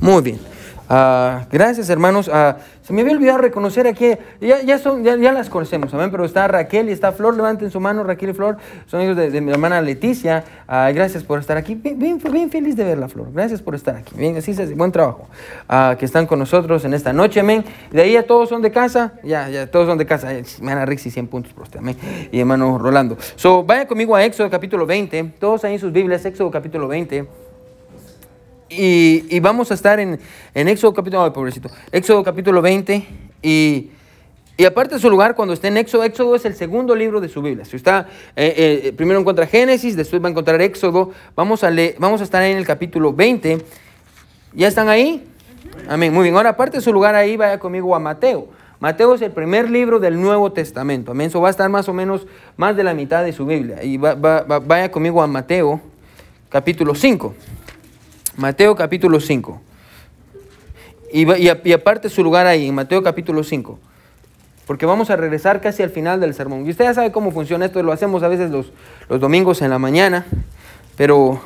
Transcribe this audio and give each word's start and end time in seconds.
Muy 0.00 0.22
bien. 0.22 0.40
Ah, 0.92 1.46
gracias, 1.52 1.88
hermanos. 1.88 2.28
Ah, 2.32 2.56
se 2.82 2.92
me 2.92 3.02
había 3.02 3.12
olvidado 3.14 3.38
reconocer 3.38 3.86
aquí, 3.86 4.14
ya, 4.40 4.60
ya, 4.62 4.76
son, 4.78 5.04
ya, 5.04 5.16
las 5.16 5.48
conocemos, 5.48 5.94
amén, 5.94 6.10
pero 6.10 6.24
está 6.24 6.48
Raquel 6.48 6.88
y 6.88 6.92
está 6.92 7.12
Flor, 7.12 7.36
levanten 7.36 7.70
su 7.70 7.78
mano, 7.78 8.02
Raquel 8.02 8.30
y 8.30 8.32
Flor, 8.32 8.56
son 8.86 9.00
hijos 9.02 9.16
de, 9.16 9.40
mi 9.40 9.52
hermana 9.52 9.80
Leticia. 9.80 10.42
Ah, 10.66 10.90
gracias 10.92 11.22
por 11.22 11.38
estar 11.38 11.56
aquí. 11.56 11.76
Bien, 11.76 12.18
bien, 12.18 12.50
feliz 12.50 12.74
de 12.74 12.82
verla, 12.82 13.06
Flor. 13.06 13.28
Gracias 13.32 13.62
por 13.62 13.76
estar 13.76 13.94
aquí. 13.94 14.16
Bien, 14.16 14.36
así 14.36 14.50
es, 14.50 14.76
buen 14.76 14.90
trabajo. 14.90 15.28
que 15.96 16.04
están 16.04 16.26
con 16.26 16.40
nosotros 16.40 16.84
en 16.84 16.92
esta 16.92 17.12
noche, 17.12 17.38
amén. 17.38 17.64
De 17.92 18.02
ahí 18.02 18.14
ya 18.14 18.24
todos 18.24 18.48
son 18.48 18.60
de 18.60 18.72
casa, 18.72 19.12
ya, 19.22 19.48
ya, 19.48 19.70
todos 19.70 19.86
son 19.86 19.96
de 19.96 20.06
casa. 20.06 20.32
Hermana 20.32 20.86
Rixi, 20.86 21.12
100 21.12 21.28
puntos 21.28 21.52
por 21.52 21.64
usted, 21.64 21.78
amén. 21.78 21.96
Y 22.32 22.40
hermano 22.40 22.78
Rolando. 22.78 23.16
So, 23.36 23.62
vaya 23.62 23.86
conmigo 23.86 24.16
a 24.16 24.24
Éxodo 24.24 24.50
capítulo 24.50 24.86
20, 24.86 25.34
todos 25.38 25.62
ahí 25.62 25.74
en 25.74 25.78
sus 25.78 25.92
Biblias, 25.92 26.24
Éxodo 26.24 26.50
capítulo 26.50 26.88
20. 26.88 27.49
Y, 28.70 29.40
vamos 29.40 29.72
a 29.72 29.74
estar 29.74 29.98
en, 29.98 30.20
en 30.54 30.68
Éxodo 30.68 30.94
capítulo, 30.94 31.32
pobrecito, 31.32 31.68
Éxodo 31.90 32.22
capítulo 32.22 32.62
20 32.62 33.04
y, 33.42 33.90
y 34.56 34.64
aparte 34.64 34.94
de 34.94 35.00
su 35.00 35.10
lugar, 35.10 35.34
cuando 35.34 35.54
esté 35.54 35.68
en 35.68 35.76
Éxodo, 35.76 36.04
Éxodo 36.04 36.36
es 36.36 36.44
el 36.44 36.54
segundo 36.54 36.94
libro 36.94 37.20
de 37.20 37.28
su 37.28 37.42
Biblia. 37.42 37.64
Si 37.64 37.76
está, 37.76 38.06
eh, 38.36 38.82
eh, 38.84 38.92
primero 38.92 39.18
encuentra 39.18 39.46
Génesis, 39.46 39.96
después 39.96 40.22
va 40.22 40.28
a 40.28 40.30
encontrar 40.30 40.60
Éxodo, 40.60 41.10
vamos 41.34 41.64
a, 41.64 41.70
leer, 41.70 41.96
vamos 41.98 42.20
a 42.20 42.24
estar 42.24 42.42
ahí 42.42 42.52
en 42.52 42.58
el 42.58 42.66
capítulo 42.66 43.12
20. 43.12 43.58
¿Ya 44.54 44.68
están 44.68 44.88
ahí? 44.88 45.26
Amén. 45.88 46.12
Muy 46.12 46.24
bien. 46.24 46.36
Ahora, 46.36 46.50
aparte 46.50 46.76
de 46.76 46.82
su 46.82 46.92
lugar 46.92 47.16
ahí, 47.16 47.36
vaya 47.36 47.58
conmigo 47.58 47.96
a 47.96 47.98
Mateo. 47.98 48.48
Mateo 48.78 49.14
es 49.14 49.22
el 49.22 49.32
primer 49.32 49.68
libro 49.68 49.98
del 49.98 50.20
Nuevo 50.20 50.52
Testamento. 50.52 51.10
Amén. 51.10 51.26
Eso 51.26 51.40
va 51.40 51.48
a 51.48 51.50
estar 51.50 51.68
más 51.68 51.88
o 51.88 51.92
menos 51.92 52.26
más 52.56 52.76
de 52.76 52.84
la 52.84 52.94
mitad 52.94 53.24
de 53.24 53.32
su 53.32 53.46
Biblia. 53.46 53.82
Y 53.82 53.96
vaya 53.96 54.90
conmigo 54.92 55.22
a 55.22 55.26
Mateo, 55.26 55.80
capítulo 56.50 56.94
5. 56.94 57.34
Mateo 58.40 58.74
capítulo 58.74 59.20
5. 59.20 59.60
Y, 61.12 61.72
aparte 61.72 62.08
su 62.08 62.24
lugar 62.24 62.46
ahí, 62.46 62.68
en 62.68 62.74
Mateo 62.74 63.02
capítulo 63.02 63.44
5. 63.44 63.78
Porque 64.66 64.86
vamos 64.86 65.10
a 65.10 65.16
regresar 65.16 65.60
casi 65.60 65.82
al 65.82 65.90
final 65.90 66.20
del 66.20 66.32
sermón. 66.32 66.66
Y 66.66 66.70
usted 66.70 66.86
ya 66.86 66.94
sabe 66.94 67.12
cómo 67.12 67.32
funciona 67.32 67.66
esto, 67.66 67.82
lo 67.82 67.92
hacemos 67.92 68.22
a 68.22 68.28
veces 68.28 68.50
los, 68.50 68.72
los 69.10 69.20
domingos 69.20 69.60
en 69.60 69.68
la 69.68 69.78
mañana. 69.78 70.24
Pero 70.96 71.40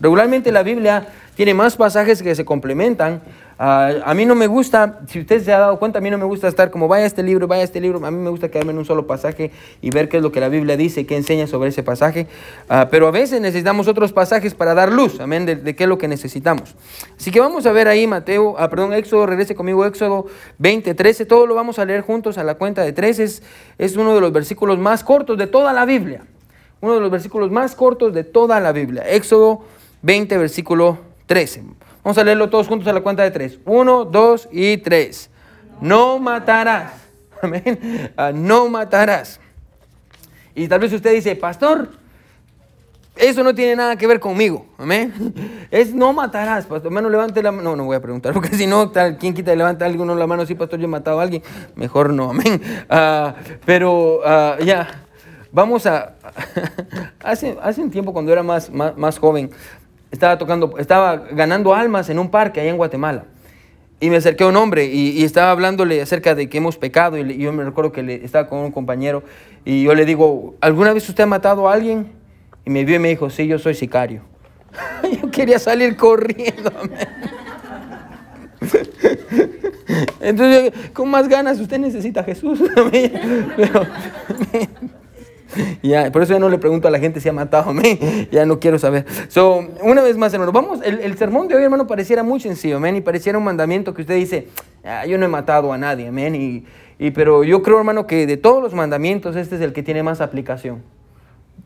regularmente 0.00 0.50
la 0.50 0.64
Biblia 0.64 1.06
tiene 1.36 1.54
más 1.54 1.76
pasajes 1.76 2.20
que 2.20 2.34
se 2.34 2.44
complementan 2.44 3.22
Ah, 3.62 3.92
a 4.06 4.14
mí 4.14 4.24
no 4.24 4.34
me 4.34 4.46
gusta, 4.46 5.00
si 5.06 5.20
usted 5.20 5.44
se 5.44 5.52
ha 5.52 5.58
dado 5.58 5.78
cuenta, 5.78 5.98
a 5.98 6.00
mí 6.00 6.08
no 6.08 6.16
me 6.16 6.24
gusta 6.24 6.48
estar 6.48 6.70
como 6.70 6.88
vaya 6.88 7.04
este 7.04 7.22
libro, 7.22 7.46
vaya 7.46 7.62
este 7.62 7.78
libro, 7.78 8.02
a 8.06 8.10
mí 8.10 8.16
me 8.16 8.30
gusta 8.30 8.48
quedarme 8.48 8.72
en 8.72 8.78
un 8.78 8.86
solo 8.86 9.06
pasaje 9.06 9.50
y 9.82 9.90
ver 9.90 10.08
qué 10.08 10.16
es 10.16 10.22
lo 10.22 10.32
que 10.32 10.40
la 10.40 10.48
Biblia 10.48 10.78
dice, 10.78 11.04
qué 11.04 11.14
enseña 11.14 11.46
sobre 11.46 11.68
ese 11.68 11.82
pasaje. 11.82 12.26
Ah, 12.70 12.88
pero 12.90 13.06
a 13.06 13.10
veces 13.10 13.38
necesitamos 13.42 13.86
otros 13.86 14.14
pasajes 14.14 14.54
para 14.54 14.72
dar 14.72 14.90
luz, 14.90 15.20
amén, 15.20 15.44
de, 15.44 15.76
qué 15.76 15.82
es 15.82 15.88
lo 15.90 15.98
que 15.98 16.08
necesitamos. 16.08 16.74
Así 17.18 17.30
que 17.30 17.38
vamos 17.38 17.66
a 17.66 17.72
ver 17.72 17.86
ahí 17.86 18.06
Mateo, 18.06 18.54
ah, 18.58 18.70
perdón, 18.70 18.94
Éxodo, 18.94 19.26
regrese 19.26 19.54
conmigo, 19.54 19.84
Éxodo 19.84 20.24
20, 20.56 20.94
13, 20.94 21.26
todo 21.26 21.46
lo 21.46 21.54
vamos 21.54 21.78
a 21.78 21.84
leer 21.84 22.00
juntos 22.00 22.38
a 22.38 22.44
la 22.44 22.54
cuenta 22.54 22.80
de 22.80 22.94
13, 22.94 23.24
es, 23.24 23.42
es 23.76 23.94
uno 23.94 24.14
de 24.14 24.22
los 24.22 24.32
versículos 24.32 24.78
más 24.78 25.04
cortos 25.04 25.36
de 25.36 25.46
toda 25.46 25.74
la 25.74 25.84
Biblia. 25.84 26.24
Uno 26.80 26.94
de 26.94 27.00
los 27.02 27.10
versículos 27.10 27.50
más 27.50 27.74
cortos 27.74 28.14
de 28.14 28.24
toda 28.24 28.58
la 28.58 28.72
Biblia. 28.72 29.02
Éxodo 29.06 29.66
20, 30.00 30.38
versículo 30.38 30.96
13. 31.26 31.62
Vamos 32.02 32.16
a 32.18 32.24
leerlo 32.24 32.48
todos 32.48 32.66
juntos 32.66 32.88
a 32.88 32.92
la 32.92 33.00
cuenta 33.00 33.22
de 33.22 33.30
tres. 33.30 33.58
Uno, 33.64 34.04
dos 34.04 34.48
y 34.50 34.78
tres. 34.78 35.30
No 35.80 36.18
matarás. 36.18 36.92
Amén. 37.42 38.12
Ah, 38.16 38.32
no 38.34 38.68
matarás. 38.68 39.40
Y 40.54 40.68
tal 40.68 40.80
vez 40.80 40.92
usted 40.92 41.12
dice, 41.12 41.36
pastor, 41.36 41.90
eso 43.16 43.44
no 43.44 43.54
tiene 43.54 43.76
nada 43.76 43.96
que 43.96 44.06
ver 44.06 44.18
conmigo. 44.18 44.66
Amén. 44.78 45.12
Es 45.70 45.94
no 45.94 46.12
matarás, 46.12 46.66
pastor. 46.66 46.86
Hermano, 46.86 47.08
levante 47.08 47.42
la 47.42 47.52
mano. 47.52 47.70
No, 47.70 47.76
no 47.76 47.84
voy 47.84 47.96
a 47.96 48.00
preguntar, 48.00 48.32
porque 48.34 48.56
si 48.56 48.66
no, 48.66 48.92
¿quién 49.18 49.34
quita 49.34 49.52
y 49.52 49.56
levanta 49.56 49.84
alguno 49.84 50.14
la 50.14 50.26
mano? 50.26 50.46
Sí, 50.46 50.54
pastor, 50.54 50.80
yo 50.80 50.86
he 50.86 50.88
matado 50.88 51.20
a 51.20 51.22
alguien. 51.22 51.42
Mejor 51.76 52.12
no. 52.12 52.30
Amén. 52.30 52.60
Ah, 52.88 53.34
pero 53.64 54.20
ah, 54.24 54.56
ya, 54.64 55.04
vamos 55.52 55.86
a. 55.86 56.14
hace, 57.22 57.56
hace 57.62 57.82
un 57.82 57.90
tiempo, 57.90 58.12
cuando 58.12 58.32
era 58.32 58.42
más, 58.42 58.70
más, 58.70 58.96
más 58.96 59.18
joven, 59.18 59.50
estaba 60.10 60.38
tocando, 60.38 60.76
estaba 60.78 61.16
ganando 61.16 61.74
almas 61.74 62.08
en 62.10 62.18
un 62.18 62.30
parque 62.30 62.60
allá 62.60 62.70
en 62.70 62.76
Guatemala. 62.76 63.24
Y 64.00 64.08
me 64.08 64.16
acerqué 64.16 64.44
a 64.44 64.46
un 64.46 64.56
hombre 64.56 64.86
y, 64.86 65.22
estaba 65.24 65.50
hablándole 65.50 66.00
acerca 66.00 66.34
de 66.34 66.48
que 66.48 66.58
hemos 66.58 66.78
pecado. 66.78 67.18
Y, 67.18 67.36
yo 67.36 67.52
me 67.52 67.64
recuerdo 67.64 67.92
que 67.92 68.02
le, 68.02 68.24
estaba 68.24 68.48
con 68.48 68.60
un 68.60 68.72
compañero 68.72 69.22
y 69.64 69.82
yo 69.84 69.94
le 69.94 70.06
digo, 70.06 70.54
¿alguna 70.60 70.92
vez 70.92 71.08
usted 71.08 71.24
ha 71.24 71.26
matado 71.26 71.68
a 71.68 71.74
alguien? 71.74 72.10
Y 72.64 72.70
me 72.70 72.84
vio 72.84 72.96
y 72.96 72.98
me 72.98 73.08
dijo, 73.08 73.28
sí, 73.28 73.46
yo 73.46 73.58
soy 73.58 73.74
sicario. 73.74 74.22
yo 75.22 75.30
quería 75.30 75.58
salir 75.58 75.96
corriendo. 75.96 76.72
Entonces, 80.20 80.72
con 80.92 81.10
más 81.10 81.28
ganas, 81.28 81.60
usted 81.60 81.78
necesita 81.78 82.20
a 82.20 82.24
Jesús. 82.24 82.60
Pero, 83.56 83.86
ya, 85.82 86.10
por 86.12 86.22
eso 86.22 86.32
ya 86.32 86.38
no 86.38 86.48
le 86.48 86.58
pregunto 86.58 86.88
a 86.88 86.90
la 86.90 86.98
gente 86.98 87.20
si 87.20 87.28
ha 87.28 87.32
matado 87.32 87.70
a 87.70 87.74
mí, 87.74 87.98
ya 88.30 88.46
no 88.46 88.60
quiero 88.60 88.78
saber. 88.78 89.06
So, 89.28 89.66
una 89.82 90.02
vez 90.02 90.16
más, 90.16 90.32
hermano, 90.32 90.52
vamos, 90.52 90.80
el, 90.82 91.16
sermón 91.16 91.48
de 91.48 91.56
hoy, 91.56 91.62
hermano, 91.62 91.86
pareciera 91.86 92.22
muy 92.22 92.40
sencillo, 92.40 92.76
amén, 92.76 92.96
y 92.96 93.00
pareciera 93.00 93.38
un 93.38 93.44
mandamiento 93.44 93.94
que 93.94 94.02
usted 94.02 94.16
dice, 94.16 94.48
ah, 94.84 95.06
yo 95.06 95.18
no 95.18 95.26
he 95.26 95.28
matado 95.28 95.72
a 95.72 95.78
nadie, 95.78 96.08
amén, 96.08 96.34
y, 96.34 96.64
y, 96.98 97.10
pero 97.10 97.44
yo 97.44 97.62
creo, 97.62 97.78
hermano, 97.78 98.06
que 98.06 98.26
de 98.26 98.36
todos 98.36 98.62
los 98.62 98.74
mandamientos, 98.74 99.36
este 99.36 99.56
es 99.56 99.60
el 99.60 99.72
que 99.72 99.82
tiene 99.82 100.02
más 100.02 100.20
aplicación. 100.20 100.82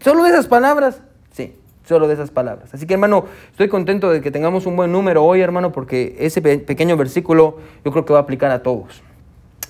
¿Solo 0.00 0.24
de 0.24 0.30
esas 0.30 0.46
palabras? 0.46 1.00
Sí, 1.32 1.54
solo 1.84 2.08
de 2.08 2.14
esas 2.14 2.30
palabras. 2.30 2.72
Así 2.74 2.86
que, 2.86 2.94
hermano, 2.94 3.26
estoy 3.50 3.68
contento 3.68 4.10
de 4.10 4.20
que 4.20 4.30
tengamos 4.30 4.66
un 4.66 4.76
buen 4.76 4.92
número 4.92 5.24
hoy, 5.24 5.40
hermano, 5.40 5.72
porque 5.72 6.16
ese 6.18 6.40
pequeño 6.42 6.96
versículo 6.96 7.58
yo 7.84 7.92
creo 7.92 8.04
que 8.04 8.12
va 8.12 8.20
a 8.20 8.22
aplicar 8.22 8.50
a 8.50 8.62
todos. 8.62 9.02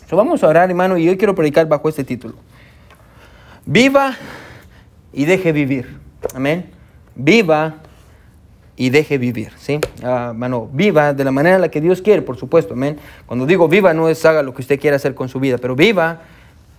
So, 0.09 0.17
vamos 0.17 0.45
a 0.45 0.49
orar, 0.49 0.69
hermano, 0.71 0.99
y 0.99 1.09
hoy 1.09 1.17
quiero 1.17 1.35
predicar 1.35 1.67
bajo 1.67 1.89
este 1.89 2.05
título. 2.05 2.35
Viva 3.67 4.15
y 5.13 5.25
deje 5.25 5.53
vivir. 5.53 5.99
Amén. 6.35 6.71
Viva 7.15 7.77
y 8.77 8.91
deje 8.91 9.19
vivir, 9.19 9.53
¿sí? 9.57 9.79
Ah, 10.03 10.35
viva 10.73 11.15
de 11.15 11.25
la 11.25 11.31
manera 11.31 11.57
en 11.57 11.63
la 11.63 11.69
que 11.71 11.81
Dios 11.81 12.03
quiere, 12.03 12.23
por 12.23 12.37
supuesto, 12.37 12.75
amén. 12.75 12.99
Cuando 13.27 13.47
digo 13.47 13.69
viva 13.69 13.95
no 13.95 14.09
es 14.09 14.25
haga 14.25 14.43
lo 14.43 14.53
que 14.53 14.63
usted 14.63 14.81
quiera 14.81 14.97
hacer 14.97 15.15
con 15.15 15.29
su 15.29 15.39
vida, 15.41 15.59
pero 15.59 15.77
viva, 15.77 16.23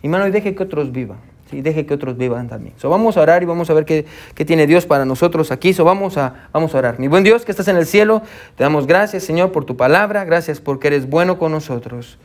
y 0.04 0.08
y 0.08 0.32
deje 0.32 0.54
que 0.54 0.64
otros 0.64 0.92
vivan, 0.92 1.18
¿sí? 1.50 1.62
Deje 1.62 1.86
que 1.86 1.94
otros 1.94 2.18
vivan 2.18 2.48
también. 2.48 2.76
So, 2.78 2.90
vamos 2.90 3.18
a 3.18 3.22
orar 3.22 3.42
y 3.42 3.46
vamos 3.46 3.70
a 3.70 3.74
ver 3.74 3.86
qué, 3.86 4.06
tiene 4.46 4.68
Dios 4.68 4.86
para 4.86 5.06
nosotros 5.06 5.52
aquí. 5.52 5.74
So, 5.74 5.84
vamos, 5.84 6.18
a, 6.18 6.50
vamos 6.54 6.76
a 6.76 6.78
orar. 6.78 7.00
Mi 7.00 7.08
buen 7.08 7.24
Dios 7.24 7.46
que 7.46 7.52
estás 7.52 7.68
en 7.70 7.78
el 7.78 7.86
cielo, 7.86 8.22
te 8.56 8.64
damos 8.64 8.86
gracias, 8.86 9.24
Señor, 9.24 9.52
por 9.52 9.66
tu 9.66 9.78
palabra, 9.78 10.26
gracias 10.26 10.60
porque 10.60 10.88
eres 10.88 11.10
bueno 11.10 11.40
con 11.40 11.52
nosotros. 11.54 12.20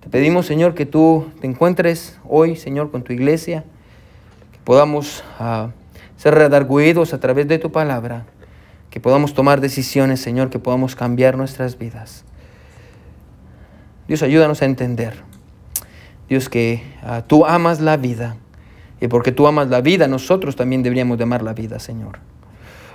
Te 0.00 0.10
pedimos, 0.10 0.46
Señor, 0.46 0.74
que 0.74 0.84
tú 0.84 1.26
te 1.40 1.46
encuentres 1.46 2.18
hoy, 2.28 2.56
Señor, 2.56 2.90
con 2.90 3.02
tu 3.02 3.12
iglesia, 3.12 3.64
podamos 4.64 5.22
uh, 5.40 5.68
ser 6.16 6.34
redarguidos 6.34 7.14
a 7.14 7.20
través 7.20 7.48
de 7.48 7.58
tu 7.58 7.72
palabra, 7.72 8.26
que 8.90 9.00
podamos 9.00 9.34
tomar 9.34 9.60
decisiones, 9.60 10.20
Señor, 10.20 10.50
que 10.50 10.58
podamos 10.58 10.94
cambiar 10.94 11.36
nuestras 11.36 11.78
vidas. 11.78 12.24
Dios, 14.08 14.22
ayúdanos 14.22 14.62
a 14.62 14.66
entender, 14.66 15.14
Dios, 16.28 16.48
que 16.48 16.82
uh, 17.02 17.22
tú 17.26 17.46
amas 17.46 17.80
la 17.80 17.96
vida, 17.96 18.36
y 19.00 19.08
porque 19.08 19.32
tú 19.32 19.46
amas 19.46 19.68
la 19.68 19.80
vida, 19.80 20.06
nosotros 20.06 20.54
también 20.54 20.82
deberíamos 20.82 21.18
de 21.18 21.24
amar 21.24 21.42
la 21.42 21.54
vida, 21.54 21.78
Señor. 21.78 22.20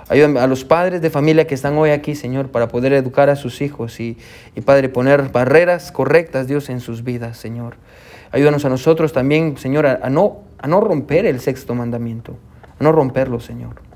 Ayúdame 0.08 0.40
a 0.40 0.46
los 0.46 0.64
padres 0.64 1.02
de 1.02 1.10
familia 1.10 1.46
que 1.46 1.54
están 1.54 1.76
hoy 1.76 1.90
aquí, 1.90 2.14
Señor, 2.14 2.50
para 2.50 2.68
poder 2.68 2.94
educar 2.94 3.28
a 3.28 3.36
sus 3.36 3.60
hijos 3.60 4.00
y, 4.00 4.16
Padre, 4.64 4.88
poner 4.88 5.30
barreras 5.30 5.92
correctas, 5.92 6.46
Dios, 6.46 6.70
en 6.70 6.80
sus 6.80 7.04
vidas, 7.04 7.36
Señor. 7.36 7.76
Ayúdanos 8.32 8.64
a 8.64 8.70
nosotros 8.70 9.12
también, 9.12 9.58
Señor, 9.58 9.86
a, 9.86 10.08
no, 10.08 10.47
a 10.58 10.66
no 10.66 10.80
romper 10.80 11.26
el 11.26 11.40
sexto 11.40 11.74
mandamiento, 11.74 12.36
a 12.78 12.84
no 12.84 12.92
romperlo, 12.92 13.40
Señor. 13.40 13.88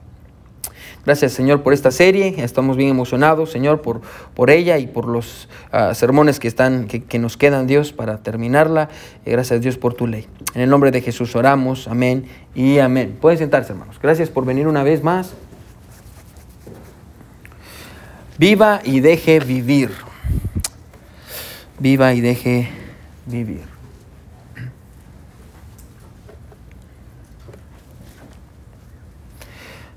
Gracias, 1.04 1.32
Señor, 1.32 1.64
por 1.64 1.72
esta 1.72 1.90
serie. 1.90 2.36
Estamos 2.38 2.76
bien 2.76 2.88
emocionados, 2.88 3.50
Señor, 3.50 3.82
por, 3.82 4.02
por 4.34 4.50
ella 4.50 4.78
y 4.78 4.86
por 4.86 5.08
los 5.08 5.48
ah, 5.72 5.94
sermones 5.94 6.38
que, 6.38 6.46
están, 6.46 6.86
que, 6.86 7.18
nos 7.18 7.36
quedan, 7.36 7.66
Dios, 7.66 7.92
para 7.92 8.18
terminarla. 8.18 8.88
gracias, 9.26 9.60
Dios, 9.60 9.78
por 9.78 9.94
tu 9.94 10.06
ley. 10.06 10.28
En 10.54 10.60
el 10.60 10.70
nombre 10.70 10.92
de 10.92 11.00
Jesús 11.00 11.34
oramos. 11.34 11.88
Amén 11.88 12.26
y 12.54 12.78
amén. 12.78 13.18
Pueden 13.20 13.38
sentarse, 13.38 13.72
hermanos. 13.72 13.98
Gracias 14.00 14.28
por 14.28 14.44
venir 14.44 14.68
una 14.68 14.84
vez 14.84 15.02
más. 15.02 15.34
Viva 18.38 18.80
y 18.84 19.00
deje 19.00 19.40
vivir. 19.40 19.90
Viva 21.80 22.14
y 22.14 22.20
deje 22.20 22.68
vivir. 23.26 23.71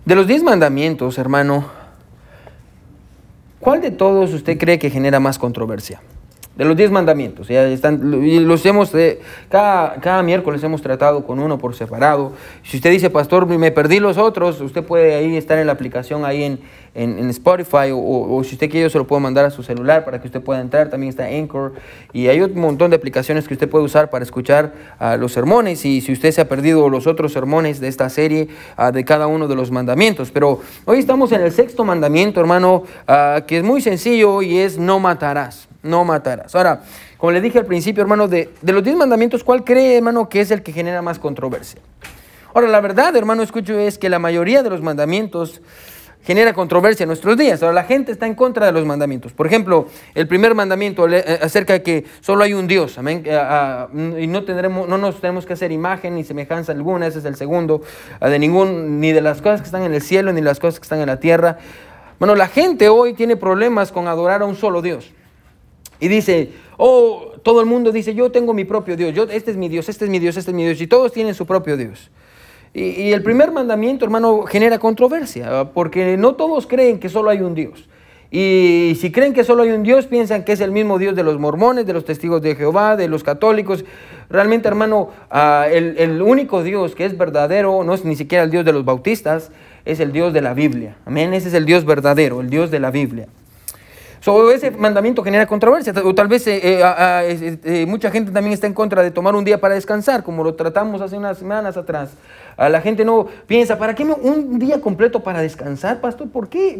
De 0.06 0.14
los 0.14 0.28
diez 0.28 0.44
mandamientos, 0.44 1.18
hermano, 1.18 1.66
¿cuál 3.60 3.82
de 3.82 3.90
todos 3.90 4.34
usted 4.34 4.60
cree 4.60 4.78
que 4.78 4.92
genera 4.92 5.20
más 5.20 5.40
controversia? 5.40 6.00
De 6.56 6.66
los 6.66 6.78
diez 6.78 6.92
mandamientos. 6.92 7.48
Ya 7.48 7.66
están, 7.68 8.00
los 8.48 8.66
hemos, 8.66 8.94
eh, 8.96 9.20
cada, 9.50 9.96
cada, 9.96 10.24
miércoles 10.24 10.64
hemos 10.64 10.82
tratado 10.82 11.26
con 11.26 11.40
uno 11.40 11.58
por 11.58 11.76
separado. 11.76 12.34
Si 12.64 12.78
usted 12.78 12.92
dice, 12.92 13.10
pastor, 13.10 13.46
me 13.46 13.72
perdí 13.72 14.00
los 14.00 14.18
otros, 14.18 14.62
usted 14.62 14.84
puede 14.84 15.16
ahí 15.16 15.36
estar 15.36 15.58
en 15.58 15.68
la 15.68 15.74
aplicación, 15.74 16.26
ahí 16.26 16.44
en, 16.44 16.60
en, 16.96 17.30
Spotify 17.30 17.92
o, 17.92 18.42
si 18.44 18.56
usted 18.56 18.70
quiere 18.70 18.84
yo 18.86 18.90
se 18.90 18.98
lo 18.98 19.06
puedo 19.06 19.20
mandar 19.20 19.46
a 19.46 19.50
su 19.50 19.64
celular 19.64 20.06
para 20.06 20.20
que 20.20 20.28
usted 20.28 20.42
pueda 20.42 20.62
entrar. 20.62 20.90
También 20.90 21.10
está 21.10 21.26
Anchor 21.26 21.74
y 22.14 22.28
hay 22.28 22.42
un 22.42 22.58
montón 22.60 22.90
de 22.90 22.96
aplicaciones 22.96 23.48
que 23.48 23.54
usted 23.54 23.70
puede 23.70 23.84
usar 23.84 24.10
para 24.10 24.24
escuchar 24.24 24.74
uh, 25.00 25.18
los 25.18 25.34
sermones 25.34 25.86
y 25.86 26.02
si 26.02 26.14
usted 26.14 26.32
se 26.32 26.42
ha 26.42 26.48
perdido 26.48 26.90
los 26.90 27.06
otros 27.06 27.34
sermones 27.34 27.80
de 27.80 27.90
esta 27.90 28.10
serie 28.10 28.48
uh, 28.78 28.92
de 28.92 29.04
cada 29.04 29.28
uno 29.28 29.48
de 29.48 29.56
los 29.56 29.72
mandamientos. 29.72 30.32
Pero 30.32 30.62
hoy 30.86 31.00
estamos 31.00 31.32
en 31.34 31.42
el 31.42 31.52
sexto 31.52 31.84
mandamiento, 31.84 32.40
hermano, 32.40 32.84
uh, 33.08 33.46
que 33.46 33.58
es 33.58 33.64
muy 33.64 33.82
sencillo 33.82 34.42
y 34.42 34.58
es 34.58 34.78
no 34.78 35.00
matarás, 35.00 35.68
no 35.86 36.04
matarás. 36.04 36.56
Ahora, 36.56 36.82
como 37.18 37.32
le 37.32 37.42
dije 37.42 37.60
al 37.60 37.66
principio, 37.66 38.02
hermano, 38.02 38.28
de, 38.28 38.50
de 38.62 38.74
los 38.74 38.84
diez 38.84 38.96
mandamientos, 38.96 39.44
¿cuál 39.44 39.64
cree, 39.64 39.98
hermano, 39.98 40.28
que 40.28 40.42
es 40.42 40.52
el 40.52 40.64
que 40.64 40.74
genera 40.74 41.02
más 41.02 41.20
controversia? 41.20 41.80
Ahora, 42.54 42.68
la 42.68 42.82
verdad, 42.82 43.16
hermano, 43.16 43.44
escucho, 43.44 43.78
es 43.78 43.98
que 43.98 44.10
la 44.10 44.20
mayoría 44.20 44.64
de 44.64 44.70
los 44.70 44.82
mandamientos 44.82 45.62
genera 46.26 46.54
controversia 46.54 47.04
en 47.04 47.08
nuestros 47.08 47.38
días. 47.38 47.62
Ahora 47.62 47.74
la 47.74 47.84
gente 47.84 48.12
está 48.12 48.26
en 48.26 48.34
contra 48.34 48.66
de 48.66 48.72
los 48.72 48.86
mandamientos. 48.86 49.32
Por 49.34 49.46
ejemplo, 49.46 49.88
el 50.16 50.28
primer 50.28 50.56
mandamiento 50.56 51.08
eh, 51.08 51.40
acerca 51.42 51.74
de 51.74 51.84
que 51.84 52.06
solo 52.22 52.44
hay 52.44 52.54
un 52.54 52.68
Dios, 52.68 52.98
amén, 52.98 53.24
eh, 53.26 53.38
ah, 53.40 53.88
y 53.94 54.28
no 54.28 54.44
tendremos, 54.44 54.90
no 54.90 54.98
nos 54.98 55.22
tenemos 55.22 55.46
que 55.46 55.54
hacer 55.54 55.72
imagen 55.72 56.16
ni 56.16 56.24
semejanza 56.24 56.72
alguna. 56.72 57.08
Ese 57.08 57.20
es 57.20 57.26
el 57.26 57.36
segundo 57.36 57.82
ah, 58.20 58.28
de 58.28 58.40
ningún, 58.40 59.00
ni 59.00 59.12
de 59.12 59.22
las 59.22 59.42
cosas 59.42 59.62
que 59.62 59.66
están 59.66 59.84
en 59.84 59.94
el 59.94 60.02
cielo 60.02 60.34
ni 60.34 60.42
de 60.42 60.46
las 60.46 60.60
cosas 60.60 60.80
que 60.80 60.84
están 60.84 61.00
en 61.00 61.08
la 61.08 61.20
tierra. 61.20 61.60
Bueno, 62.20 62.34
la 62.36 62.48
gente 62.48 62.90
hoy 62.90 63.14
tiene 63.14 63.36
problemas 63.36 63.92
con 63.92 64.08
adorar 64.08 64.42
a 64.42 64.46
un 64.46 64.56
solo 64.56 64.82
Dios. 64.82 65.12
Y 66.00 66.08
dice, 66.08 66.52
oh, 66.78 67.34
todo 67.44 67.62
el 67.62 67.66
mundo 67.66 67.92
dice, 67.92 68.14
yo 68.14 68.32
tengo 68.32 68.54
mi 68.54 68.66
propio 68.66 68.98
Dios, 68.98 69.14
yo, 69.14 69.24
este 69.24 69.52
es 69.52 69.58
mi 69.58 69.70
Dios, 69.70 69.88
este 69.90 70.06
es 70.06 70.12
mi 70.12 70.20
Dios, 70.20 70.38
este 70.38 70.52
es 70.52 70.56
mi 70.56 70.64
Dios, 70.64 70.82
y 70.82 70.88
todos 70.88 71.12
tienen 71.12 71.34
su 71.34 71.46
propio 71.46 71.78
Dios. 71.78 72.12
Y, 72.74 73.14
el 73.14 73.24
primer 73.24 73.54
mandamiento, 73.54 74.04
hermano, 74.04 74.42
genera 74.42 74.80
controversia, 74.80 75.70
porque 75.74 76.18
no 76.18 76.36
todos 76.36 76.68
creen 76.68 77.00
que 77.00 77.08
solo 77.08 77.30
hay 77.30 77.40
un 77.40 77.56
Dios. 77.56 77.88
Y 78.32 78.98
si 79.00 79.14
creen 79.14 79.32
que 79.32 79.46
solo 79.46 79.64
hay 79.64 79.72
un 79.72 79.84
Dios, 79.84 80.08
piensan 80.08 80.44
que 80.44 80.52
es 80.52 80.60
el 80.60 80.72
mismo 80.72 81.00
Dios 81.00 81.16
de 81.16 81.24
los 81.24 81.40
mormones, 81.40 81.86
de 81.86 81.94
los 81.94 82.04
testigos 82.04 82.42
de 82.42 82.54
Jehová, 82.56 82.98
de 82.98 83.08
los 83.08 83.24
católicos. 83.24 83.86
Realmente, 84.30 84.68
hermano, 84.68 85.12
ah, 85.32 85.68
el, 85.72 85.98
el, 86.00 86.22
único 86.22 86.64
Dios 86.64 86.96
que 86.96 87.06
es 87.06 87.18
verdadero 87.18 87.82
no 87.86 87.94
es 87.94 88.04
ni 88.04 88.18
siquiera 88.18 88.44
el 88.44 88.52
Dios 88.52 88.66
de 88.66 88.74
los 88.74 88.84
bautistas, 88.84 89.52
es 89.86 90.02
el 90.02 90.12
Dios 90.12 90.34
de 90.34 90.42
la 90.42 90.54
Biblia. 90.54 90.98
Amén, 91.06 91.34
ese 91.34 91.48
es 91.48 91.54
el 91.54 91.66
Dios 91.66 91.86
verdadero, 91.86 92.42
el 92.42 92.50
Dios 92.50 92.72
de 92.72 92.80
la 92.82 92.92
Biblia. 92.92 93.28
So, 94.26 94.50
ese 94.50 94.72
mandamiento 94.72 95.24
genera 95.24 95.46
controversia. 95.46 95.94
O 96.04 96.16
tal 96.16 96.28
vez 96.28 96.48
eh, 96.48 96.60
eh, 96.60 97.60
eh, 97.64 97.86
mucha 97.86 98.10
gente 98.10 98.32
también 98.32 98.54
está 98.54 98.66
en 98.66 98.74
contra 98.74 99.04
de 99.04 99.12
tomar 99.12 99.36
un 99.36 99.46
día 99.46 99.62
para 99.62 99.76
descansar, 99.76 100.24
como 100.24 100.44
lo 100.44 100.56
tratamos 100.56 101.00
hace 101.00 101.16
unas 101.16 101.38
semanas 101.38 101.78
atrás. 101.78 102.10
A 102.58 102.70
la 102.70 102.82
gente 102.82 103.04
no 103.04 103.28
piensa, 103.48 103.78
¿para 103.78 103.96
qué 103.96 104.04
un 104.04 104.60
día 104.60 104.80
completo 104.80 105.22
para 105.22 105.42
descansar, 105.42 106.00
pastor? 106.00 106.30
¿Por 106.30 106.48
qué? 106.48 106.80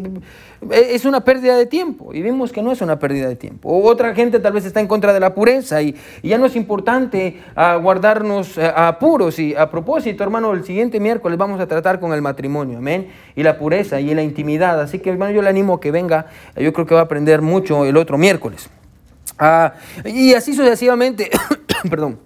E, 0.70 0.94
es 0.94 1.04
una 1.04 1.22
pérdida 1.22 1.56
de 1.56 1.66
tiempo. 1.66 2.14
Y 2.14 2.22
vimos 2.22 2.50
que 2.52 2.62
no 2.62 2.72
es 2.72 2.80
una 2.80 2.98
pérdida 2.98 3.28
de 3.28 3.36
tiempo. 3.36 3.82
Otra 3.82 4.14
gente 4.14 4.40
tal 4.40 4.54
vez 4.54 4.64
está 4.64 4.80
en 4.80 4.86
contra 4.86 5.12
de 5.12 5.20
la 5.20 5.34
pureza 5.34 5.82
y, 5.82 5.94
ya 6.22 6.38
no 6.38 6.46
es 6.46 6.56
importante 6.56 7.40
ah, 7.54 7.76
guardarnos 7.76 8.56
a 8.58 8.88
ah, 8.88 8.98
puros. 8.98 9.38
Y 9.38 9.54
a 9.54 9.70
propósito, 9.70 10.24
hermano, 10.24 10.52
el 10.52 10.64
siguiente 10.64 10.98
miércoles 10.98 11.36
vamos 11.38 11.60
a 11.60 11.66
tratar 11.66 12.00
con 12.00 12.12
el 12.12 12.22
matrimonio, 12.22 12.78
amén. 12.78 13.08
Y 13.34 13.42
la 13.42 13.58
pureza 13.58 14.00
y 14.00 14.14
la 14.14 14.22
intimidad. 14.22 14.80
Así 14.80 14.98
que, 14.98 15.10
hermano, 15.10 15.32
yo 15.32 15.42
le 15.42 15.50
animo 15.50 15.74
a 15.74 15.80
que 15.80 15.90
venga. 15.90 16.26
Yo 16.56 16.72
creo 16.72 16.86
que 16.86 16.94
va 16.94 17.00
a 17.00 17.04
aprender 17.04 17.42
mucho 17.42 17.84
el 17.84 17.96
otro 17.96 18.16
miércoles. 18.16 18.70
Ah, 19.38 19.74
y 20.04 20.32
así 20.32 20.54
sucesivamente, 20.54 21.30
perdón, 21.90 22.18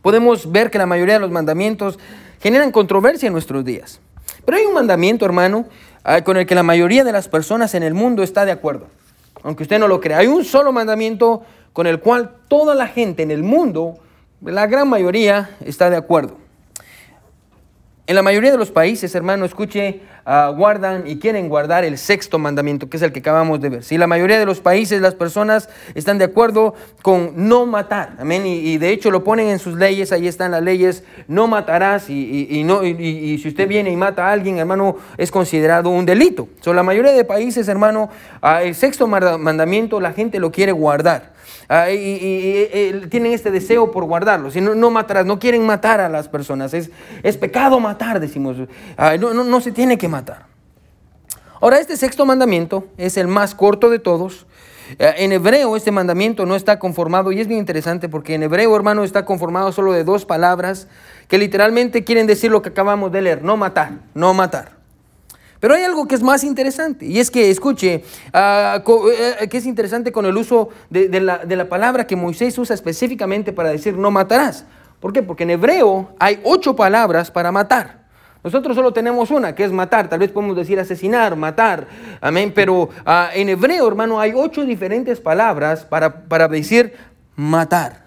podemos 0.00 0.50
ver 0.50 0.70
que 0.70 0.78
la 0.78 0.86
mayoría 0.86 1.14
de 1.14 1.20
los 1.20 1.30
mandamientos 1.30 1.98
generan 2.46 2.70
controversia 2.70 3.26
en 3.26 3.32
nuestros 3.32 3.64
días. 3.64 3.98
Pero 4.44 4.56
hay 4.56 4.66
un 4.66 4.74
mandamiento, 4.74 5.24
hermano, 5.24 5.66
ah, 6.04 6.22
con 6.22 6.36
el 6.36 6.46
que 6.46 6.54
la 6.54 6.62
mayoría 6.62 7.02
de 7.02 7.10
las 7.10 7.26
personas 7.26 7.74
en 7.74 7.82
el 7.82 7.92
mundo 7.92 8.22
está 8.22 8.44
de 8.44 8.52
acuerdo. 8.52 8.86
Aunque 9.42 9.64
usted 9.64 9.80
no 9.80 9.88
lo 9.88 10.00
crea. 10.00 10.18
Hay 10.18 10.28
un 10.28 10.44
solo 10.44 10.70
mandamiento 10.70 11.42
con 11.72 11.88
el 11.88 11.98
cual 11.98 12.36
toda 12.46 12.76
la 12.76 12.86
gente 12.86 13.24
en 13.24 13.32
el 13.32 13.42
mundo, 13.42 13.98
la 14.42 14.68
gran 14.68 14.88
mayoría, 14.88 15.56
está 15.64 15.90
de 15.90 15.96
acuerdo. 15.96 16.36
En 18.08 18.14
la 18.14 18.22
mayoría 18.22 18.52
de 18.52 18.56
los 18.56 18.70
países, 18.70 19.12
hermano, 19.16 19.44
escuche, 19.44 20.00
ah, 20.24 20.52
guardan 20.56 21.08
y 21.08 21.18
quieren 21.18 21.48
guardar 21.48 21.84
el 21.84 21.98
sexto 21.98 22.38
mandamiento, 22.38 22.88
que 22.88 22.98
es 22.98 23.02
el 23.02 23.10
que 23.10 23.18
acabamos 23.18 23.60
de 23.60 23.68
ver. 23.68 23.82
Si 23.82 23.98
la 23.98 24.06
mayoría 24.06 24.38
de 24.38 24.46
los 24.46 24.60
países, 24.60 25.00
las 25.00 25.16
personas 25.16 25.68
están 25.96 26.16
de 26.16 26.26
acuerdo 26.26 26.76
con 27.02 27.32
no 27.48 27.66
matar, 27.66 28.12
amén, 28.20 28.46
y, 28.46 28.78
de 28.78 28.90
hecho 28.90 29.10
lo 29.10 29.24
ponen 29.24 29.48
en 29.48 29.58
sus 29.58 29.74
leyes, 29.74 30.12
ahí 30.12 30.28
están 30.28 30.52
las 30.52 30.62
leyes, 30.62 31.02
no 31.26 31.48
matarás, 31.48 32.08
y, 32.08 32.62
no, 32.64 32.84
y, 32.84 33.38
si 33.42 33.48
usted 33.48 33.66
viene 33.66 33.90
y 33.90 33.96
mata 33.96 34.28
a 34.28 34.32
alguien, 34.32 34.58
hermano, 34.58 34.98
es 35.18 35.32
considerado 35.32 35.90
un 35.90 36.06
delito. 36.06 36.48
So, 36.60 36.72
la 36.72 36.84
mayoría 36.84 37.10
de 37.10 37.24
países, 37.24 37.66
hermano, 37.66 38.08
ah, 38.40 38.62
el 38.62 38.76
sexto 38.76 39.08
mandamiento 39.08 40.00
la 40.00 40.12
gente 40.12 40.38
lo 40.38 40.52
quiere 40.52 40.70
guardar. 40.70 41.35
Ah, 41.68 41.90
y, 41.90 43.06
tienen 43.10 43.32
este 43.32 43.50
deseo 43.50 43.90
por 43.90 44.04
guardarlo. 44.04 44.50
Si 44.50 44.60
no, 44.60 44.74
no 44.74 44.90
matarás, 44.90 45.26
no 45.26 45.38
quieren 45.38 45.66
matar 45.66 46.00
a 46.00 46.08
las 46.08 46.28
personas. 46.28 46.74
Es, 46.74 46.90
es 47.22 47.36
pecado 47.36 47.80
matar, 47.80 48.20
decimos. 48.20 48.56
Ah, 48.96 49.16
no, 49.16 49.32
no, 49.32 49.60
se 49.60 49.72
tiene 49.72 49.98
que 49.98 50.08
matar. 50.08 50.46
Ahora, 51.60 51.78
este 51.78 51.96
sexto 51.96 52.24
mandamiento 52.24 52.86
es 52.96 53.16
el 53.16 53.28
más 53.28 53.54
corto 53.54 53.90
de 53.90 53.98
todos. 53.98 54.46
Ah, 55.00 55.14
en 55.16 55.32
hebreo 55.32 55.76
este 55.76 55.90
mandamiento 55.90 56.46
no 56.46 56.54
está 56.54 56.78
conformado 56.78 57.32
y 57.32 57.40
es 57.40 57.48
bien 57.48 57.58
interesante 57.58 58.08
porque 58.08 58.34
en 58.34 58.44
hebreo, 58.44 58.74
hermano, 58.76 59.02
está 59.02 59.24
conformado 59.24 59.72
solo 59.72 59.92
de 59.92 60.04
dos 60.04 60.24
palabras 60.24 60.86
que 61.26 61.38
literalmente 61.38 62.04
quieren 62.04 62.28
decir 62.28 62.52
lo 62.52 62.62
que 62.62 62.68
acabamos 62.68 63.10
de 63.10 63.22
leer, 63.22 63.42
no 63.42 63.56
matar, 63.56 63.94
no 64.14 64.32
matar. 64.34 64.76
Pero 65.66 65.74
hay 65.74 65.82
algo 65.82 66.06
que 66.06 66.14
es 66.14 66.22
más 66.22 66.44
interesante, 66.44 67.06
y 67.06 67.18
es 67.18 67.28
que, 67.28 67.50
escuche, 67.50 68.04
uh, 68.28 68.80
que 69.48 69.56
es 69.56 69.66
interesante 69.66 70.12
con 70.12 70.24
el 70.24 70.36
uso 70.36 70.68
de, 70.90 71.08
la, 71.20 71.38
de, 71.38 71.56
la, 71.56 71.68
palabra 71.68 72.06
que 72.06 72.14
Moisés 72.14 72.56
usa 72.56 72.72
específicamente 72.72 73.52
para 73.52 73.70
decir 73.70 73.98
no 73.98 74.12
matarás. 74.12 74.64
¿Por 75.00 75.12
qué? 75.12 75.24
Porque 75.24 75.42
en 75.42 75.50
hebreo 75.50 76.10
hay 76.20 76.38
ocho 76.44 76.76
palabras 76.76 77.32
para 77.32 77.50
matar. 77.50 78.04
Nosotros 78.44 78.76
solo 78.76 78.92
tenemos 78.92 79.32
una, 79.32 79.56
que 79.56 79.64
es 79.64 79.72
matar. 79.72 80.08
Tal 80.08 80.20
vez 80.20 80.30
podemos 80.30 80.56
decir 80.56 80.78
asesinar, 80.78 81.34
matar. 81.34 81.88
Amén. 82.20 82.52
Pero 82.54 82.82
uh, 82.82 82.90
en 83.34 83.48
hebreo, 83.48 83.88
hermano, 83.88 84.20
hay 84.20 84.34
ocho 84.36 84.64
diferentes 84.64 85.18
palabras 85.18 85.84
para, 85.84 86.28
para 86.28 86.46
decir 86.46 86.94
matar. 87.34 88.05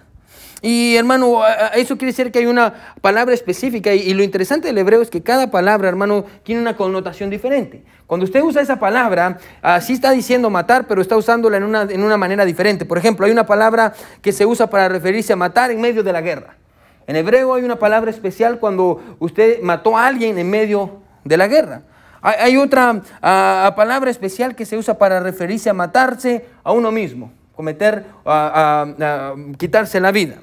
Y 0.62 0.98
hermano, 0.98 1.42
eso 1.74 1.98
quiere 1.98 2.12
decir 2.12 2.32
que 2.32 2.40
hay 2.40 2.46
una 2.46 2.74
palabra 3.02 3.34
específica 3.34 3.94
y, 3.94 4.14
lo 4.14 4.24
interesante 4.24 4.68
del 4.68 4.78
hebreo 4.78 5.02
es 5.02 5.10
que 5.10 5.24
cada 5.24 5.50
palabra, 5.52 5.88
hermano, 5.88 6.26
tiene 6.44 6.62
una 6.62 6.76
connotación 6.76 7.30
diferente. 7.30 7.84
Cuando 8.08 8.26
usted 8.26 8.42
usa 8.42 8.62
esa 8.62 8.78
palabra, 8.78 9.38
sí 9.82 9.94
está 9.94 10.12
diciendo 10.12 10.50
matar, 10.50 10.86
pero 10.88 11.02
está 11.02 11.16
usándola 11.16 11.58
en 11.58 11.64
una, 11.64 11.84
en 11.84 12.04
una 12.04 12.18
manera 12.18 12.44
diferente. 12.44 12.84
Por 12.86 12.98
ejemplo, 12.98 13.26
hay 13.26 13.32
una 13.32 13.46
palabra 13.46 13.94
que 14.22 14.34
se 14.34 14.46
usa 14.46 14.70
para 14.70 14.90
referirse 14.90 15.32
a 15.32 15.38
matar 15.38 15.72
en 15.72 15.80
medio 15.80 16.04
de 16.04 16.12
la 16.12 16.22
guerra. 16.22 16.58
En 17.08 17.16
hebreo 17.16 17.54
hay 17.54 17.64
una 17.64 17.80
palabra 17.80 18.12
especial 18.12 18.60
cuando 18.60 19.02
usted 19.20 19.62
mató 19.62 19.98
a 19.98 20.08
alguien 20.08 20.38
en 20.38 20.50
medio 20.50 21.02
de 21.24 21.38
la 21.38 21.48
guerra. 21.48 21.84
Hay, 22.22 22.58
otra 22.58 23.02
palabra 23.22 24.12
especial 24.12 24.54
que 24.54 24.66
se 24.66 24.76
usa 24.76 24.98
para 24.98 25.22
referirse 25.22 25.70
a 25.70 25.74
matarse 25.74 26.46
a 26.66 26.74
uno 26.74 26.92
mismo 26.92 27.32
cometer, 27.60 28.06
a, 28.26 29.36
quitarse 29.58 30.00
la 30.00 30.14
vida. 30.14 30.36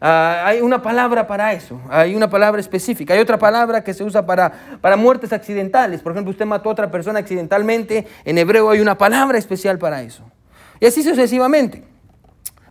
Ah, 0.00 0.44
hay 0.46 0.60
una 0.60 0.80
palabra 0.80 1.26
para 1.26 1.52
eso, 1.52 1.80
hay 1.90 2.14
una 2.14 2.30
palabra 2.30 2.60
específica, 2.60 3.14
hay 3.14 3.18
otra 3.18 3.36
palabra 3.36 3.82
que 3.82 3.92
se 3.92 4.04
usa 4.04 4.24
para, 4.24 4.78
para 4.80 4.96
muertes 4.96 5.32
accidentales. 5.32 6.02
Por 6.02 6.12
ejemplo, 6.12 6.30
usted 6.30 6.46
mató 6.46 6.68
a 6.68 6.72
otra 6.72 6.88
persona 6.88 7.18
accidentalmente, 7.18 8.06
en 8.24 8.38
hebreo 8.38 8.70
hay 8.70 8.78
una 8.78 8.96
palabra 8.96 9.38
especial 9.38 9.76
para 9.76 10.02
eso. 10.02 10.22
Y 10.78 10.86
así 10.86 11.02
sucesivamente. 11.02 11.82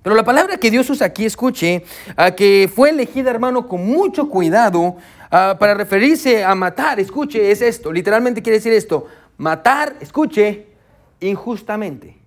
Pero 0.01 0.15
la 0.15 0.23
palabra 0.23 0.55
que 0.55 0.71
Dios 0.71 0.89
usa 0.89 1.07
aquí, 1.07 1.25
escuche, 1.25 1.83
a 2.15 2.31
que 2.31 2.71
fue 2.73 2.91
elegida, 2.91 3.29
hermano, 3.29 3.67
con 3.67 3.85
mucho 3.85 4.29
cuidado 4.29 4.95
para 5.29 5.73
referirse 5.73 6.45
a 6.45 6.55
matar, 6.55 7.01
escuche, 7.01 7.51
es 7.51 7.61
esto, 7.61 7.91
literalmente 7.91 8.41
quiere 8.41 8.59
decir 8.59 8.71
esto, 8.71 9.07
matar, 9.35 9.97
escuche, 9.99 10.67
injustamente 11.19 12.20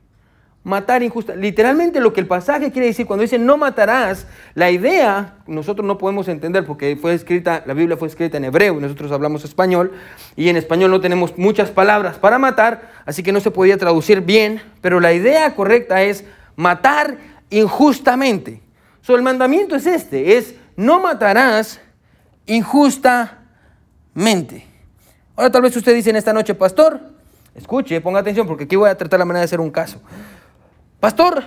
matar 0.65 1.03
injusta. 1.03 1.37
Literalmente 1.37 2.01
lo 2.01 2.13
que 2.13 2.21
el 2.21 2.27
pasaje 2.27 2.73
quiere 2.73 2.89
decir 2.89 3.07
cuando 3.07 3.23
dice 3.23 3.39
no 3.39 3.59
matarás, 3.59 4.27
la 4.55 4.71
idea 4.71 5.35
nosotros 5.47 5.87
no 5.87 5.99
podemos 5.99 6.27
entender 6.27 6.67
porque 6.67 6.97
fue 7.01 7.15
escrita, 7.15 7.63
la 7.67 7.75
Biblia 7.75 7.99
fue 7.99 8.09
escrita 8.09 8.39
en 8.39 8.45
hebreo 8.45 8.79
y 8.79 8.81
nosotros 8.81 9.13
hablamos 9.13 9.45
español 9.45 9.93
y 10.35 10.49
en 10.49 10.57
español 10.57 10.91
no 10.91 11.01
tenemos 11.01 11.39
muchas 11.39 11.71
palabras 11.71 12.19
para 12.19 12.39
matar, 12.39 12.91
así 13.05 13.23
que 13.23 13.31
no 13.31 13.41
se 13.41 13.51
podía 13.51 13.77
traducir 13.77 14.23
bien, 14.23 14.63
pero 14.81 15.01
la 15.01 15.13
idea 15.13 15.55
correcta 15.55 16.03
es 16.03 16.25
matar 16.57 17.19
injustamente. 17.51 18.63
So, 19.03 19.15
el 19.15 19.23
mandamiento 19.23 19.77
es 19.77 19.87
este, 19.87 20.39
es 20.39 20.55
no 20.77 20.99
matarás 20.99 21.79
injustamente. 22.47 24.67
Ahora 25.37 25.51
tal 25.51 25.61
vez 25.61 25.77
usted 25.77 25.95
dice 25.95 26.09
en 26.09 26.17
esta 26.17 26.33
noche, 26.33 26.55
pastor, 26.55 27.01
escuche, 27.55 28.01
ponga 28.01 28.21
atención 28.21 28.47
porque 28.47 28.65
aquí 28.65 28.77
voy 28.77 28.89
a 28.89 28.97
tratar 28.97 29.19
la 29.19 29.27
manera 29.27 29.41
de 29.41 29.45
hacer 29.45 29.61
un 29.61 29.71
caso. 29.71 30.01
Pastor, 31.05 31.45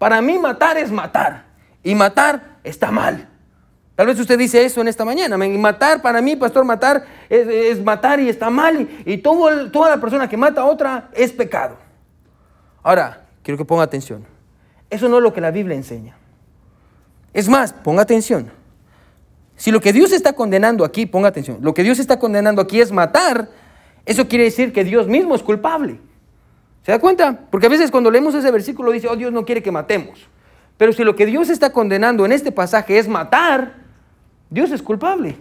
para 0.00 0.20
mí 0.20 0.36
matar 0.36 0.76
es 0.76 0.90
matar. 0.90 1.44
Y 1.84 1.94
matar 1.94 2.58
está 2.64 2.90
mal. 2.90 3.28
Tal 3.94 4.08
vez 4.08 4.18
usted 4.18 4.36
dice 4.36 4.64
eso 4.64 4.80
en 4.80 4.88
esta 4.88 5.04
mañana. 5.04 5.36
Matar 5.36 6.02
para 6.02 6.20
mí, 6.20 6.34
pastor, 6.34 6.64
matar 6.64 7.06
es, 7.28 7.80
matar 7.84 8.18
y 8.18 8.28
está 8.28 8.50
mal. 8.50 8.88
Y, 9.04 9.18
todo 9.18 9.70
toda 9.70 9.90
la 9.90 10.00
persona 10.00 10.28
que 10.28 10.36
mata 10.36 10.62
a 10.62 10.64
otra 10.64 11.08
es 11.12 11.30
pecado. 11.30 11.76
Ahora, 12.82 13.28
quiero 13.44 13.56
que 13.56 13.64
ponga 13.64 13.84
atención. 13.84 14.26
Eso 14.90 15.08
no 15.08 15.18
es 15.18 15.22
lo 15.22 15.32
que 15.32 15.40
la 15.40 15.52
Biblia 15.52 15.76
enseña. 15.76 16.16
Es 17.32 17.48
más, 17.48 17.72
ponga 17.72 18.02
atención. 18.02 18.50
Si 19.54 19.70
lo 19.70 19.80
que 19.80 19.92
Dios 19.92 20.10
está 20.10 20.32
condenando 20.32 20.84
aquí, 20.84 21.06
ponga 21.06 21.28
atención, 21.28 21.58
lo 21.60 21.74
que 21.74 21.84
Dios 21.84 22.00
está 22.00 22.18
condenando 22.18 22.60
aquí 22.60 22.80
es 22.80 22.90
matar, 22.90 23.50
eso 24.04 24.26
quiere 24.26 24.42
decir 24.42 24.72
que 24.72 24.82
Dios 24.82 25.06
mismo 25.06 25.36
es 25.36 25.44
culpable. 25.44 26.00
¿Se 26.86 26.92
da 26.92 27.00
cuenta? 27.00 27.36
Porque 27.50 27.66
a 27.66 27.68
veces 27.68 27.90
cuando 27.90 28.12
leemos 28.12 28.32
ese 28.36 28.48
versículo 28.52 28.92
dice, 28.92 29.08
oh 29.08 29.16
Dios 29.16 29.32
no 29.32 29.44
quiere 29.44 29.60
que 29.60 29.72
matemos. 29.72 30.28
Pero 30.76 30.92
si 30.92 31.02
lo 31.02 31.16
que 31.16 31.26
Dios 31.26 31.50
está 31.50 31.72
condenando 31.72 32.24
en 32.24 32.30
este 32.30 32.52
pasaje 32.52 32.96
es 32.96 33.08
matar, 33.08 33.74
Dios 34.50 34.70
es 34.70 34.82
culpable. 34.82 35.34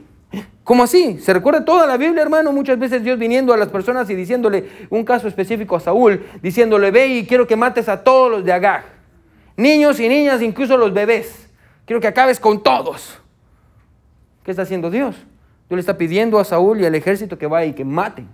¿Cómo 0.63 0.81
así? 0.81 1.19
Se 1.19 1.31
recuerda 1.35 1.63
toda 1.63 1.85
la 1.85 1.97
Biblia, 1.97 2.23
hermano, 2.23 2.51
muchas 2.51 2.79
veces 2.79 3.03
Dios 3.03 3.19
viniendo 3.19 3.53
a 3.53 3.57
las 3.57 3.67
personas 3.67 4.09
y 4.09 4.15
diciéndole 4.15 4.87
un 4.89 5.05
caso 5.05 5.27
específico 5.27 5.75
a 5.75 5.79
Saúl, 5.79 6.25
diciéndole, 6.41 6.89
ve 6.89 7.05
y 7.09 7.27
quiero 7.27 7.45
que 7.45 7.55
mates 7.55 7.89
a 7.89 8.03
todos 8.03 8.31
los 8.31 8.43
de 8.43 8.51
Agag, 8.51 8.83
niños 9.55 9.99
y 9.99 10.09
niñas, 10.09 10.41
incluso 10.41 10.75
los 10.77 10.95
bebés, 10.95 11.47
quiero 11.85 12.01
que 12.01 12.07
acabes 12.07 12.39
con 12.39 12.63
todos. 12.63 13.19
¿Qué 14.43 14.49
está 14.49 14.63
haciendo 14.63 14.89
Dios? 14.89 15.15
Dios 15.69 15.77
le 15.77 15.79
está 15.79 15.95
pidiendo 15.95 16.39
a 16.39 16.43
Saúl 16.43 16.81
y 16.81 16.87
al 16.87 16.95
ejército 16.95 17.37
que 17.37 17.45
vaya 17.45 17.67
y 17.67 17.73
que 17.73 17.85
maten. 17.85 18.27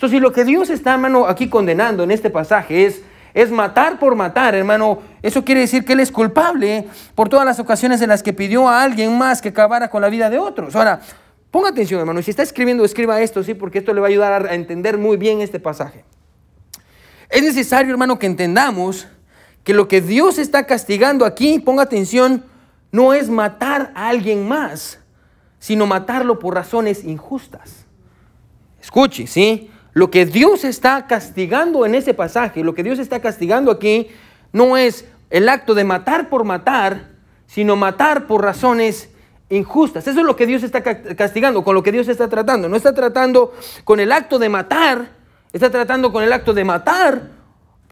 Entonces, 0.00 0.16
si 0.16 0.20
lo 0.20 0.32
que 0.32 0.44
Dios 0.44 0.70
está, 0.70 0.94
hermano, 0.94 1.26
aquí 1.26 1.50
condenando 1.50 2.02
en 2.02 2.10
este 2.10 2.30
pasaje 2.30 2.86
es 2.86 3.02
es 3.34 3.50
matar 3.50 3.98
por 3.98 4.14
matar, 4.16 4.54
hermano. 4.54 4.98
Eso 5.22 5.44
quiere 5.44 5.60
decir 5.60 5.84
que 5.84 5.92
Él 5.92 6.00
es 6.00 6.10
culpable 6.10 6.88
por 7.14 7.28
todas 7.28 7.46
las 7.46 7.60
ocasiones 7.60 8.00
en 8.02 8.08
las 8.08 8.22
que 8.22 8.32
pidió 8.32 8.68
a 8.68 8.82
alguien 8.82 9.16
más 9.16 9.40
que 9.40 9.50
acabara 9.50 9.88
con 9.88 10.02
la 10.02 10.08
vida 10.08 10.30
de 10.30 10.38
otros. 10.38 10.74
Ahora, 10.74 11.00
ponga 11.50 11.68
atención, 11.68 12.00
hermano. 12.00 12.22
Si 12.22 12.30
está 12.30 12.42
escribiendo, 12.42 12.84
escriba 12.84 13.20
esto, 13.20 13.42
sí, 13.42 13.54
porque 13.54 13.78
esto 13.78 13.92
le 13.92 14.00
va 14.00 14.06
a 14.06 14.10
ayudar 14.10 14.46
a 14.46 14.54
entender 14.54 14.98
muy 14.98 15.16
bien 15.16 15.40
este 15.40 15.60
pasaje. 15.60 16.04
Es 17.28 17.42
necesario, 17.42 17.92
hermano, 17.92 18.18
que 18.18 18.26
entendamos 18.26 19.06
que 19.62 19.74
lo 19.74 19.86
que 19.86 20.00
Dios 20.00 20.38
está 20.38 20.66
castigando 20.66 21.24
aquí, 21.24 21.60
ponga 21.60 21.82
atención, 21.82 22.44
no 22.90 23.14
es 23.14 23.28
matar 23.28 23.92
a 23.94 24.08
alguien 24.08 24.48
más, 24.48 24.98
sino 25.60 25.86
matarlo 25.86 26.40
por 26.40 26.54
razones 26.54 27.04
injustas. 27.04 27.86
Escuche, 28.80 29.26
¿sí? 29.26 29.69
Lo 29.92 30.10
que 30.10 30.26
Dios 30.26 30.64
está 30.64 31.06
castigando 31.06 31.84
en 31.84 31.94
ese 31.94 32.14
pasaje, 32.14 32.62
lo 32.62 32.74
que 32.74 32.82
Dios 32.82 32.98
está 32.98 33.20
castigando 33.20 33.70
aquí, 33.70 34.08
no 34.52 34.76
es 34.76 35.04
el 35.30 35.48
acto 35.48 35.74
de 35.74 35.84
matar 35.84 36.28
por 36.28 36.44
matar, 36.44 37.10
sino 37.46 37.76
matar 37.76 38.26
por 38.26 38.42
razones 38.42 39.10
injustas. 39.48 40.06
Eso 40.06 40.20
es 40.20 40.26
lo 40.26 40.36
que 40.36 40.46
Dios 40.46 40.62
está 40.62 40.82
castigando, 40.82 41.64
con 41.64 41.74
lo 41.74 41.82
que 41.82 41.92
Dios 41.92 42.08
está 42.08 42.28
tratando. 42.28 42.68
No 42.68 42.76
está 42.76 42.94
tratando 42.94 43.52
con 43.84 44.00
el 44.00 44.12
acto 44.12 44.38
de 44.38 44.48
matar, 44.48 45.10
está 45.52 45.70
tratando 45.70 46.12
con 46.12 46.22
el 46.22 46.32
acto 46.32 46.54
de 46.54 46.64
matar 46.64 47.40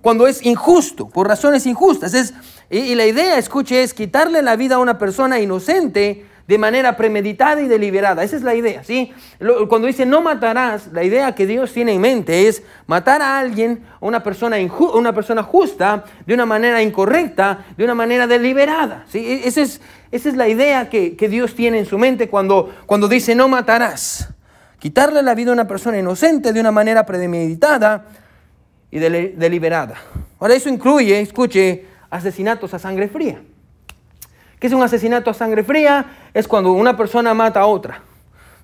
cuando 0.00 0.28
es 0.28 0.44
injusto, 0.46 1.08
por 1.08 1.26
razones 1.26 1.66
injustas. 1.66 2.14
Es, 2.14 2.32
y, 2.70 2.78
y 2.78 2.94
la 2.94 3.06
idea, 3.06 3.36
escuche, 3.38 3.82
es 3.82 3.92
quitarle 3.94 4.42
la 4.42 4.54
vida 4.54 4.76
a 4.76 4.78
una 4.78 4.98
persona 4.98 5.40
inocente 5.40 6.24
de 6.48 6.56
manera 6.56 6.96
premeditada 6.96 7.60
y 7.60 7.68
deliberada. 7.68 8.24
Esa 8.24 8.36
es 8.36 8.42
la 8.42 8.54
idea, 8.54 8.82
¿sí? 8.82 9.12
Cuando 9.68 9.86
dice 9.86 10.06
no 10.06 10.22
matarás, 10.22 10.88
la 10.94 11.04
idea 11.04 11.34
que 11.34 11.46
Dios 11.46 11.74
tiene 11.74 11.92
en 11.92 12.00
mente 12.00 12.48
es 12.48 12.62
matar 12.86 13.20
a 13.20 13.38
alguien, 13.38 13.84
a 14.00 14.06
una 14.06 14.22
persona, 14.22 14.56
una 14.94 15.14
persona 15.14 15.42
justa, 15.42 16.04
de 16.24 16.32
una 16.32 16.46
manera 16.46 16.82
incorrecta, 16.82 17.66
de 17.76 17.84
una 17.84 17.94
manera 17.94 18.26
deliberada, 18.26 19.04
¿sí? 19.08 19.18
E, 19.18 19.46
esa 19.46 19.60
es, 19.60 19.82
esa 20.10 20.28
es 20.30 20.36
la 20.36 20.48
idea 20.48 20.88
que, 20.88 21.28
Dios 21.28 21.54
tiene 21.54 21.80
en 21.80 21.84
su 21.84 21.98
mente 21.98 22.30
cuando, 22.30 22.74
cuando 22.86 23.08
dice 23.08 23.34
no 23.34 23.46
matarás. 23.48 24.30
Quitarle 24.78 25.22
la 25.22 25.34
vida 25.34 25.50
a 25.50 25.52
una 25.52 25.68
persona 25.68 25.98
inocente 25.98 26.54
de 26.54 26.60
una 26.60 26.72
manera 26.72 27.04
premeditada 27.04 28.06
y 28.90 28.98
deliberada. 29.00 29.96
Ahora 30.38 30.54
eso 30.54 30.70
incluye, 30.70 31.20
escuche, 31.20 31.84
asesinatos 32.08 32.72
a 32.72 32.78
sangre 32.78 33.08
fría. 33.08 33.42
¿Qué 34.58 34.66
es 34.66 34.72
un 34.72 34.82
asesinato 34.82 35.30
a 35.30 35.34
sangre 35.34 35.62
fría? 35.64 36.06
Es 36.34 36.48
cuando 36.48 36.72
una 36.72 36.96
persona 36.96 37.34
mata 37.34 37.60
a 37.60 37.66
otra 37.66 38.02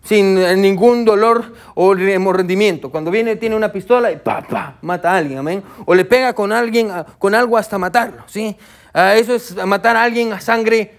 sin 0.04 0.34
ningún 0.60 1.04
dolor 1.04 1.54
o 1.74 1.94
remordimiento. 1.94 2.90
Cuando 2.90 3.10
viene, 3.10 3.36
tiene 3.36 3.56
una 3.56 3.72
pistola 3.72 4.12
y 4.12 4.16
pa, 4.16 4.76
mata 4.82 5.12
a 5.12 5.16
alguien, 5.16 5.38
amén. 5.38 5.62
O 5.86 5.94
le 5.94 6.04
pega 6.04 6.34
con 6.34 6.52
alguien, 6.52 6.90
con 7.18 7.34
algo 7.34 7.56
hasta 7.56 7.78
matarlo, 7.78 8.22
¿sí? 8.26 8.56
Ah, 8.92 9.14
eso 9.16 9.34
es 9.34 9.56
matar 9.66 9.96
a 9.96 10.02
alguien 10.02 10.32
a 10.32 10.40
sangre 10.40 10.94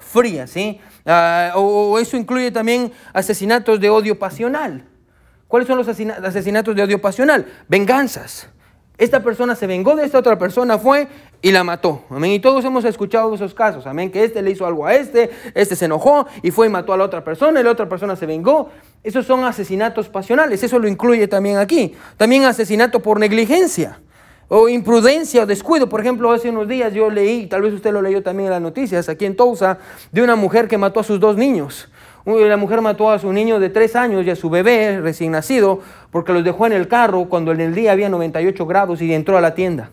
fría, 0.00 0.46
¿sí? 0.46 0.80
Ah, 1.04 1.52
o, 1.54 1.98
eso 1.98 2.16
incluye 2.16 2.50
también 2.50 2.92
asesinatos 3.12 3.78
de 3.78 3.90
odio 3.90 4.18
pasional. 4.18 4.84
¿Cuáles 5.46 5.68
son 5.68 5.76
los 5.78 5.86
asesinatos 5.86 6.74
de 6.74 6.82
odio 6.82 7.00
pasional? 7.00 7.46
Venganzas. 7.68 8.48
Esta 8.98 9.22
persona 9.22 9.54
se 9.54 9.66
vengó 9.66 9.94
de 9.94 10.04
esta 10.04 10.18
otra 10.18 10.38
persona, 10.38 10.78
fue 10.78 11.06
y 11.42 11.52
la 11.52 11.64
mató. 11.64 12.04
Amén. 12.08 12.32
Y 12.32 12.40
todos 12.40 12.64
hemos 12.64 12.84
escuchado 12.86 13.34
esos 13.34 13.52
casos. 13.52 13.86
Amén. 13.86 14.10
Que 14.10 14.24
este 14.24 14.40
le 14.40 14.50
hizo 14.50 14.66
algo 14.66 14.86
a 14.86 14.94
este, 14.94 15.30
este 15.54 15.76
se 15.76 15.84
enojó 15.84 16.26
y 16.42 16.50
fue 16.50 16.66
y 16.66 16.70
mató 16.70 16.94
a 16.94 16.96
la 16.96 17.04
otra 17.04 17.22
persona 17.22 17.60
y 17.60 17.64
la 17.64 17.70
otra 17.70 17.88
persona 17.88 18.16
se 18.16 18.24
vengó. 18.24 18.70
Esos 19.02 19.26
son 19.26 19.44
asesinatos 19.44 20.08
pasionales. 20.08 20.62
Eso 20.62 20.78
lo 20.78 20.88
incluye 20.88 21.28
también 21.28 21.58
aquí. 21.58 21.94
También 22.16 22.44
asesinato 22.44 23.00
por 23.00 23.20
negligencia 23.20 24.00
o 24.48 24.68
imprudencia 24.68 25.42
o 25.42 25.46
descuido. 25.46 25.88
Por 25.88 26.00
ejemplo, 26.00 26.32
hace 26.32 26.48
unos 26.48 26.66
días 26.66 26.94
yo 26.94 27.10
leí, 27.10 27.46
tal 27.48 27.62
vez 27.62 27.74
usted 27.74 27.92
lo 27.92 28.00
leyó 28.00 28.22
también 28.22 28.46
en 28.46 28.52
las 28.52 28.62
noticias, 28.62 29.08
aquí 29.08 29.26
en 29.26 29.36
Tulsa, 29.36 29.78
de 30.12 30.22
una 30.22 30.36
mujer 30.36 30.68
que 30.68 30.78
mató 30.78 31.00
a 31.00 31.04
sus 31.04 31.20
dos 31.20 31.36
niños. 31.36 31.88
La 32.26 32.56
mujer 32.56 32.80
mató 32.80 33.12
a 33.12 33.20
su 33.20 33.32
niño 33.32 33.60
de 33.60 33.70
tres 33.70 33.94
años 33.94 34.26
y 34.26 34.30
a 34.30 34.34
su 34.34 34.50
bebé 34.50 35.00
recién 35.00 35.30
nacido 35.30 35.80
porque 36.10 36.32
los 36.32 36.42
dejó 36.42 36.66
en 36.66 36.72
el 36.72 36.88
carro 36.88 37.26
cuando 37.26 37.52
en 37.52 37.60
el 37.60 37.72
día 37.72 37.92
había 37.92 38.08
98 38.08 38.66
grados 38.66 39.00
y 39.00 39.14
entró 39.14 39.38
a 39.38 39.40
la 39.40 39.54
tienda. 39.54 39.90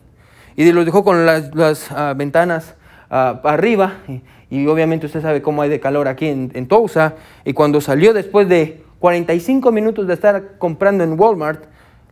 Y 0.55 0.71
los 0.71 0.83
dejó 0.83 1.03
con 1.03 1.27
las, 1.27 1.51
ah, 1.91 2.15
ventanas 2.17 2.73
uh, 3.11 3.47
arriba. 3.47 3.99
Y, 4.49 4.65
obviamente 4.65 5.05
usted 5.05 5.21
sabe 5.21 5.43
cómo 5.43 5.61
hay 5.61 5.69
de 5.69 5.79
calor 5.79 6.07
aquí 6.07 6.27
en, 6.27 6.51
en 6.55 6.67
Tousa. 6.67 7.13
Y 7.45 7.53
cuando 7.53 7.81
salió 7.81 8.13
después 8.13 8.49
de 8.49 8.83
45 8.97 9.71
minutos 9.71 10.07
de 10.07 10.15
estar 10.15 10.57
comprando 10.57 11.03
en 11.03 11.19
Walmart, 11.19 11.65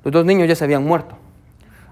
los 0.04 0.13
dos 0.13 0.24
niños 0.24 0.48
ya 0.48 0.56
se 0.56 0.63
habían 0.63 0.84
muerto. 0.84 1.16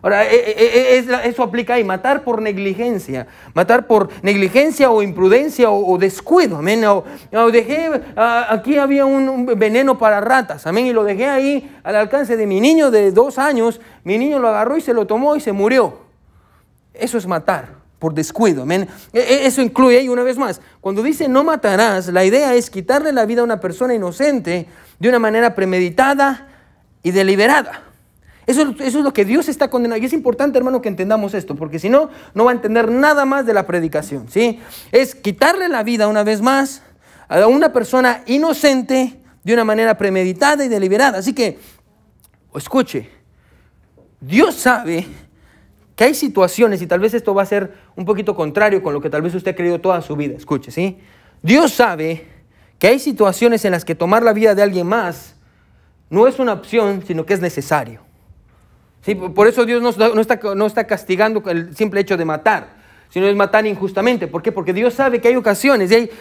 Ahora, 0.01 0.25
e, 0.25 0.35
e, 0.35 0.97
e, 0.97 1.27
eso 1.27 1.43
aplica 1.43 1.73
ahí, 1.73 1.83
matar 1.83 2.23
por 2.23 2.41
negligencia, 2.41 3.27
matar 3.53 3.85
por 3.85 4.09
negligencia 4.21 4.89
o 4.91 5.01
imprudencia 5.01 5.69
o, 5.69 5.97
descuido, 5.97 6.57
amén. 6.57 6.83
O, 6.85 7.03
dejé, 7.51 7.91
aquí 8.15 8.77
había 8.77 9.05
un, 9.05 9.45
veneno 9.57 9.97
para 9.97 10.21
ratas, 10.21 10.65
amén, 10.67 10.87
y 10.87 10.93
lo 10.93 11.03
dejé 11.03 11.27
ahí 11.27 11.77
al 11.83 11.95
alcance 11.95 12.37
de 12.37 12.47
mi 12.47 12.61
niño 12.61 12.91
de 12.91 13.11
dos 13.11 13.37
años, 13.37 13.81
mi 14.03 14.17
niño 14.17 14.39
lo 14.39 14.47
agarró 14.47 14.77
y 14.77 14.81
se 14.81 14.93
lo 14.93 15.05
tomó 15.05 15.35
y 15.35 15.41
se 15.41 15.51
murió. 15.51 15.99
Eso 16.93 17.17
es 17.17 17.27
matar 17.27 17.79
por 17.99 18.13
descuido, 18.13 18.63
amén. 18.63 18.87
Eso 19.11 19.61
incluye, 19.61 19.97
ahí 19.97 20.07
una 20.07 20.23
vez 20.23 20.37
más, 20.37 20.61
cuando 20.79 21.03
dice 21.03 21.27
no 21.27 21.43
matarás, 21.43 22.07
la 22.07 22.23
idea 22.23 22.53
es 22.55 22.69
quitarle 22.69 23.11
la 23.11 23.25
vida 23.25 23.41
a 23.41 23.43
una 23.43 23.59
persona 23.59 23.93
inocente 23.93 24.67
de 24.97 25.09
una 25.09 25.19
manera 25.19 25.55
premeditada 25.55 26.47
y 27.03 27.11
deliberada. 27.11 27.88
Eso, 28.49 28.73
es 28.79 28.95
lo 28.95 29.13
que 29.13 29.25
Dios 29.25 29.47
está 29.47 29.69
condenando. 29.69 30.01
Y 30.01 30.07
es 30.07 30.13
importante, 30.13 30.57
hermano, 30.57 30.81
que 30.81 30.89
entendamos 30.89 31.35
esto, 31.35 31.55
porque 31.55 31.77
si 31.77 31.87
no, 31.87 32.09
no 32.33 32.45
va 32.45 32.51
a 32.51 32.55
entender 32.55 32.89
nada 32.89 33.23
más 33.23 33.45
de 33.45 33.53
la 33.53 33.67
predicación. 33.67 34.27
¿sí? 34.27 34.59
Es 34.91 35.13
quitarle 35.13 35.69
la 35.69 35.83
vida 35.83 36.07
una 36.07 36.23
vez 36.23 36.41
más 36.41 36.81
a 37.27 37.45
una 37.45 37.71
persona 37.71 38.23
inocente 38.25 39.19
de 39.43 39.53
una 39.53 39.63
manera 39.63 39.99
premeditada 39.99 40.65
y 40.65 40.67
deliberada. 40.67 41.19
Así 41.19 41.33
que, 41.33 41.59
escuche, 42.55 43.07
Dios 44.19 44.55
sabe 44.55 45.05
que 45.95 46.05
hay 46.05 46.15
situaciones, 46.15 46.81
y 46.81 46.87
tal 46.87 47.01
vez 47.01 47.13
esto 47.13 47.35
va 47.35 47.43
a 47.43 47.45
ser 47.45 47.71
un 47.95 48.03
poquito 48.03 48.35
contrario 48.35 48.81
con 48.81 48.95
lo 48.95 49.01
que 49.01 49.11
tal 49.11 49.21
vez 49.21 49.35
usted 49.35 49.51
ha 49.51 49.55
creído 49.55 49.79
toda 49.79 50.01
su 50.01 50.15
vida. 50.15 50.35
Escuche, 50.35 50.71
¿sí? 50.71 50.97
Dios 51.43 51.71
sabe 51.71 52.25
que 52.79 52.87
hay 52.87 52.97
situaciones 52.97 53.63
en 53.63 53.73
las 53.73 53.85
que 53.85 53.93
tomar 53.93 54.23
la 54.23 54.33
vida 54.33 54.55
de 54.55 54.63
alguien 54.63 54.87
más 54.87 55.35
no 56.09 56.27
es 56.27 56.39
una 56.39 56.53
opción, 56.53 57.03
sino 57.05 57.27
que 57.27 57.35
es 57.35 57.41
necesario. 57.41 58.08
¿Sí? 59.01 59.15
Por 59.15 59.47
eso 59.47 59.65
Dios 59.65 59.81
no, 59.81 59.89
está, 60.21 60.37
no 60.55 60.65
está 60.65 60.85
castigando 60.85 61.41
el 61.49 61.75
simple 61.75 62.01
hecho 62.01 62.17
de 62.17 62.25
matar, 62.25 62.67
sino 63.09 63.27
es 63.27 63.35
matar 63.35 63.65
injustamente. 63.65 64.27
¿Por 64.27 64.41
qué? 64.41 64.51
Porque 64.51 64.73
Dios 64.73 64.93
sabe 64.93 65.21
que 65.21 65.29
hay 65.29 65.35
ocasiones 65.35 65.91
y 65.91 65.95
hay 65.95 66.11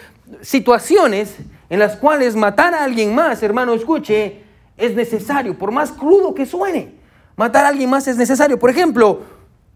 situaciones 0.40 1.36
en 1.70 1.78
las 1.78 1.96
cuales 1.96 2.36
matar 2.36 2.74
a 2.74 2.84
alguien 2.84 3.14
más, 3.14 3.42
hermano, 3.42 3.74
escuche, 3.74 4.42
es 4.76 4.94
necesario, 4.94 5.58
por 5.58 5.72
más 5.72 5.90
crudo 5.90 6.34
que 6.34 6.46
suene. 6.46 6.94
Matar 7.36 7.64
a 7.64 7.68
alguien 7.68 7.90
más 7.90 8.06
es 8.08 8.16
necesario. 8.16 8.58
Por 8.58 8.70
ejemplo, 8.70 9.22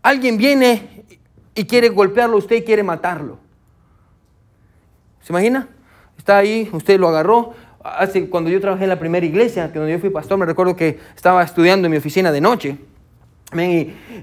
alguien 0.03 0.37
viene 0.37 1.05
y 1.55 1.65
quiere 1.65 1.89
golpearlo 1.89 2.37
usted 2.37 2.65
quiere 2.65 2.83
matarlo. 2.83 3.39
¿Se 5.21 5.33
imagina? 5.33 5.69
Está 6.19 6.39
ahí, 6.39 6.69
usted 6.73 6.99
lo 6.99 7.09
agarró. 7.09 7.55
Hace, 7.85 8.29
cuando 8.29 8.49
yo 8.49 8.61
trabajé 8.61 8.85
en 8.85 8.91
la 8.91 8.99
primera 8.99 9.27
iglesia, 9.27 9.73
que 9.73 9.79
donde 9.79 9.93
yo 9.93 9.99
fui 9.99 10.11
pastor, 10.11 10.39
me 10.39 10.47
recuerdo 10.47 10.77
que 10.77 11.01
estaba 11.15 11.43
estudiando 11.43 11.87
en 11.87 11.93
mi 11.93 11.99
oficina 11.99 12.31
de 12.33 12.41
noche. 12.41 12.79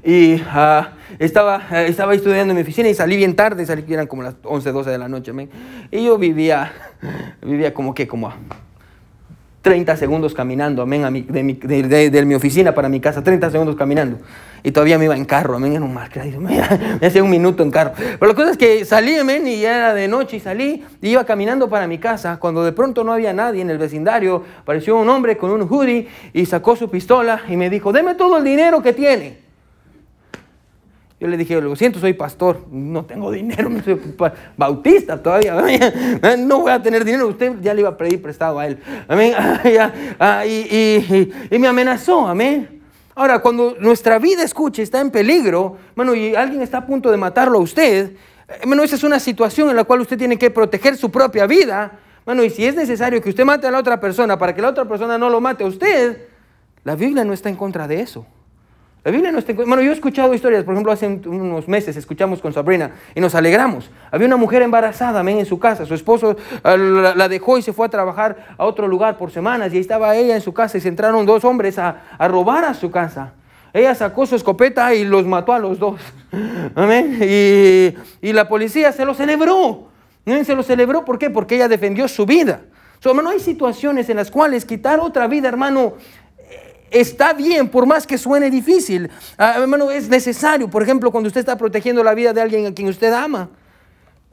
Y, 0.04 0.42
ah, 0.48 0.92
estaba, 1.20 1.62
eh, 1.72 1.86
estaba 1.88 2.14
estudiando 2.14 2.52
en 2.52 2.58
mi 2.58 2.62
oficina 2.64 2.90
y 2.90 2.94
salí 2.94 3.16
bien 3.16 3.36
tarde, 3.36 3.66
salí, 3.66 3.84
eran 3.92 4.08
como 4.08 4.24
las 4.24 4.36
11, 4.44 4.72
12 4.72 4.90
de 4.90 4.98
la 4.98 5.08
noche. 5.08 5.32
Y 5.92 6.06
yo 6.06 6.18
vivía, 6.18 6.72
vivía 7.42 7.74
como 7.74 7.94
que, 7.94 8.08
como 8.08 8.34
30 9.62 9.98
segundos 9.98 10.34
caminando, 10.34 10.82
amén, 10.82 11.04
a 11.04 11.12
mi, 11.12 11.22
de, 11.22 12.26
mi, 12.26 12.36
oficina 12.36 12.74
para 12.74 12.88
mi 12.88 13.02
casa, 13.02 13.22
30 13.22 13.52
segundos 13.52 13.76
caminando. 13.76 14.20
Y 14.64 14.72
todavía 14.72 14.98
me 14.98 15.06
iba 15.06 15.16
en 15.16 15.26
carro, 15.26 15.56
amén, 15.56 15.74
era 15.74 15.84
un 15.84 15.94
mal 15.94 16.10
me, 16.40 16.62
me 17.02 17.08
hacía 17.08 17.24
un 17.24 17.30
minuto 17.30 17.62
en 17.64 17.72
carro. 17.72 17.92
Pero 17.96 18.26
la 18.26 18.34
cosa 18.34 18.52
es 18.52 18.58
que 18.58 18.86
salí, 18.86 19.16
amén, 19.18 19.46
y 19.48 19.60
ya 19.60 19.76
era 19.76 19.94
de 19.94 20.08
noche 20.08 20.38
y 20.38 20.40
salí, 20.40 20.86
y 21.02 21.10
iba 21.10 21.26
caminando 21.26 21.70
para 21.70 21.88
mi 21.88 21.98
casa, 21.98 22.38
cuando 22.38 22.64
de 22.64 22.72
pronto 22.72 23.04
no 23.04 23.12
había 23.12 23.34
nadie 23.34 23.62
en 23.62 23.70
el 23.70 23.78
vecindario, 23.78 24.44
apareció 24.62 24.98
un 24.98 25.10
hombre 25.10 25.36
con 25.36 25.52
un 25.52 25.62
hoodie 25.64 26.08
y 26.34 26.46
sacó 26.46 26.78
su 26.78 26.90
pistola 26.90 27.42
y 27.50 27.58
me 27.58 27.70
dijo, 27.70 27.92
deme 27.92 28.16
todo 28.16 28.38
el 28.38 28.46
dinero 28.46 28.82
que 28.82 28.94
tiene. 28.94 29.49
Yo 31.20 31.28
le 31.28 31.36
dije, 31.36 31.60
lo 31.60 31.76
siento, 31.76 32.00
soy 32.00 32.14
pastor, 32.14 32.66
no 32.72 33.04
tengo 33.04 33.30
dinero, 33.30 33.70
soy 33.84 34.00
bautista 34.56 35.22
todavía, 35.22 35.54
no 36.38 36.62
voy 36.62 36.72
a 36.72 36.82
tener 36.82 37.04
dinero, 37.04 37.28
usted 37.28 37.60
ya 37.62 37.74
le 37.74 37.82
iba 37.82 37.90
a 37.90 37.98
pedir 37.98 38.22
prestado 38.22 38.58
a 38.58 38.68
él. 38.68 38.80
Amén. 39.08 39.34
Ah, 40.20 40.46
y, 40.46 41.32
me 41.52 41.68
amenazó, 41.68 42.28
amén. 42.28 42.82
Ahora, 43.16 43.40
cuando 43.40 43.76
nuestra 43.80 44.18
vida, 44.18 44.44
escuche, 44.44 44.82
está 44.82 45.02
en 45.02 45.12
peligro, 45.12 45.78
bueno, 45.96 46.16
y 46.16 46.36
alguien 46.36 46.62
está 46.62 46.80
a 46.80 46.86
punto 46.86 47.12
de 47.12 47.18
matarlo 47.18 47.58
a 47.58 47.62
usted, 47.62 48.12
eh, 48.48 48.62
bueno, 48.66 48.84
esa 48.84 48.96
es 48.96 49.04
una 49.04 49.20
situación 49.20 49.70
en 49.70 49.76
la 49.76 49.84
cual 49.84 50.02
usted 50.02 50.18
tiene 50.18 50.38
que 50.38 50.50
proteger 50.50 50.96
su 50.96 51.12
propia 51.12 51.46
vida. 51.48 52.00
Bueno, 52.26 52.44
y 52.44 52.50
si 52.50 52.66
es 52.66 52.76
necesario 52.76 53.22
que 53.22 53.30
usted 53.30 53.44
mate 53.44 53.68
a 53.68 53.72
la 53.72 53.80
otra 53.80 54.00
persona 54.00 54.38
para 54.38 54.54
que 54.56 54.62
la 54.62 54.70
otra 54.70 54.86
persona 54.86 55.18
no 55.18 55.30
lo 55.30 55.42
mate 55.42 55.64
a 55.64 55.68
usted, 55.68 56.28
la 56.84 56.96
Biblia 56.96 57.26
no 57.26 57.34
está 57.34 57.50
en 57.50 57.56
contra 57.56 57.88
de 57.88 58.02
eso. 58.02 58.26
La 59.04 59.12
Biblia 59.12 59.32
no 59.32 59.40
está 59.40 59.54
Bueno, 59.54 59.82
yo 59.82 59.92
he 59.92 59.94
escuchado 59.94 60.34
historias, 60.34 60.64
por 60.64 60.74
ejemplo, 60.74 60.92
hace 60.92 61.08
unos 61.08 61.68
meses 61.68 61.96
escuchamos 61.96 62.42
con 62.42 62.52
Sabrina 62.52 62.92
y 63.16 63.22
nos 63.22 63.34
alegramos. 63.34 63.90
Había 64.12 64.28
una 64.28 64.36
mujer 64.36 64.62
embarazada, 64.62 65.22
amén, 65.22 65.40
en 65.40 65.46
su 65.46 65.58
casa. 65.58 65.86
Su 65.86 65.94
esposo 65.94 66.36
ah, 66.64 66.76
la 66.76 67.30
dejó 67.30 67.58
y 67.58 67.62
se 67.62 67.72
fue 67.72 67.86
a 67.86 67.90
trabajar 67.90 68.56
a 68.58 68.66
otro 68.66 68.88
lugar 68.88 69.18
por 69.18 69.32
semanas 69.32 69.72
y 69.72 69.78
ahí 69.78 69.82
estaba 69.82 70.16
ella 70.16 70.36
en 70.36 70.42
su 70.42 70.54
casa 70.54 70.78
y 70.78 70.82
se 70.82 70.90
entraron 70.90 71.26
dos 71.26 71.46
hombres 71.46 71.80
a, 71.80 72.02
robar 72.28 72.66
a 72.66 72.74
su 72.74 72.92
casa. 72.92 73.34
Ella 73.72 73.96
sacó 73.96 74.26
su 74.26 74.36
escopeta 74.36 74.94
y 74.94 75.06
los 75.06 75.26
mató 75.26 75.54
a 75.54 75.60
los 75.60 75.80
dos. 75.80 76.02
Amén. 76.76 77.20
Y, 77.22 77.96
y 78.22 78.34
la 78.34 78.50
policía 78.50 78.92
se 78.92 79.06
lo 79.06 79.14
celebró. 79.14 79.90
Se 80.44 80.56
lo 80.56 80.62
celebró, 80.62 81.06
¿por 81.06 81.18
qué? 81.18 81.30
Porque 81.30 81.56
ella 81.56 81.68
defendió 81.68 82.08
su 82.08 82.26
vida. 82.26 82.62
So, 83.00 83.10
hermano, 83.10 83.30
hay 83.30 83.40
situaciones 83.40 84.10
en 84.10 84.18
las 84.18 84.30
cuales 84.30 84.66
quitar 84.66 85.00
otra 85.00 85.28
vida, 85.28 85.48
hermano, 85.48 85.94
está 86.92 87.34
bien, 87.34 87.70
por 87.70 87.86
más 87.86 88.06
que 88.06 88.18
suene 88.18 88.50
difícil. 88.50 89.10
Ah, 89.38 89.56
hermano, 89.58 89.92
es 89.92 90.10
necesario. 90.10 90.70
Por 90.70 90.84
ejemplo, 90.84 91.12
cuando 91.12 91.28
usted 91.28 91.40
está 91.40 91.58
protegiendo 91.58 92.04
la 92.04 92.14
vida 92.14 92.34
de 92.34 92.42
alguien 92.42 92.66
a 92.66 92.74
quien 92.74 92.88
usted 92.88 93.14
ama. 93.14 93.50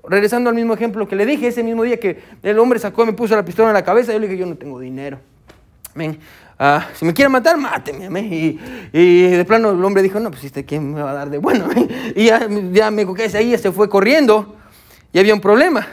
Regresando 0.08 0.50
al 0.50 0.56
mismo 0.56 0.74
ejemplo 0.74 1.08
que 1.08 1.16
le 1.16 1.26
dije, 1.26 1.48
ese 1.48 1.62
mismo 1.62 1.82
día 1.82 1.98
que 1.98 2.22
el 2.42 2.58
hombre 2.58 2.78
sacó 2.78 3.04
me 3.04 3.12
puso 3.12 3.34
la 3.34 3.44
pistola 3.44 3.68
en 3.68 3.74
la 3.74 3.84
cabeza, 3.84 4.12
yo 4.12 4.18
le 4.20 4.28
dije, 4.28 4.38
yo 4.38 4.46
no 4.46 4.56
tengo 4.56 4.78
dinero. 4.78 5.18
Ah, 6.58 6.88
si 6.94 7.04
me 7.04 7.12
quiere 7.12 7.28
matar, 7.28 7.56
máteme. 7.56 8.20
Y, 8.20 8.60
y, 8.92 9.22
de 9.22 9.44
plano 9.44 9.70
el 9.70 9.84
hombre 9.84 10.02
dijo, 10.02 10.20
no, 10.20 10.30
pues 10.30 10.44
este, 10.44 10.64
¿quién 10.64 10.94
me 10.94 11.02
va 11.02 11.10
a 11.10 11.14
dar 11.14 11.30
de 11.30 11.38
bueno? 11.38 11.68
Y 12.14 12.26
ya, 12.26 12.46
ya 12.72 12.90
me 12.90 13.04
dijo 13.04 13.14
ahí 13.34 13.56
se 13.58 13.72
fue 13.72 13.88
corriendo 13.88 14.56
y 15.12 15.18
había 15.18 15.34
un 15.34 15.40
problema. 15.40 15.86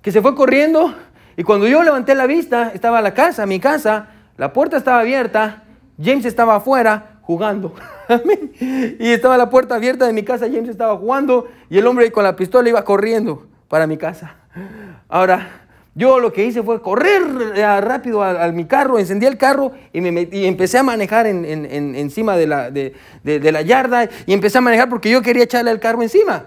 Que 0.00 0.10
se 0.10 0.20
fue 0.20 0.34
corriendo 0.34 0.94
y 1.36 1.44
cuando 1.44 1.66
yo 1.66 1.82
levanté 1.82 2.14
la 2.14 2.26
vista, 2.26 2.72
estaba 2.74 3.00
la 3.00 3.14
casa, 3.14 3.46
mi 3.46 3.60
casa, 3.60 4.08
la 4.36 4.52
puerta 4.52 4.76
estaba 4.76 5.00
abierta 5.00 5.61
James 6.02 6.24
estaba 6.24 6.56
afuera 6.56 7.20
jugando. 7.22 7.74
y 8.60 9.08
estaba 9.08 9.38
la 9.38 9.48
puerta 9.48 9.76
abierta 9.76 10.06
de 10.06 10.12
mi 10.12 10.22
casa, 10.22 10.46
James 10.46 10.68
estaba 10.68 10.96
jugando 10.96 11.48
y 11.70 11.78
el 11.78 11.86
hombre 11.86 12.10
con 12.10 12.24
la 12.24 12.36
pistola 12.36 12.68
iba 12.68 12.84
corriendo 12.84 13.46
para 13.68 13.86
mi 13.86 13.96
casa. 13.96 14.36
Ahora, 15.08 15.62
yo 15.94 16.18
lo 16.18 16.32
que 16.32 16.44
hice 16.44 16.62
fue 16.62 16.80
correr 16.80 17.22
rápido 17.82 18.22
a, 18.22 18.48
mi 18.48 18.64
carro, 18.64 18.98
encendí 18.98 19.26
el 19.26 19.36
carro 19.36 19.72
y, 19.92 20.00
me 20.00 20.28
empecé 20.32 20.78
a 20.78 20.82
manejar 20.82 21.26
encima 21.26 22.36
de 22.36 22.46
la, 22.46 22.70
de, 22.70 22.94
de 23.22 23.52
la 23.52 23.62
yarda 23.62 24.08
y 24.26 24.32
empecé 24.32 24.58
a 24.58 24.62
manejar 24.62 24.88
porque 24.88 25.10
yo 25.10 25.22
quería 25.22 25.44
echarle 25.44 25.70
el 25.70 25.80
carro 25.80 26.02
encima. 26.02 26.46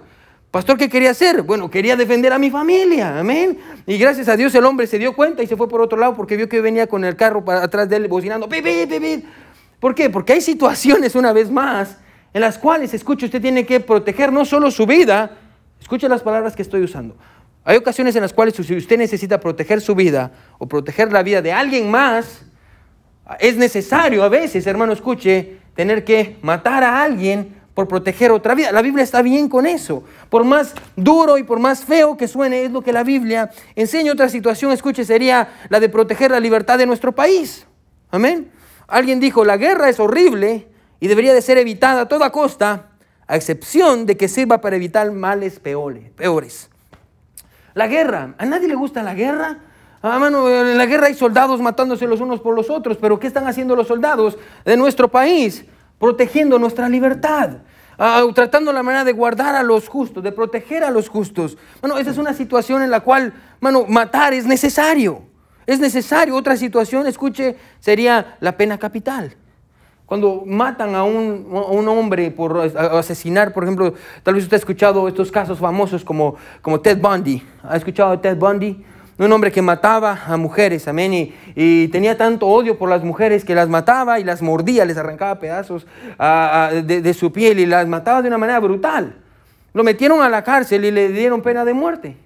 Pastor, 0.56 0.78
¿qué 0.78 0.88
quería 0.88 1.12
hacer? 1.12 1.42
Bueno, 1.42 1.70
quería 1.70 1.98
defender 1.98 2.32
a 2.32 2.40
mi 2.40 2.50
familia, 2.50 3.20
amén. 3.20 3.60
Y 3.86 3.98
gracias 3.98 4.30
a 4.30 4.38
Dios 4.38 4.56
el 4.56 4.64
hombre 4.64 4.88
se 4.88 4.98
dio 4.98 5.14
cuenta 5.14 5.44
y 5.44 5.48
se 5.48 5.58
fue 5.58 5.68
por 5.68 5.82
otro 5.82 5.98
lado 5.98 6.16
porque 6.16 6.38
vio 6.38 6.48
que 6.48 6.62
venía 6.62 6.88
con 6.88 7.04
el 7.04 7.18
carro 7.18 7.44
para 7.44 7.62
atrás 7.62 7.90
de 7.90 7.98
él 7.98 8.08
bocinando. 8.08 8.48
¿Por 9.86 9.94
qué? 9.94 10.10
Porque 10.10 10.34
hay 10.34 10.42
situaciones, 10.42 11.14
una 11.14 11.32
vez 11.32 11.52
más, 11.52 11.98
en 12.34 12.42
las 12.42 12.58
cuales, 12.58 12.92
escuche, 12.96 13.28
usted 13.28 13.40
tiene 13.40 13.68
que 13.68 13.80
proteger 13.80 14.34
no 14.34 14.44
solo 14.44 14.72
su 14.72 14.88
vida, 14.88 15.38
escuche 15.80 16.10
las 16.10 16.24
palabras 16.24 16.56
que 16.56 16.64
estoy 16.64 16.82
usando. 16.82 17.16
Hay 17.64 17.78
ocasiones 17.78 18.16
en 18.16 18.24
las 18.24 18.34
cuales 18.34 18.56
si 18.56 18.76
usted 18.76 18.98
necesita 18.98 19.40
proteger 19.40 19.82
su 19.82 19.94
vida 19.94 20.32
o 20.58 20.66
proteger 20.66 21.14
la 21.14 21.22
vida 21.22 21.44
de 21.44 21.54
alguien 21.54 21.92
más, 21.92 22.42
es 23.40 23.58
necesario 23.58 24.24
a 24.24 24.28
veces, 24.28 24.66
hermano, 24.66 24.92
escuche, 24.92 25.58
tener 25.76 26.04
que 26.04 26.38
matar 26.42 26.84
a 26.84 27.04
alguien 27.04 27.54
por 27.76 27.88
proteger 27.88 28.32
otra 28.32 28.56
vida. 28.56 28.72
La 28.72 28.82
Biblia 28.82 29.04
está 29.04 29.22
bien 29.22 29.48
con 29.48 29.68
eso. 29.68 30.04
Por 30.32 30.46
más 30.46 30.74
duro 30.96 31.38
y 31.38 31.44
por 31.44 31.60
más 31.60 31.86
feo 31.86 32.18
que 32.18 32.28
suene, 32.28 32.64
es 32.64 32.72
lo 32.72 32.82
que 32.82 32.92
la 32.92 33.04
Biblia 33.04 33.52
enseña. 33.76 34.14
Otra 34.14 34.30
situación, 34.30 34.72
escuche, 34.72 35.06
sería 35.06 35.48
la 35.70 35.80
de 35.80 35.90
proteger 35.90 36.32
la 36.32 36.40
libertad 36.40 36.80
de 36.80 36.88
nuestro 36.88 37.12
país. 37.12 37.68
Amén. 38.10 38.50
Alguien 38.88 39.20
dijo, 39.20 39.44
la 39.46 39.58
guerra 39.58 39.90
es 39.90 40.00
horrible 40.00 40.68
y 41.00 41.08
debería 41.08 41.34
de 41.34 41.42
ser 41.42 41.58
evitada 41.58 42.02
a 42.02 42.08
toda 42.08 42.32
costa, 42.32 42.90
a 43.28 43.36
excepción 43.36 44.06
de 44.06 44.18
que 44.18 44.28
sirva 44.28 44.62
para 44.62 44.76
evitar 44.76 45.12
males 45.12 45.60
peores. 45.60 46.70
La 47.74 47.88
guerra, 47.88 48.36
¿a 48.38 48.46
nadie 48.46 48.68
le 48.68 48.76
gusta 48.76 49.04
la 49.04 49.14
guerra? 49.14 49.60
Ah, 50.02 50.20
mano, 50.20 50.50
en 50.50 50.78
la 50.78 50.86
guerra 50.86 51.08
hay 51.08 51.16
soldados 51.16 51.60
matándose 51.62 52.06
los 52.06 52.22
unos 52.22 52.40
por 52.40 52.56
los 52.56 52.70
otros, 52.70 52.98
pero 52.98 53.20
¿qué 53.20 53.28
están 53.28 53.48
haciendo 53.48 53.76
los 53.76 53.88
soldados 53.88 54.38
de 54.64 54.78
nuestro 54.78 55.10
país? 55.10 55.66
protegiendo 56.00 56.60
nuestra 56.60 56.90
libertad, 56.90 57.58
ah, 57.98 58.24
tratando 58.34 58.72
la 58.74 58.84
manera 58.84 59.04
de 59.04 59.14
guardar 59.14 59.56
a 59.56 59.64
los 59.64 59.88
justos, 59.88 60.24
de 60.24 60.32
proteger 60.32 60.84
a 60.84 60.92
los 60.92 61.10
justos. 61.10 61.58
Bueno, 61.82 61.98
esa 61.98 62.12
es 62.12 62.18
una 62.18 62.34
situación 62.34 62.82
en 62.82 62.92
la 62.92 63.00
cual, 63.00 63.34
bueno, 63.62 63.86
matar 63.88 64.34
es 64.34 64.46
necesario. 64.46 65.24
Es 65.66 65.80
necesario. 65.80 66.36
Otra 66.36 66.56
situación, 66.58 67.08
escuche, 67.08 67.56
sería 67.80 68.38
la 68.40 68.56
pena 68.58 68.78
capital. 68.78 69.36
Cuando 70.06 70.44
matan 70.46 70.94
a 70.94 71.04
un, 71.04 71.48
a 71.52 71.72
un, 71.72 71.88
hombre 71.88 72.30
por 72.30 72.60
asesinar, 72.60 73.54
por 73.54 73.64
ejemplo, 73.64 73.96
tal 74.22 74.36
vez 74.36 74.44
usted 74.44 74.56
ha 74.56 74.60
escuchado 74.60 75.08
estos 75.08 75.32
casos 75.32 75.58
famosos 75.58 76.06
como, 76.06 76.36
como 76.62 76.80
Ted 76.80 77.00
Bundy. 77.00 77.42
¿Ha 77.64 77.76
escuchado 77.76 78.20
Ted 78.20 78.38
Bundy? 78.38 78.86
Un 79.18 79.32
hombre 79.32 79.50
que 79.50 79.62
mataba 79.62 80.20
a 80.28 80.36
mujeres, 80.36 80.90
amén, 80.90 81.34
y, 81.56 81.88
tenía 81.88 82.18
tanto 82.18 82.48
odio 82.48 82.78
por 82.78 82.90
las 82.90 83.02
mujeres 83.02 83.46
que 83.46 83.56
las 83.56 83.70
mataba 83.70 84.20
y 84.20 84.26
las 84.26 84.42
mordía, 84.42 84.84
les 84.84 84.98
arrancaba 84.98 85.40
pedazos 85.40 85.88
de, 86.84 87.14
su 87.14 87.32
piel 87.32 87.60
y 87.60 87.66
las 87.66 87.88
mataba 87.88 88.22
de 88.22 88.28
una 88.28 88.38
manera 88.38 88.60
brutal. 88.60 89.16
Lo 89.74 89.86
metieron 89.86 90.22
a 90.22 90.28
la 90.28 90.44
cárcel 90.44 90.84
y 90.84 90.92
le 90.92 91.10
dieron 91.10 91.42
pena 91.42 91.64
de 91.64 91.74
muerte. 91.74 92.18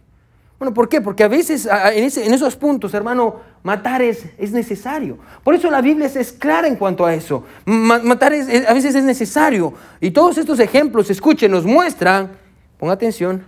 Bueno, 0.59 0.73
¿por 0.73 0.89
qué? 0.89 0.99
Porque 0.99 1.23
a 1.23 1.29
veces 1.29 1.67
en, 1.93 2.33
esos 2.33 2.57
puntos, 2.57 2.93
hermano, 2.93 3.37
matar 3.63 4.01
es, 4.01 4.25
es, 4.37 4.51
necesario. 4.51 5.17
Por 5.41 5.55
eso 5.55 5.71
la 5.71 5.81
Biblia 5.81 6.11
es, 6.13 6.33
clara 6.33 6.67
en 6.67 6.75
cuanto 6.75 7.05
a 7.05 7.13
eso. 7.13 7.45
matar 7.65 8.33
a 8.33 8.73
veces 8.73 8.93
es 8.93 9.03
necesario. 9.05 9.73
Y 10.01 10.11
todos 10.11 10.37
estos 10.37 10.59
ejemplos, 10.59 11.09
escuchen, 11.09 11.51
nos 11.51 11.65
muestran, 11.65 12.31
ponga 12.77 12.93
atención, 12.93 13.45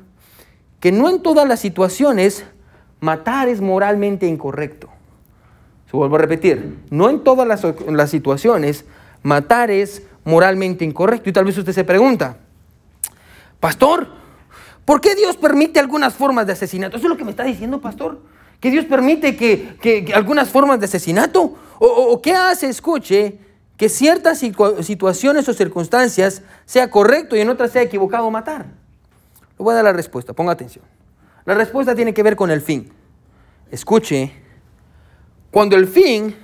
que 0.80 0.94
no 0.94 1.10
en 1.10 1.22
todas 1.22 1.46
las 1.46 1.60
situaciones 1.60 2.46
matar 3.02 3.50
es 3.50 3.60
moralmente 3.60 4.26
incorrecto. 4.26 4.88
Se 5.90 5.98
vuelvo 5.98 6.16
a 6.16 6.20
repetir, 6.20 6.78
no 6.90 7.10
en 7.10 7.22
todas 7.22 7.46
las, 7.46 8.10
situaciones 8.10 8.86
matar 9.24 9.70
es 9.70 10.04
moralmente 10.24 10.86
incorrecto. 10.86 11.30
Y 11.30 11.34
tal 11.34 11.44
vez 11.44 11.58
usted 11.58 11.74
se 11.74 11.84
pregunta, 11.84 12.38
pastor, 13.60 14.21
¿por 14.86 15.02
qué 15.02 15.16
Dios 15.16 15.38
permite 15.38 15.80
algunas 15.80 16.14
formas 16.14 16.48
de 16.48 16.54
asesinato? 16.54 16.98
¿Eso 16.98 17.08
es 17.08 17.10
lo 17.10 17.18
que 17.18 17.26
me 17.26 17.32
está 17.32 17.44
diciendo, 17.44 17.82
pastor? 17.82 18.22
¿Que 18.60 18.70
Dios 18.70 18.86
permite 18.86 19.36
que, 19.36 20.12
algunas 20.14 20.50
formas 20.50 20.80
de 20.80 20.86
asesinato? 20.86 21.56
¿O, 21.80 22.22
qué 22.22 22.34
hace, 22.34 22.70
escuche, 22.70 23.40
que 23.76 23.90
ciertas 23.90 24.38
situaciones 24.38 25.50
o 25.50 25.54
circunstancias 25.54 26.44
sea 26.66 26.92
correcto 26.92 27.36
y 27.36 27.40
en 27.40 27.50
otras 27.50 27.72
sea 27.72 27.82
equivocado 27.82 28.30
matar? 28.30 28.68
Le 29.58 29.64
voy 29.64 29.72
a 29.72 29.76
dar 29.76 29.86
la 29.86 29.94
respuesta, 29.94 30.34
ponga 30.34 30.52
atención. 30.52 30.86
La 31.46 31.56
respuesta 31.56 31.96
tiene 31.96 32.14
que 32.14 32.22
ver 32.22 32.36
con 32.36 32.52
el 32.52 32.62
fin. 32.62 32.92
Escuche, 33.72 34.32
cuando 35.50 35.76
el 35.76 35.88
fin 35.88 36.36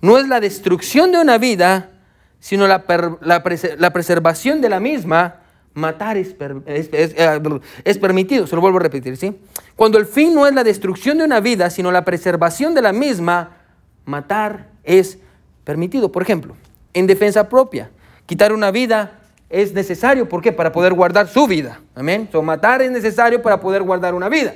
no 0.00 0.18
es 0.18 0.28
la 0.28 0.38
destrucción 0.38 1.12
de 1.12 1.18
una 1.18 1.38
vida, 1.38 1.90
sino 2.38 2.66
la, 2.66 2.84
preservación 2.84 4.60
de 4.60 4.68
la 4.68 4.78
misma, 4.78 5.40
matar 5.74 6.16
es, 6.16 6.34
eh, 6.38 7.40
es, 7.84 7.98
permitido. 7.98 8.46
Se 8.46 8.54
lo 8.54 8.60
vuelvo 8.60 8.78
a 8.78 8.82
repetir, 8.82 9.16
¿sí? 9.16 9.36
Cuando 9.76 9.98
el 9.98 10.06
fin 10.06 10.34
no 10.34 10.46
es 10.46 10.54
la 10.54 10.64
destrucción 10.64 11.18
de 11.18 11.24
una 11.24 11.40
vida, 11.40 11.68
sino 11.70 11.90
la 11.92 12.04
preservación 12.04 12.74
de 12.74 12.82
la 12.82 12.92
misma, 12.92 13.56
matar 14.04 14.68
es 14.84 15.18
permitido. 15.64 16.12
Por 16.12 16.22
ejemplo, 16.22 16.56
en 16.92 17.06
defensa 17.06 17.48
propia, 17.48 17.90
quitar 18.26 18.52
una 18.52 18.70
vida 18.70 19.20
es 19.50 19.72
necesario. 19.72 20.28
¿Por 20.28 20.42
qué? 20.42 20.52
Para 20.52 20.72
poder 20.72 20.94
guardar 20.94 21.28
su 21.28 21.46
vida. 21.46 21.80
Amén. 21.94 22.28
So, 22.30 22.42
matar 22.42 22.80
es 22.82 22.90
necesario 22.90 23.42
para 23.42 23.60
poder 23.60 23.82
guardar 23.82 24.14
una 24.14 24.28
vida. 24.28 24.54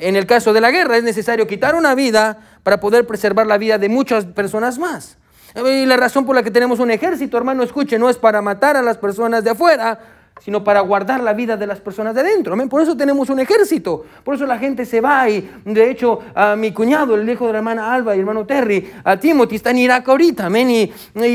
En 0.00 0.16
el 0.16 0.26
caso 0.26 0.52
de 0.52 0.60
la 0.60 0.70
guerra 0.70 0.96
es 0.96 1.04
necesario 1.04 1.46
quitar 1.46 1.74
una 1.74 1.94
vida 1.94 2.38
para 2.62 2.80
poder 2.80 3.06
preservar 3.06 3.46
la 3.46 3.58
vida 3.58 3.78
de 3.78 3.88
muchas 3.88 4.24
personas 4.24 4.78
más. 4.78 5.16
Y 5.54 5.86
la 5.86 5.96
razón 5.96 6.26
por 6.26 6.34
la 6.34 6.42
que 6.42 6.50
tenemos 6.50 6.78
un 6.78 6.90
ejército, 6.90 7.36
hermano, 7.36 7.62
escuche, 7.62 7.98
no 7.98 8.10
es 8.10 8.18
para 8.18 8.42
matar 8.42 8.76
a 8.76 8.82
las 8.82 8.98
personas 8.98 9.44
de 9.44 9.50
afuera, 9.50 9.98
sino 10.40 10.64
para 10.64 10.80
guardar 10.80 11.20
la 11.20 11.32
vida 11.32 11.56
de 11.56 11.66
las 11.66 11.80
personas 11.80 12.14
de 12.14 12.20
adentro. 12.20 12.56
Por 12.68 12.82
eso 12.82 12.96
tenemos 12.96 13.28
un 13.30 13.40
ejército. 13.40 14.04
Por 14.24 14.34
eso 14.34 14.46
la 14.46 14.58
gente 14.58 14.84
se 14.84 15.00
va 15.00 15.28
y 15.28 15.48
de 15.64 15.90
hecho 15.90 16.20
a 16.34 16.56
mi 16.56 16.72
cuñado, 16.72 17.14
el 17.14 17.28
hijo 17.28 17.46
de 17.46 17.52
la 17.52 17.58
hermana 17.58 17.92
Alba 17.92 18.14
y 18.14 18.18
el 18.18 18.20
hermano 18.20 18.46
Terry, 18.46 18.90
a 19.04 19.16
Timothy, 19.16 19.56
está 19.56 19.70
en 19.70 19.78
Irak 19.78 20.08
ahorita. 20.08 20.46
Amén. 20.46 20.70
Y, 20.70 20.92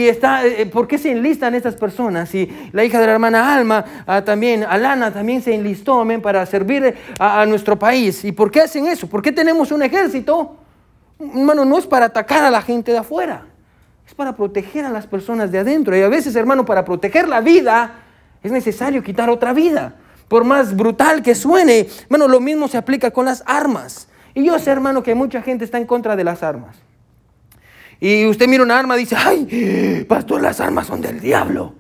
está, 0.07 0.45
eh, 0.45 0.65
¿por 0.65 0.87
qué 0.87 0.97
se 0.97 1.11
enlistan 1.11 1.55
estas 1.55 1.75
personas? 1.75 2.33
Y 2.35 2.49
la 2.71 2.83
hija 2.83 2.99
de 2.99 3.07
la 3.07 3.13
hermana 3.13 3.53
Alma 3.53 3.83
también, 4.25 4.63
Alana 4.63 5.11
también 5.11 5.41
se 5.41 5.53
enlistó, 5.53 5.99
amén, 5.99 6.21
para 6.21 6.45
servir 6.45 6.95
a, 7.19 7.41
a 7.41 7.45
nuestro 7.45 7.77
país. 7.77 8.23
¿Y 8.25 8.31
por 8.31 8.51
qué 8.51 8.61
hacen 8.61 8.87
eso? 8.87 9.07
¿Por 9.07 9.21
qué 9.21 9.31
tenemos 9.31 9.71
un 9.71 9.83
ejército? 9.83 10.57
Hermano, 11.19 11.65
no 11.65 11.77
es 11.77 11.87
para 11.87 12.07
atacar 12.07 12.43
a 12.43 12.51
la 12.51 12.61
gente 12.61 12.91
de 12.91 12.97
afuera. 12.97 13.45
Es 14.05 14.13
para 14.13 14.35
proteger 14.35 14.85
a 14.85 14.89
las 14.89 15.07
personas 15.07 15.51
de 15.51 15.59
adentro. 15.59 15.95
Y 15.95 16.01
a 16.01 16.09
veces, 16.09 16.35
hermano, 16.35 16.65
para 16.65 16.83
proteger 16.83 17.27
la 17.27 17.41
vida, 17.41 18.02
es 18.43 18.51
necesario 18.51 19.01
quitar 19.01 19.29
otra 19.29 19.53
vida. 19.53 19.95
Por 20.27 20.43
más 20.43 20.75
brutal 20.75 21.21
que 21.21 21.35
suene, 21.35 21.87
bueno, 22.09 22.27
lo 22.27 22.39
mismo 22.39 22.67
se 22.67 22.77
aplica 22.77 23.11
con 23.11 23.25
las 23.25 23.43
armas. 23.45 24.07
Y 24.33 24.45
yo 24.45 24.57
sé, 24.59 24.71
hermano, 24.71 25.03
que 25.03 25.15
mucha 25.15 25.41
gente 25.41 25.65
está 25.65 25.77
en 25.77 25.85
contra 25.85 26.15
de 26.15 26.23
las 26.23 26.43
armas. 26.43 26.75
Y 27.99 28.25
usted 28.25 28.47
mira 28.47 28.63
una 28.63 28.77
arma 28.77 28.97
y 28.97 29.01
dice, 29.01 29.15
ay, 29.15 30.05
pastor, 30.09 30.41
las 30.41 30.59
armas 30.59 30.87
son 30.87 31.01
del 31.01 31.19
diablo. 31.19 31.73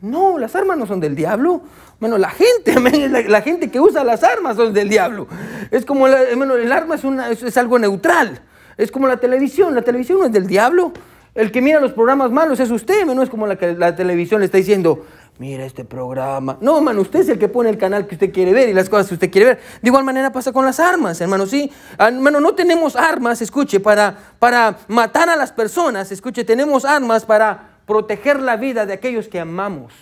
No, 0.00 0.38
las 0.38 0.54
armas 0.54 0.78
no 0.78 0.86
son 0.86 1.00
del 1.00 1.14
diablo. 1.16 1.62
Bueno, 1.98 2.18
la 2.18 2.30
gente, 2.30 2.78
la, 3.28 3.42
gente 3.42 3.70
que 3.70 3.80
usa 3.80 4.04
las 4.04 4.22
armas 4.22 4.56
son 4.56 4.72
del 4.72 4.88
diablo. 4.88 5.26
Es 5.70 5.84
como, 5.84 6.06
bueno, 6.36 6.54
el 6.54 6.70
arma 6.70 6.94
es, 6.94 7.56
algo 7.56 7.78
neutral. 7.78 8.40
Es 8.76 8.90
como 8.90 9.08
la 9.08 9.16
televisión. 9.16 9.74
La 9.74 9.82
televisión 9.82 10.20
no 10.20 10.26
es 10.26 10.32
del 10.32 10.46
diablo. 10.46 10.92
El 11.34 11.50
que 11.50 11.60
mira 11.60 11.80
los 11.80 11.92
programas 11.92 12.30
malos 12.30 12.60
es 12.60 12.70
usted, 12.70 13.04
no 13.04 13.22
es 13.22 13.28
como 13.28 13.46
la 13.46 13.56
que 13.56 13.74
la 13.74 13.94
televisión 13.94 14.40
le 14.40 14.46
está 14.46 14.56
diciendo, 14.56 15.04
mira 15.38 15.64
este 15.64 15.84
programa. 15.84 16.58
No, 16.60 16.76
hermano, 16.76 17.00
usted 17.00 17.20
es 17.20 17.28
el 17.28 17.38
que 17.38 17.48
pone 17.48 17.68
el 17.68 17.78
canal 17.78 18.06
que 18.06 18.14
usted 18.14 18.32
quiere 18.32 18.52
ver 18.52 18.68
y 18.68 18.72
las 18.72 18.88
cosas 18.88 19.08
que 19.08 19.14
usted 19.14 19.30
quiere 19.30 19.46
ver. 19.46 19.60
De 19.82 19.88
igual 19.88 20.04
manera 20.04 20.32
pasa 20.32 20.52
con 20.52 20.64
las 20.64 20.80
armas, 20.80 21.20
hermano, 21.20 21.46
sí. 21.46 21.70
Ah, 21.98 22.08
hermano, 22.08 22.40
no 22.40 22.54
tenemos 22.54 22.96
armas, 22.96 23.42
escuche, 23.42 23.80
para, 23.80 24.16
para 24.38 24.78
matar 24.88 25.28
a 25.28 25.36
las 25.36 25.52
personas, 25.52 26.10
escuche, 26.12 26.44
tenemos 26.44 26.84
armas 26.84 27.24
para 27.24 27.78
proteger 27.86 28.40
la 28.40 28.56
vida 28.56 28.86
de 28.86 28.94
aquellos 28.94 29.28
que 29.28 29.38
amamos. 29.38 29.92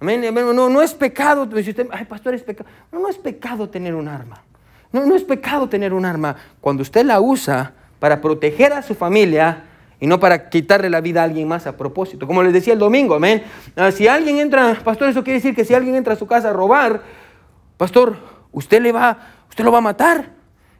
Amén, 0.00 0.24
hermano, 0.24 0.52
no, 0.52 0.68
no 0.68 0.82
es 0.82 0.92
pecado, 0.94 1.42
usted, 1.42 1.88
ay, 1.90 2.04
pastor, 2.04 2.34
es 2.34 2.42
pecado. 2.42 2.68
No, 2.92 3.00
no 3.00 3.08
es 3.08 3.16
pecado 3.16 3.68
tener 3.68 3.94
un 3.94 4.08
arma. 4.08 4.42
No, 4.92 5.04
no 5.04 5.14
es 5.14 5.24
pecado 5.24 5.68
tener 5.68 5.92
un 5.92 6.04
arma. 6.04 6.36
Cuando 6.60 6.82
usted 6.82 7.04
la 7.04 7.20
usa 7.20 7.72
para 7.98 8.20
proteger 8.20 8.72
a 8.72 8.82
su 8.82 8.94
familia, 8.94 9.64
y 10.00 10.06
no 10.06 10.20
para 10.20 10.48
quitarle 10.48 10.90
la 10.90 11.00
vida 11.00 11.22
a 11.22 11.24
alguien 11.24 11.48
más 11.48 11.66
a 11.66 11.76
propósito. 11.76 12.26
Como 12.26 12.42
les 12.42 12.52
decía 12.52 12.74
el 12.74 12.78
domingo, 12.78 13.14
amén. 13.14 13.42
Ah, 13.74 13.90
si 13.90 14.06
alguien 14.06 14.38
entra, 14.38 14.78
pastor, 14.84 15.08
eso 15.08 15.24
quiere 15.24 15.38
decir 15.38 15.54
que 15.54 15.64
si 15.64 15.74
alguien 15.74 15.94
entra 15.94 16.14
a 16.14 16.16
su 16.16 16.26
casa 16.26 16.50
a 16.50 16.52
robar, 16.52 17.02
pastor, 17.76 18.16
usted 18.52 18.82
le 18.82 18.92
va, 18.92 19.18
usted 19.48 19.64
lo 19.64 19.72
va 19.72 19.78
a 19.78 19.82
matar. 19.82 20.30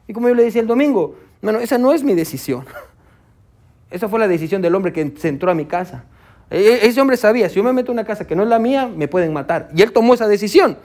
Y 0.07 0.13
como 0.13 0.29
yo 0.29 0.35
le 0.35 0.45
decía 0.45 0.61
el 0.61 0.67
domingo, 0.67 1.17
bueno, 1.41 1.59
esa 1.61 1.79
no 1.79 1.93
es 1.93 2.03
mi 2.03 2.15
decisión. 2.15 2.67
Esa 3.89 4.09
fue 4.09 4.19
la 4.19 4.27
decisión 4.27 4.61
del 4.61 4.75
hombre 4.75 4.93
que 4.93 5.15
se 5.17 5.29
entró 5.29 5.49
a 5.49 5.55
mi 5.55 5.65
casa. 5.65 6.05
E, 6.51 6.59
e, 6.59 6.87
ese 6.89 7.01
hombre 7.01 7.17
sabía, 7.17 7.49
si 7.49 7.55
yo 7.55 7.63
me 7.63 7.73
meto 7.73 7.93
en 7.93 7.99
una 7.99 8.05
casa 8.05 8.27
que 8.27 8.35
no 8.35 8.43
es 8.43 8.49
la 8.49 8.59
mía, 8.59 8.91
me 8.93 9.07
pueden 9.07 9.33
matar. 9.33 9.69
Y 9.77 9.81
él 9.81 9.93
tomó 9.93 10.15
esa 10.15 10.27
decisión. 10.27 10.77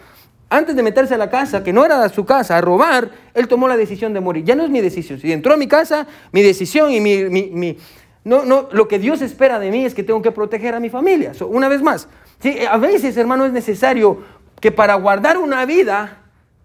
Antes 0.51 0.75
de 0.75 0.83
meterse 0.83 1.15
a 1.15 1.17
la 1.17 1.29
casa, 1.29 1.63
que 1.63 1.73
no 1.73 1.83
era 1.83 2.07
su 2.09 2.25
casa, 2.25 2.57
a 2.57 2.61
robar, 2.61 3.09
él 3.33 3.47
tomó 3.47 3.67
la 3.67 3.75
decisión 3.75 4.13
de 4.13 4.19
morir. 4.19 4.43
Ya 4.45 4.53
no 4.55 4.63
es 4.63 4.69
mi 4.69 4.81
decisión. 4.81 5.19
Si 5.19 5.31
entró 5.31 5.53
a 5.53 5.57
mi 5.57 5.67
casa, 5.67 6.05
mi 6.31 6.43
decisión 6.43 6.91
y 6.91 6.99
mi, 6.99 7.23
mi 7.25 7.77
no, 8.23 8.45
no, 8.45 8.69
lo 8.71 8.87
que 8.87 8.99
Dios 8.99 9.21
espera 9.21 9.59
de 9.59 9.71
mí 9.71 9.85
es 9.85 9.93
que 9.93 10.03
tengo 10.03 10.21
que 10.21 10.31
proteger 10.31 10.75
a 10.75 10.79
mi 10.79 10.89
familia. 10.89 11.31
una 11.47 11.67
vez 11.67 11.81
más, 11.81 12.07
¿sí? 12.39 12.57
a 12.69 12.77
veces, 12.77 13.17
hermano, 13.17 13.45
es 13.45 13.51
necesario 13.51 14.19
que 14.59 14.71
para 14.71 14.95
guardar 14.95 15.37
una 15.37 15.65
vida 15.65 16.19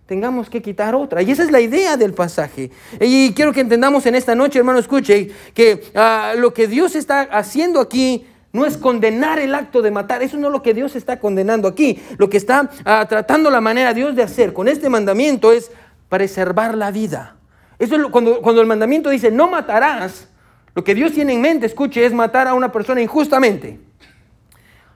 tengamos 0.06 0.48
que 0.50 0.62
quitar 0.62 0.94
otra. 0.94 1.22
Y 1.22 1.30
esa 1.30 1.42
es 1.42 1.50
la 1.50 1.60
idea 1.60 1.96
del 1.96 2.12
pasaje. 2.12 2.70
Y 3.00 3.32
quiero 3.32 3.52
que 3.52 3.60
entendamos 3.60 4.06
en 4.06 4.14
esta 4.14 4.34
noche, 4.34 4.58
hermano, 4.58 4.78
escuche, 4.78 5.30
que 5.54 5.82
ah, 5.94 6.34
lo 6.36 6.54
que 6.54 6.68
Dios 6.68 6.94
está 6.94 7.22
haciendo 7.22 7.80
aquí 7.80 8.26
no 8.52 8.64
es 8.64 8.76
condenar 8.76 9.38
el 9.38 9.54
acto 9.54 9.82
de 9.82 9.90
matar. 9.90 10.22
Eso 10.22 10.36
no 10.36 10.48
es 10.48 10.52
lo 10.52 10.62
que 10.62 10.74
Dios 10.74 10.94
está 10.94 11.18
condenando 11.18 11.68
aquí. 11.68 12.00
Lo 12.18 12.30
que 12.30 12.36
está 12.36 12.70
ah, 12.84 13.06
tratando 13.08 13.50
la 13.50 13.60
manera 13.60 13.94
Dios 13.94 14.14
de 14.14 14.22
hacer 14.22 14.52
con 14.52 14.68
este 14.68 14.88
mandamiento 14.88 15.52
es 15.52 15.70
preservar 16.08 16.76
la 16.76 16.90
vida. 16.90 17.36
Eso 17.78 17.96
es 17.96 18.02
cuando, 18.10 18.40
cuando 18.40 18.60
el 18.60 18.66
mandamiento 18.66 19.10
dice, 19.10 19.30
no 19.30 19.48
matarás, 19.48 20.28
lo 20.76 20.84
que 20.84 20.94
Dios 20.94 21.12
tiene 21.12 21.32
en 21.32 21.40
mente, 21.40 21.64
escuche, 21.64 22.04
es 22.04 22.12
matar 22.12 22.46
a 22.46 22.52
una 22.52 22.70
persona 22.70 23.00
injustamente. 23.00 23.80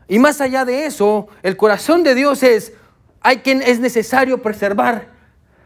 Y 0.09 0.19
más 0.19 0.43
allá 0.43 0.67
de 0.67 0.85
eso, 0.85 1.29
el 1.43 1.57
corazón 1.57 2.03
de 2.03 2.15
Dios 2.15 2.43
es, 2.43 2.75
hay 3.23 3.39
quien 3.39 3.63
es 3.63 3.81
necesario 3.81 4.43
preservar 4.43 5.09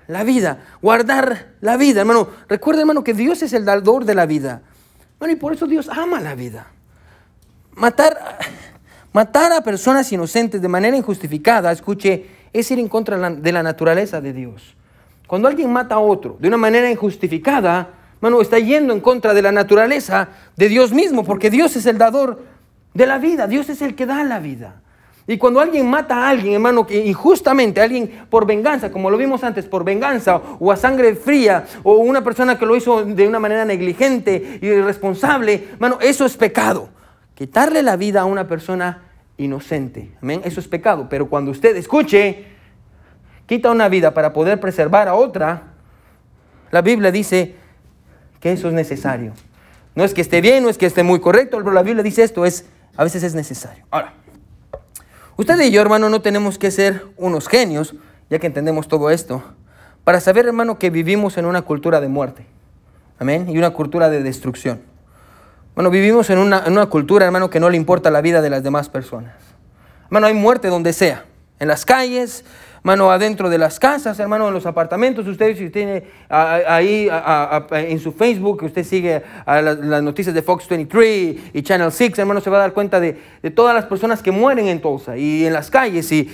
la 0.07 0.23
vida, 0.23 0.67
guardar 0.81 1.55
la 1.61 1.77
vida, 1.77 2.03
hermano. 2.03 2.29
Recuerda, 2.49 2.83
hermano, 2.83 3.03
que 3.03 3.13
Dios 3.13 3.43
es 3.43 3.53
el 3.55 3.65
dador 3.65 4.05
de 4.05 4.15
la 4.15 4.25
vida. 4.25 4.63
Bueno, 5.19 5.35
y 5.35 5.37
por 5.37 5.53
eso 5.53 5.67
Dios 5.67 5.89
ama 5.89 6.21
la 6.21 6.37
vida. 6.37 6.69
Matar, 7.73 8.39
matar 9.13 9.51
a 9.51 9.63
personas 9.63 10.13
inocentes 10.13 10.63
de 10.63 10.69
manera 10.69 10.97
injustificada, 10.97 11.73
escuche, 11.73 12.27
es 12.53 12.71
ir 12.71 12.79
en 12.79 12.89
contra 12.89 13.31
de 13.31 13.53
la 13.53 13.65
naturaleza 13.65 14.21
de 14.21 14.33
Dios. 14.33 14.77
Cuando 15.27 15.49
alguien 15.49 15.73
mata 15.73 15.97
a 15.97 15.99
otro 15.99 16.37
de 16.39 16.47
una 16.47 16.57
manera 16.57 16.89
injustificada, 16.89 18.04
hermano, 18.17 18.41
está 18.41 18.59
yendo 18.59 18.93
en 18.93 19.01
contra 19.01 19.35
de 19.35 19.43
la 19.43 19.53
naturaleza 19.53 20.29
de 20.57 20.69
Dios 20.69 20.93
mismo, 20.93 21.25
porque 21.25 21.51
Dios 21.51 21.77
es 21.77 21.87
el 21.87 21.99
dador 21.99 22.43
de 22.95 23.07
la 23.07 23.19
vida, 23.19 23.47
Dios 23.47 23.69
es 23.69 23.83
el 23.83 23.95
que 23.95 24.07
da 24.07 24.25
la 24.25 24.39
vida. 24.39 24.81
Y 25.27 25.39
cuando 25.39 25.61
alguien 25.61 25.89
mata 25.89 26.17
a 26.17 26.29
alguien, 26.29 26.55
hermano, 26.55 26.87
que 26.87 27.07
injustamente, 27.07 27.81
alguien 27.81 28.27
por 28.29 28.47
venganza, 28.47 28.91
como 28.91 29.11
lo 29.11 29.17
vimos 29.17 29.43
antes, 29.43 29.65
por 29.65 29.83
venganza 29.83 30.41
o 30.59 30.71
a 30.71 30.77
sangre 30.77 31.15
fría, 31.15 31.65
o 31.83 31.95
una 31.95 32.23
persona 32.23 32.59
que 32.59 32.67
lo 32.67 32.77
hizo 32.77 33.05
de 33.05 33.27
una 33.27 33.41
manera 33.41 33.65
negligente 33.65 34.59
irresponsable, 34.61 35.69
hermano, 35.73 35.99
eso 36.03 36.27
es 36.27 36.37
pecado. 36.37 36.91
Quitarle 37.35 37.83
la 37.83 37.97
vida 37.97 38.21
a 38.21 38.25
una 38.27 38.47
persona 38.47 39.03
inocente, 39.39 40.13
eso 40.45 40.61
es 40.61 40.69
pecado. 40.69 41.09
Pero 41.09 41.29
cuando 41.29 41.51
usted 41.51 41.75
escuche, 41.77 42.45
quita 43.47 43.71
una 43.71 43.89
vida 43.89 44.13
para 44.13 44.33
poder 44.35 44.61
preservar 44.61 45.09
a 45.09 45.15
otra, 45.15 45.75
la 46.71 46.83
Biblia 46.83 47.11
dice 47.11 47.57
que 48.45 48.53
eso 48.53 48.69
es 48.69 48.75
necesario. 48.75 49.33
No 49.95 50.05
es 50.05 50.13
que 50.13 50.21
esté 50.21 50.43
bien, 50.43 50.65
no 50.65 50.69
es 50.69 50.77
que 50.77 50.85
esté 50.85 51.03
muy 51.03 51.19
correcto, 51.19 51.57
pero 51.57 51.73
la 51.73 51.83
Biblia 51.83 52.03
dice 52.03 52.23
esto, 52.23 52.45
es, 52.45 52.67
a 52.95 53.03
veces 53.03 53.23
es 53.23 53.35
necesario. 53.35 53.87
Ahora, 53.91 54.13
usted 55.39 55.59
y 55.63 55.71
yo, 55.71 55.81
hermano, 55.81 56.11
no 56.11 56.21
tenemos 56.21 56.59
que 56.59 56.71
ser 56.71 57.07
unos 57.17 57.49
genios, 57.49 57.95
ya 58.29 58.39
que 58.39 58.47
entendemos 58.47 58.87
todo 58.87 59.09
esto, 59.09 59.43
para 60.05 60.21
saber, 60.21 60.45
hermano, 60.45 60.79
que 60.79 60.91
vivimos 60.91 61.39
en 61.39 61.47
una 61.47 61.63
cultura 61.63 62.03
de 62.03 62.09
muerte. 62.09 62.45
Amén. 63.19 63.47
Y 63.49 63.57
una 63.57 63.71
cultura 63.71 64.11
de 64.11 64.23
destrucción. 64.23 64.83
Bueno, 65.75 65.89
vivimos 65.89 66.29
en 66.29 66.37
una, 66.37 66.65
en 66.67 66.73
una 66.75 66.85
cultura, 66.85 67.25
hermano, 67.25 67.49
que 67.49 67.61
no 67.61 67.71
le 67.71 67.79
importa 67.79 68.11
la 68.11 68.21
vida 68.21 68.43
de 68.43 68.51
las 68.51 68.63
demás 68.63 68.91
personas. 68.91 69.37
Hermano, 70.05 70.27
hay 70.27 70.35
muerte 70.35 70.69
donde 70.69 70.93
sea. 70.93 71.25
En 71.61 71.69
las 71.69 71.87
calles, 71.87 72.45
mano, 72.85 73.11
adentro 73.11 73.49
de 73.49 73.57
las 73.57 73.81
casas, 73.81 74.21
hermano, 74.21 74.47
en 74.47 74.55
los 74.55 74.67
apartamentos. 74.67 75.27
Usted, 75.27 75.57
si 75.57 75.71
tiene 75.71 76.05
ahí 76.29 77.09
en 77.73 77.99
su 77.99 78.13
Facebook, 78.13 78.63
usted 78.63 78.85
sigue 78.85 79.23
las, 79.47 80.03
noticias 80.03 80.35
de 80.35 80.43
Fox 80.43 80.69
23 80.69 81.37
y 81.55 81.63
Channel 81.63 81.91
6, 81.91 82.19
hermano, 82.19 82.43
se 82.43 82.51
va 82.51 82.59
a 82.59 82.61
dar 82.61 82.73
cuenta 82.75 83.01
de, 83.01 83.19
todas 83.55 83.75
las 83.75 83.87
personas 83.87 84.23
que 84.23 84.31
mueren 84.31 84.69
en 84.69 84.83
Tulsa 84.83 85.17
y 85.17 85.47
en 85.47 85.55
las 85.55 85.71
calles. 85.71 86.13
Y, 86.13 86.31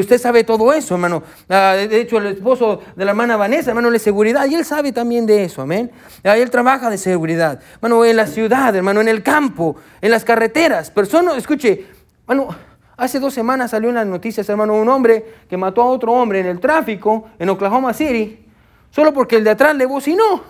usted 0.00 0.18
sabe 0.18 0.42
todo 0.42 0.72
eso, 0.72 0.94
hermano. 0.94 1.22
Ah, 1.50 1.74
de 1.76 2.00
hecho, 2.00 2.16
el 2.16 2.28
esposo 2.28 2.80
de 2.96 3.04
la 3.04 3.10
hermana 3.10 3.36
Vanessa, 3.36 3.70
hermano, 3.70 3.90
de 3.90 3.98
seguridad, 3.98 4.46
y 4.46 4.54
él 4.54 4.64
sabe 4.64 4.90
también 4.90 5.26
de 5.26 5.44
eso, 5.44 5.60
amén. 5.60 5.90
Ahí 6.24 6.40
él 6.40 6.50
trabaja 6.50 6.88
de 6.88 6.96
seguridad, 6.96 7.60
hermano, 7.74 8.04
en 8.06 8.16
la 8.16 8.26
ciudad, 8.26 8.74
hermano, 8.74 9.02
en 9.02 9.08
el 9.08 9.22
campo, 9.22 9.76
en 10.00 10.10
las 10.10 10.24
carreteras. 10.24 10.90
Personas, 10.90 11.36
escuche, 11.36 11.84
hermano 12.26 12.73
Hace 12.96 13.18
dos 13.18 13.34
semanas 13.34 13.72
salió 13.72 13.88
en 13.88 13.96
las 13.96 14.06
noticias, 14.06 14.48
hermano, 14.48 14.74
un 14.74 14.88
hombre 14.88 15.24
que 15.48 15.56
mató 15.56 15.82
a 15.82 15.86
otro 15.86 16.12
hombre 16.12 16.40
en 16.40 16.46
el 16.46 16.60
tráfico 16.60 17.28
en 17.38 17.48
Oklahoma 17.48 17.92
City, 17.92 18.46
solo 18.90 19.12
porque 19.12 19.36
el 19.36 19.44
de 19.44 19.50
atrás 19.50 19.74
le 19.74 19.86
bocinó. 19.86 20.42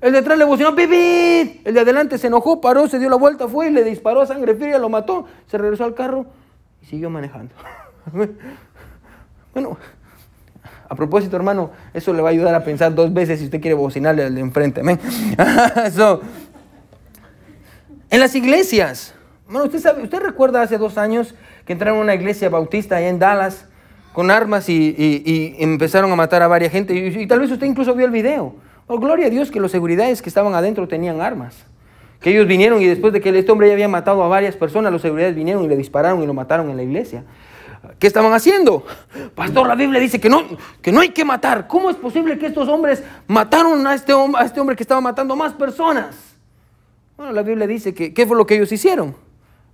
El 0.00 0.12
de 0.12 0.18
atrás 0.18 0.38
le 0.38 0.44
bocinó, 0.44 0.72
¡Bibit! 0.72 1.66
El 1.66 1.74
de 1.74 1.80
adelante 1.80 2.16
se 2.18 2.26
enojó, 2.28 2.60
paró, 2.60 2.88
se 2.88 2.98
dio 2.98 3.08
la 3.10 3.16
vuelta, 3.16 3.46
fue 3.46 3.68
y 3.68 3.70
le 3.70 3.84
disparó 3.84 4.22
a 4.22 4.26
sangre 4.26 4.54
fría, 4.54 4.78
lo 4.78 4.88
mató, 4.88 5.26
se 5.46 5.58
regresó 5.58 5.84
al 5.84 5.94
carro 5.94 6.26
y 6.82 6.86
siguió 6.86 7.10
manejando. 7.10 7.54
bueno, 9.54 9.76
a 10.88 10.94
propósito, 10.96 11.36
hermano, 11.36 11.70
eso 11.94 12.12
le 12.12 12.20
va 12.20 12.30
a 12.30 12.32
ayudar 12.32 12.54
a 12.54 12.64
pensar 12.64 12.92
dos 12.94 13.12
veces 13.12 13.38
si 13.38 13.44
usted 13.44 13.60
quiere 13.60 13.74
bocinarle 13.74 14.24
al 14.24 14.34
de 14.34 14.40
enfrente. 14.40 14.80
en 18.10 18.20
las 18.20 18.34
iglesias, 18.34 19.14
Bueno, 19.46 19.66
usted, 19.66 19.78
sabe, 19.78 20.02
usted 20.02 20.18
recuerda 20.18 20.62
hace 20.62 20.78
dos 20.78 20.98
años 20.98 21.34
que 21.70 21.74
entraron 21.74 22.00
a 22.00 22.02
una 22.02 22.16
iglesia 22.16 22.48
bautista 22.48 22.96
allá 22.96 23.06
en 23.06 23.20
Dallas 23.20 23.64
con 24.12 24.32
armas 24.32 24.68
y, 24.68 25.54
empezaron 25.60 26.10
a 26.10 26.16
matar 26.16 26.42
a 26.42 26.48
varias 26.48 26.72
gente. 26.72 26.92
Y, 26.92 27.28
tal 27.28 27.38
vez 27.38 27.48
usted 27.48 27.64
incluso 27.64 27.94
vio 27.94 28.06
el 28.06 28.10
video. 28.10 28.56
Oh, 28.88 28.98
gloria 28.98 29.28
a 29.28 29.30
Dios 29.30 29.52
que 29.52 29.60
los 29.60 29.70
seguridades 29.70 30.20
que 30.20 30.28
estaban 30.28 30.52
adentro 30.54 30.88
tenían 30.88 31.20
armas. 31.20 31.54
Que 32.20 32.30
ellos 32.30 32.48
vinieron 32.48 32.82
y 32.82 32.86
después 32.86 33.12
de 33.12 33.20
que 33.20 33.28
este 33.38 33.52
hombre 33.52 33.68
ya 33.68 33.74
había 33.74 33.86
matado 33.86 34.24
a 34.24 34.26
varias 34.26 34.56
personas, 34.56 34.90
los 34.90 35.00
seguridades 35.00 35.36
vinieron 35.36 35.62
y 35.62 35.68
le 35.68 35.76
dispararon 35.76 36.20
y 36.24 36.26
lo 36.26 36.34
mataron 36.34 36.70
en 36.70 36.76
la 36.76 36.82
iglesia. 36.82 37.22
¿Qué 38.00 38.08
estaban 38.08 38.32
haciendo? 38.32 38.84
Pastor, 39.36 39.68
la 39.68 39.76
Biblia 39.76 40.00
dice 40.00 40.20
que 40.20 40.28
no, 40.28 40.42
que 40.82 40.90
no 40.90 40.98
hay 40.98 41.10
que 41.10 41.24
matar. 41.24 41.68
¿Cómo 41.68 41.88
es 41.88 41.94
posible 41.94 42.36
que 42.36 42.46
estos 42.46 42.68
hombres 42.68 43.04
mataron 43.28 43.86
a 43.86 43.94
este, 43.94 44.12
a 44.12 44.44
este 44.44 44.58
hombre 44.58 44.74
que 44.74 44.82
estaba 44.82 45.00
matando 45.00 45.34
a 45.34 45.36
más 45.36 45.52
personas? 45.52 46.16
Bueno, 47.16 47.32
la 47.32 47.44
Biblia 47.44 47.68
dice 47.68 47.94
que 47.94 48.12
¿qué 48.12 48.26
fue 48.26 48.36
lo 48.36 48.44
que 48.44 48.56
ellos 48.56 48.72
hicieron? 48.72 49.29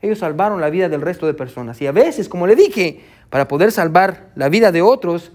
Ellos 0.06 0.20
salvaron 0.20 0.60
la 0.60 0.70
vida 0.70 0.88
del 0.88 1.00
resto 1.00 1.26
de 1.26 1.34
personas. 1.34 1.82
Y 1.82 1.86
a 1.88 1.92
veces, 1.92 2.28
como 2.28 2.46
le 2.46 2.54
dije, 2.54 3.00
para 3.28 3.48
poder 3.48 3.72
salvar 3.72 4.28
la 4.36 4.48
vida 4.48 4.70
de 4.70 4.80
otros, 4.80 5.32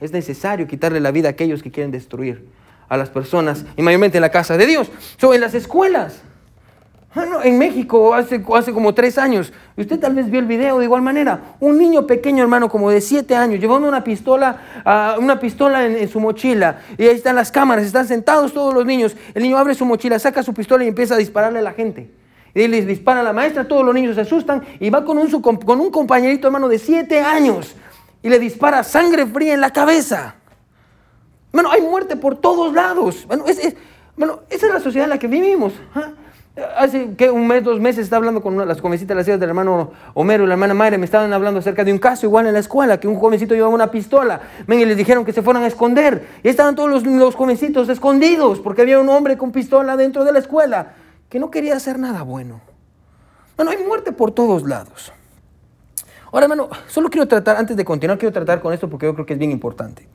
es 0.00 0.12
necesario 0.12 0.66
quitarle 0.66 0.98
la 0.98 1.12
vida 1.12 1.28
a 1.28 1.30
aquellos 1.30 1.62
que 1.62 1.70
quieren 1.70 1.92
destruir 1.92 2.48
a 2.88 2.96
las 2.96 3.10
personas, 3.10 3.64
y 3.76 3.82
mayormente 3.82 4.18
en 4.18 4.22
la 4.22 4.30
casa 4.30 4.56
de 4.56 4.66
Dios. 4.66 4.90
Son 5.18 5.32
en 5.32 5.40
las 5.40 5.54
escuelas. 5.54 6.22
Bueno, 7.14 7.42
en 7.44 7.58
México 7.58 8.12
hace, 8.12 8.42
hace 8.52 8.72
como 8.72 8.92
tres 8.92 9.18
años, 9.18 9.52
usted 9.76 10.00
tal 10.00 10.14
vez 10.14 10.28
vio 10.28 10.40
el 10.40 10.46
video 10.46 10.78
de 10.78 10.86
igual 10.86 11.02
manera, 11.02 11.54
un 11.60 11.78
niño 11.78 12.08
pequeño 12.08 12.42
hermano 12.42 12.68
como 12.68 12.90
de 12.90 13.00
siete 13.00 13.36
años, 13.36 13.60
llevando 13.60 13.86
una 13.86 14.02
pistola, 14.02 14.60
uh, 14.84 15.20
una 15.22 15.38
pistola 15.38 15.86
en, 15.86 16.08
su 16.08 16.18
mochila, 16.18 16.80
y 16.98 17.04
ahí 17.04 17.14
están 17.14 17.36
las 17.36 17.52
cámaras, 17.52 17.84
están 17.84 18.08
sentados 18.08 18.52
todos 18.52 18.74
los 18.74 18.84
niños, 18.84 19.16
el 19.34 19.44
niño 19.44 19.58
abre 19.58 19.76
su 19.76 19.84
mochila, 19.84 20.18
saca 20.18 20.42
su 20.42 20.52
pistola 20.54 20.84
y 20.84 20.88
empieza 20.88 21.14
a 21.14 21.18
dispararle 21.18 21.60
a 21.60 21.62
la 21.62 21.72
gente. 21.72 22.10
Y 22.54 22.66
les 22.68 22.86
dispara 22.86 23.20
a 23.20 23.22
la 23.22 23.32
maestra, 23.32 23.66
todos 23.66 23.84
los 23.84 23.94
niños 23.94 24.14
se 24.14 24.22
asustan, 24.22 24.62
y 24.78 24.90
va 24.90 25.04
con 25.04 25.18
un, 25.18 25.30
con 25.40 25.80
un 25.80 25.90
compañerito 25.90 26.48
hermano 26.48 26.68
de 26.68 26.78
siete 26.78 27.20
años, 27.20 27.74
y 28.22 28.28
le 28.28 28.38
dispara 28.38 28.82
sangre 28.82 29.26
fría 29.26 29.54
en 29.54 29.60
la 29.60 29.70
cabeza. 29.70 30.34
Bueno, 31.52 31.70
hay 31.70 31.82
muerte 31.82 32.16
por 32.16 32.36
todos 32.36 32.72
lados. 32.72 33.26
Bueno, 33.26 33.44
es, 33.46 33.58
esa 33.58 33.76
es 34.50 34.72
la 34.72 34.80
sociedad 34.80 35.04
en 35.04 35.10
la 35.10 35.18
que 35.18 35.26
vivimos. 35.26 35.72
¿ah? 35.94 36.10
Hace 36.76 37.14
que 37.14 37.30
un 37.30 37.46
mes, 37.46 37.64
dos 37.64 37.80
meses, 37.80 38.04
estaba 38.04 38.18
hablando 38.18 38.42
con 38.42 38.56
las 38.66 38.80
jovencitas, 38.80 39.16
las 39.16 39.26
hijas 39.26 39.40
del 39.40 39.48
hermano 39.48 39.92
Homero 40.14 40.44
y 40.44 40.46
la 40.46 40.54
hermana 40.54 40.74
Mayra, 40.74 40.98
me 40.98 41.04
estaban 41.04 41.32
hablando 41.32 41.60
acerca 41.60 41.84
de 41.84 41.92
un 41.92 41.98
caso 41.98 42.26
igual 42.26 42.46
en 42.46 42.52
la 42.52 42.58
escuela, 42.58 42.98
que 42.98 43.08
un 43.08 43.14
jovencito 43.14 43.54
llevaba 43.54 43.72
una 43.72 43.90
pistola, 43.90 44.40
ven, 44.66 44.80
y 44.80 44.84
les 44.84 44.96
dijeron 44.96 45.24
que 45.24 45.32
se 45.32 45.42
fueran 45.42 45.62
a 45.62 45.68
esconder, 45.68 46.26
y 46.42 46.48
estaban 46.48 46.74
todos 46.74 46.90
los, 46.90 47.06
los 47.06 47.34
jovencitos 47.34 47.88
escondidos, 47.88 48.60
porque 48.60 48.82
había 48.82 48.98
un 48.98 49.08
hombre 49.08 49.38
con 49.38 49.52
pistola 49.52 49.96
dentro 49.96 50.24
de 50.24 50.32
la 50.32 50.40
escuela, 50.40 50.94
que 51.30 51.38
no 51.38 51.50
quería 51.50 51.76
hacer 51.76 51.98
nada 51.98 52.22
bueno. 52.22 52.60
Bueno, 53.56 53.70
hay 53.70 53.78
muerte 53.78 54.12
por 54.12 54.32
todos 54.32 54.64
lados. 54.64 55.12
Ahora, 56.32 56.44
hermano, 56.44 56.68
solo 56.88 57.08
quiero 57.08 57.26
tratar, 57.26 57.56
antes 57.56 57.76
de 57.76 57.84
continuar, 57.84 58.18
quiero 58.18 58.32
tratar 58.32 58.60
con 58.60 58.72
esto 58.72 58.90
porque 58.90 59.06
yo 59.06 59.14
creo 59.14 59.24
que 59.24 59.32
es 59.32 59.38
bien 59.38 59.52
importante. 59.52 60.06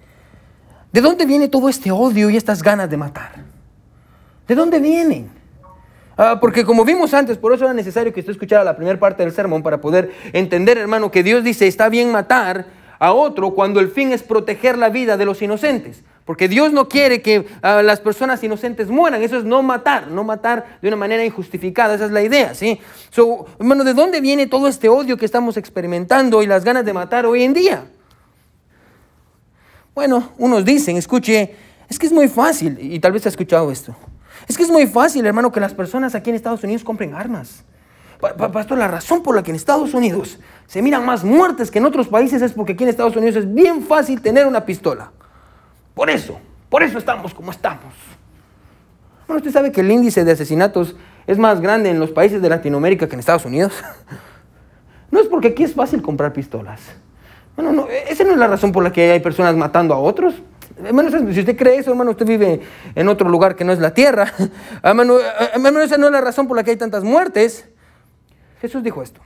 ¿De 0.92 1.02
dónde 1.02 1.26
viene 1.26 1.48
todo 1.48 1.70
este 1.70 1.92
odio 1.92 2.30
y 2.30 2.38
estas 2.38 2.62
ganas 2.62 2.90
de 2.90 2.98
matar? 2.98 3.32
¿De 4.48 4.56
dónde 4.56 4.80
vienen? 4.80 5.30
Ah, 6.18 6.38
porque 6.40 6.64
como 6.64 6.86
vimos 6.86 7.14
antes, 7.14 7.38
por 7.38 7.54
eso 7.54 7.66
era 7.66 7.74
necesario 7.74 8.14
que 8.14 8.20
usted 8.20 8.32
escuchara 8.32 8.64
la 8.64 8.76
primera 8.76 8.98
parte 9.00 9.24
del 9.24 9.34
sermón 9.34 9.64
para 9.64 9.82
poder 9.82 10.12
entender, 10.34 10.78
hermano, 10.78 11.12
que 11.12 11.24
Dios 11.24 11.44
dice, 11.44 11.68
está 11.68 11.90
bien 11.90 12.12
matar 12.12 12.66
a 13.00 13.12
otro 13.12 13.52
cuando 13.52 13.80
el 13.80 13.90
fin 13.90 14.14
es 14.14 14.24
proteger 14.24 14.78
la 14.78 14.90
vida 14.90 15.18
de 15.18 15.26
los 15.26 15.42
inocentes. 15.42 16.04
Porque 16.26 16.48
Dios 16.48 16.74
no 16.74 16.90
quiere 16.90 17.22
que 17.22 17.48
ah, 17.62 17.84
las 17.84 18.00
personas 18.00 18.44
inocentes 18.44 18.90
mueran. 18.90 19.22
Eso 19.22 19.38
es 19.38 19.44
no 19.44 19.62
matar, 19.62 20.08
no 20.10 20.24
matar 20.24 20.80
de 20.82 20.88
una 20.88 20.98
manera 20.98 21.24
injustificada. 21.24 21.94
Esa 21.94 22.06
es 22.06 22.12
la 22.12 22.24
idea, 22.24 22.56
¿sí? 22.56 22.80
So, 23.12 23.46
hermano, 23.60 23.84
¿de 23.84 23.94
dónde 23.94 24.22
viene 24.22 24.48
todo 24.48 24.68
este 24.68 24.90
odio 24.90 25.18
que 25.18 25.26
estamos 25.26 25.56
experimentando 25.56 26.42
y 26.42 26.48
las 26.48 26.64
ganas 26.64 26.84
de 26.84 26.94
matar 26.94 27.28
hoy 27.28 27.44
en 27.44 27.54
día? 27.54 27.86
Bueno, 29.94 30.32
unos 30.40 30.66
dicen, 30.66 30.98
escuche, 30.98 31.56
es 31.88 32.00
que 32.00 32.08
es 32.08 32.12
muy 32.12 32.28
fácil, 32.28 32.78
y 32.82 33.00
tal 33.00 33.12
vez 33.12 33.26
ha 33.28 33.30
escuchado 33.30 33.72
esto. 33.72 33.96
Es 34.48 34.58
que 34.58 34.64
es 34.64 34.70
muy 34.70 34.88
fácil, 34.88 35.26
hermano, 35.26 35.52
que 35.52 35.60
las 35.60 35.74
personas 35.74 36.16
aquí 36.16 36.32
en 36.32 36.36
Estados 36.36 36.64
Unidos 36.64 36.84
compren 36.84 37.14
armas. 37.14 37.64
Pastor, 38.20 38.78
la 38.78 38.88
razón 38.88 39.22
por 39.22 39.36
la 39.36 39.44
que 39.44 39.52
en 39.52 39.56
Estados 39.56 39.94
Unidos 39.94 40.40
se 40.68 40.82
miran 40.82 41.06
más 41.06 41.24
muertes 41.24 41.70
que 41.70 41.78
en 41.78 41.86
otros 41.86 42.08
países 42.08 42.42
es 42.42 42.54
porque 42.54 42.74
aquí 42.74 42.84
en 42.84 42.90
Estados 42.90 43.16
Unidos 43.16 43.36
es 43.36 43.54
bien 43.54 43.84
fácil 43.84 44.22
tener 44.22 44.48
una 44.48 44.66
pistola. 44.66 45.12
Por 45.96 46.10
eso, 46.10 46.40
por 46.70 46.84
eso 46.84 46.98
estamos 47.00 47.34
como 47.34 47.52
estamos. 47.52 47.94
Bueno, 49.28 49.40
usted 49.40 49.52
sabe 49.52 49.72
que 49.72 49.82
el 49.82 49.90
índice 49.90 50.24
de 50.24 50.34
asesinatos 50.34 50.96
es 51.26 51.40
más 51.40 51.62
grande 51.62 51.90
en 51.90 52.00
los 52.00 52.12
países 52.12 52.42
de 52.42 52.50
Latinoamérica 52.50 53.08
que 53.08 53.14
en 53.14 53.20
Estados 53.20 53.46
Unidos. 53.46 53.74
No 55.12 55.22
es 55.22 55.28
porque 55.28 55.50
aquí 55.50 55.64
es 55.64 55.74
fácil 55.74 56.02
comprar 56.02 56.34
pistolas. 56.34 56.82
Bueno, 57.56 57.72
no, 57.72 57.88
esa 57.88 58.26
no 58.26 58.32
es 58.32 58.38
la 58.38 58.48
razón 58.48 58.74
por 58.74 58.84
la 58.84 58.92
que 58.92 59.12
hay 59.12 59.20
personas 59.22 59.56
matando 59.56 59.94
a 59.94 59.98
otros. 59.98 60.34
Hermano, 60.84 61.10
si 61.10 61.40
usted 61.40 61.56
cree 61.56 61.78
eso, 61.78 61.92
hermano, 61.92 62.12
usted 62.12 62.26
vive 62.26 62.60
en 62.96 63.08
otro 63.08 63.30
lugar 63.30 63.56
que 63.56 63.64
no 63.64 63.72
es 63.72 63.80
la 63.80 63.94
tierra. 63.94 64.34
Hermano, 64.84 65.20
hermano, 65.54 65.80
esa 65.80 65.98
no 65.98 66.08
es 66.08 66.12
la 66.12 66.20
razón 66.20 66.50
por 66.50 66.58
la 66.58 66.64
que 66.64 66.72
hay 66.72 66.78
tantas 66.78 67.04
muertes. 67.04 67.70
Jesús 68.60 68.84
dijo 68.84 69.02
esto. 69.02 69.22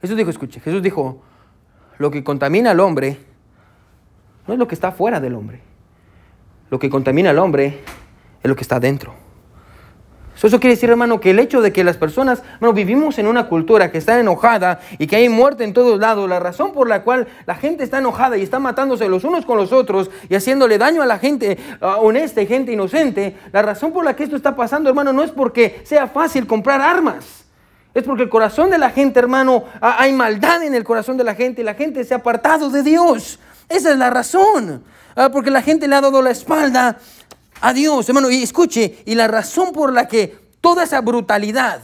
Jesús 0.00 0.16
dijo, 0.16 0.30
escuche, 0.30 0.58
Jesús 0.58 0.82
dijo, 0.82 1.22
lo 1.98 2.10
que 2.10 2.24
contamina 2.24 2.72
al 2.72 2.80
hombre 2.80 3.18
no 4.46 4.54
es 4.54 4.58
lo 4.58 4.68
que 4.68 4.74
está 4.74 4.92
fuera 4.92 5.20
del 5.20 5.34
hombre. 5.34 5.60
Lo 6.70 6.78
que 6.78 6.90
contamina 6.90 7.30
al 7.30 7.38
hombre 7.38 7.80
es 8.42 8.48
lo 8.48 8.56
que 8.56 8.62
está 8.62 8.80
dentro. 8.80 9.14
Eso 10.42 10.60
quiere 10.60 10.74
decir, 10.74 10.90
hermano, 10.90 11.20
que 11.20 11.30
el 11.30 11.38
hecho 11.38 11.62
de 11.62 11.72
que 11.72 11.84
las 11.84 11.96
personas, 11.96 12.42
bueno, 12.60 12.74
vivimos 12.74 13.18
en 13.18 13.26
una 13.26 13.48
cultura 13.48 13.90
que 13.90 13.96
está 13.96 14.20
enojada 14.20 14.78
y 14.98 15.06
que 15.06 15.16
hay 15.16 15.30
muerte 15.30 15.64
en 15.64 15.72
todos 15.72 15.98
lados, 15.98 16.28
la 16.28 16.38
razón 16.38 16.74
por 16.74 16.86
la 16.86 17.02
cual 17.02 17.26
la 17.46 17.54
gente 17.54 17.82
está 17.82 17.98
enojada 17.98 18.36
y 18.36 18.42
está 18.42 18.58
matándose 18.58 19.08
los 19.08 19.24
unos 19.24 19.46
con 19.46 19.56
los 19.56 19.72
otros 19.72 20.10
y 20.28 20.34
haciéndole 20.34 20.76
daño 20.76 21.00
a 21.00 21.06
la 21.06 21.18
gente 21.18 21.56
honesta 21.80 22.42
y 22.42 22.46
gente 22.46 22.72
inocente, 22.72 23.38
la 23.52 23.62
razón 23.62 23.90
por 23.90 24.04
la 24.04 24.14
que 24.14 24.24
esto 24.24 24.36
está 24.36 24.54
pasando, 24.54 24.90
hermano, 24.90 25.14
no 25.14 25.22
es 25.22 25.30
porque 25.30 25.80
sea 25.84 26.08
fácil 26.08 26.46
comprar 26.46 26.82
armas. 26.82 27.46
Es 27.94 28.02
porque 28.02 28.24
el 28.24 28.28
corazón 28.28 28.68
de 28.68 28.76
la 28.76 28.90
gente, 28.90 29.20
hermano, 29.20 29.64
hay 29.80 30.12
maldad 30.12 30.62
en 30.62 30.74
el 30.74 30.84
corazón 30.84 31.16
de 31.16 31.24
la 31.24 31.34
gente 31.34 31.62
y 31.62 31.64
la 31.64 31.74
gente 31.74 32.04
se 32.04 32.12
ha 32.12 32.18
apartado 32.18 32.68
de 32.68 32.82
Dios. 32.82 33.38
Esa 33.68 33.92
es 33.92 33.98
la 33.98 34.10
razón. 34.10 34.84
Ah, 35.16 35.30
porque 35.30 35.50
la 35.50 35.62
gente 35.62 35.86
le 35.88 35.94
ha 35.94 36.00
dado 36.00 36.20
la 36.22 36.30
espalda 36.30 36.98
a 37.60 37.72
Dios, 37.72 38.08
hermano. 38.08 38.30
Y 38.30 38.42
escuche, 38.42 39.02
y 39.04 39.14
la 39.14 39.28
razón 39.28 39.72
por 39.72 39.92
la 39.92 40.08
que 40.08 40.36
toda 40.60 40.84
esa 40.84 41.00
brutalidad, 41.00 41.80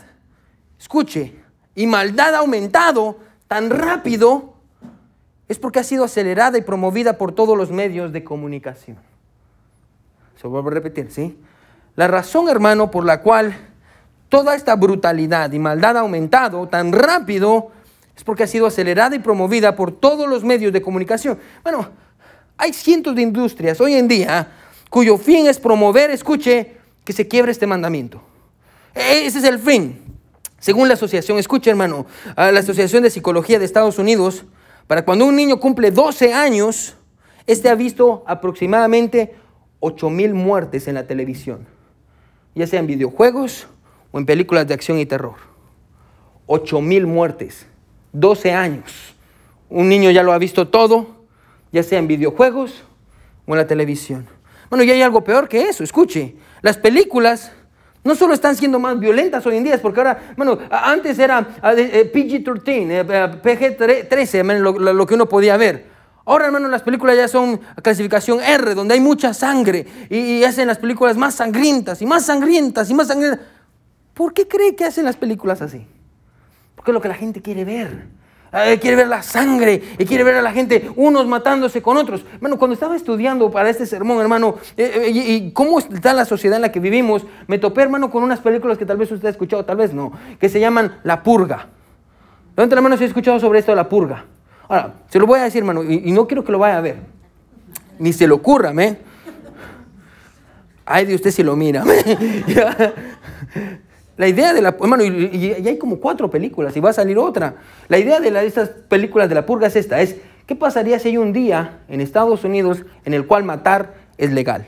escuche, 0.78 1.36
y 1.74 1.86
maldad 1.86 2.34
ha 2.34 2.38
aumentado 2.38 3.18
tan 3.46 3.70
rápido, 3.70 4.54
es 5.48 5.58
porque 5.58 5.80
ha 5.80 5.84
sido 5.84 6.04
acelerada 6.04 6.58
y 6.58 6.62
promovida 6.62 7.18
por 7.18 7.32
todos 7.32 7.56
los 7.56 7.70
medios 7.70 8.12
de 8.12 8.22
comunicación. 8.22 8.98
Se 10.40 10.46
vuelvo 10.46 10.68
a 10.68 10.72
repetir, 10.72 11.10
¿sí? 11.10 11.38
La 11.96 12.06
razón, 12.06 12.48
hermano, 12.48 12.90
por 12.90 13.04
la 13.04 13.20
cual 13.20 13.54
toda 14.28 14.54
esta 14.54 14.76
brutalidad 14.76 15.52
y 15.52 15.58
maldad 15.58 15.96
ha 15.96 16.00
aumentado 16.00 16.68
tan 16.68 16.92
rápido 16.92 17.72
es 18.20 18.24
porque 18.24 18.42
ha 18.42 18.46
sido 18.46 18.66
acelerada 18.66 19.16
y 19.16 19.18
promovida 19.18 19.74
por 19.74 19.92
todos 19.92 20.28
los 20.28 20.44
medios 20.44 20.74
de 20.74 20.83
comunicación. 20.83 21.38
Bueno, 21.62 21.88
hay 22.59 22.74
cientos 22.74 23.16
de 23.16 23.22
industrias 23.22 23.80
hoy 23.80 23.94
en 23.94 24.09
día 24.09 24.46
cuyo 24.90 25.16
fin 25.16 25.46
es 25.46 25.59
promover, 25.59 26.11
escuche, 26.11 26.76
que 27.02 27.14
se 27.14 27.26
quiebre 27.26 27.50
este 27.50 27.66
mandamiento. 27.66 28.20
E-, 28.94 29.24
ese 29.24 29.38
es 29.38 29.44
el 29.44 29.59
fin. 29.59 30.02
Según 30.59 30.87
la 30.88 30.94
asociación, 30.94 31.38
escuche 31.38 31.70
hermano, 31.70 32.04
la 32.37 32.61
Asociación 32.61 33.02
de 33.02 33.09
Psicología 33.09 33.59
de 33.59 33.64
Estados 33.64 33.98
Unidos, 33.98 34.44
para 34.87 35.02
cuando 35.06 35.24
un 35.24 35.35
niño 35.35 35.59
cumple 35.59 35.90
12 35.90 36.35
años, 36.35 36.96
este 37.46 37.70
ha 37.70 37.74
visto 37.74 38.22
aproximadamente 38.26 39.35
8 39.78 40.11
mil 40.11 40.35
muertes 40.35 40.88
en 40.88 40.96
la 40.96 41.06
televisión, 41.06 41.66
ya 42.54 42.66
sea 42.66 42.80
en 42.80 42.87
videojuegos 42.87 43.66
o 44.12 44.18
en 44.18 44.26
películas 44.26 44.68
de 44.68 44.74
acción 44.74 44.98
y 44.98 45.06
terror. 45.06 45.37
8 46.44 46.83
mil 46.83 47.06
muertes, 47.06 47.69
12 48.12 48.53
años. 48.53 49.14
Un 49.68 49.88
niño 49.88 50.11
ya 50.11 50.23
lo 50.23 50.33
ha 50.33 50.38
visto 50.38 50.68
todo, 50.68 51.25
ya 51.73 51.83
sea 51.83 51.99
en 51.99 52.09
videojuegos 52.09 52.83
o 53.46 53.53
en 53.53 53.59
la 53.59 53.66
televisión. 53.66 54.27
Bueno, 54.68 54.85
y 54.85 54.90
hay 54.90 55.03
algo 55.03 55.23
peor 55.25 55.49
que 55.49 55.62
eso, 55.62 55.83
escuche. 55.83 56.37
Las 56.62 56.77
películas 56.77 57.53
no 58.03 58.14
solo 58.14 58.35
están 58.35 58.57
siendo 58.57 58.79
más 58.79 58.99
violentas 58.99 59.44
hoy 59.46 59.57
en 59.57 59.64
día, 59.64 59.81
porque 59.81 60.01
ahora, 60.01 60.33
bueno, 60.37 60.59
antes 60.70 61.18
era 61.18 61.46
eh, 61.77 62.11
PG-13, 62.12 63.40
PG-13, 63.42 64.59
lo, 64.59 65.07
que 65.07 65.14
uno 65.14 65.29
podía 65.29 65.57
ver. 65.57 65.90
Ahora, 66.25 66.46
hermano, 66.46 66.68
las 66.68 66.83
películas 66.83 67.16
ya 67.16 67.29
son 67.29 67.61
clasificación 67.83 68.40
R, 68.40 68.75
donde 68.75 68.94
hay 68.94 69.01
mucha 69.01 69.35
sangre 69.35 69.87
y, 70.09 70.44
hacen 70.44 70.68
las 70.68 70.79
películas 70.79 71.16
más 71.16 71.35
sangrientas 71.35 72.01
y 72.01 72.07
más 72.07 72.25
sangrientas 72.25 72.88
y 72.90 72.94
más 72.94 73.09
sangrientas. 73.09 73.46
¿Por 74.14 74.33
qué 74.33 74.46
cree 74.46 74.75
que 74.75 74.85
hacen 74.85 75.05
las 75.05 75.16
películas 75.16 75.61
así? 75.61 75.87
Porque 76.80 76.92
es 76.92 76.94
lo 76.94 77.02
que 77.02 77.08
la 77.08 77.14
gente 77.14 77.42
quiere 77.42 77.66
ver. 77.66 78.06
quiere 78.80 78.96
ver 78.96 79.06
la 79.06 79.22
sangre 79.22 79.82
y 79.98 80.06
quiere 80.06 80.24
ver 80.24 80.36
a 80.36 80.40
la 80.40 80.50
gente 80.50 80.90
unos 80.96 81.26
matándose 81.26 81.82
con 81.82 81.98
otros. 81.98 82.24
Bueno, 82.40 82.58
cuando 82.58 82.72
estaba 82.72 82.96
estudiando 82.96 83.50
para 83.50 83.68
este 83.68 83.84
sermón, 83.84 84.18
hermano, 84.18 84.54
eh, 84.78 84.90
eh, 84.94 85.10
y, 85.10 85.50
cómo 85.52 85.78
está 85.78 86.14
la 86.14 86.24
sociedad 86.24 86.56
en 86.56 86.62
la 86.62 86.72
que 86.72 86.80
vivimos, 86.80 87.26
me 87.48 87.58
topé, 87.58 87.82
hermano, 87.82 88.10
con 88.10 88.22
unas 88.22 88.40
películas 88.40 88.78
que 88.78 88.86
tal 88.86 88.96
vez 88.96 89.12
usted 89.12 89.28
ha 89.28 89.30
escuchado, 89.30 89.62
tal 89.66 89.76
vez 89.76 89.92
no, 89.92 90.12
que 90.40 90.48
se 90.48 90.58
llaman 90.58 91.00
La 91.02 91.22
Purga. 91.22 91.66
Levanta 92.56 92.76
la 92.76 92.80
mano 92.80 92.96
si 92.96 93.04
ha 93.04 93.08
escuchado 93.08 93.38
sobre 93.38 93.58
esto 93.58 93.74
La 93.74 93.86
Purga. 93.86 94.24
Ahora, 94.68 94.94
se 95.10 95.18
lo 95.18 95.26
voy 95.26 95.40
a 95.40 95.42
decir, 95.42 95.58
hermano, 95.58 95.84
y, 95.84 96.10
no 96.12 96.26
quiero 96.26 96.42
que 96.42 96.52
lo 96.52 96.60
vaya 96.60 96.78
a 96.78 96.80
ver. 96.80 96.96
Ni 97.98 98.14
se 98.14 98.26
le 98.26 98.32
ocurra, 98.32 98.72
¿me? 98.72 98.96
Ay 100.86 101.04
de 101.04 101.14
usted 101.14 101.30
si 101.30 101.42
lo 101.42 101.56
mira. 101.56 101.84
La 104.20 104.28
idea 104.28 104.52
de 104.52 104.61
la... 104.61 104.76
Hermano, 104.78 105.02
y, 105.02 105.50
hay 105.66 105.78
como 105.78 105.98
cuatro 105.98 106.28
películas 106.28 106.76
y 106.76 106.80
va 106.80 106.90
a 106.90 106.92
salir 106.92 107.16
otra. 107.16 107.54
La 107.88 107.96
idea 107.96 108.20
de, 108.20 108.28
estas 108.46 108.68
películas 108.68 109.30
de 109.30 109.35
la 109.35 109.46
purga 109.46 109.66
es 109.66 109.76
esta. 109.76 109.98
Es, 110.02 110.16
¿qué 110.44 110.54
pasaría 110.54 110.98
si 110.98 111.09
hay 111.09 111.16
un 111.16 111.33
día 111.33 111.78
en 111.88 112.02
Estados 112.02 112.44
Unidos 112.44 112.85
en 113.06 113.14
el 113.14 113.26
cual 113.26 113.44
matar 113.44 113.94
es 114.18 114.30
legal? 114.30 114.66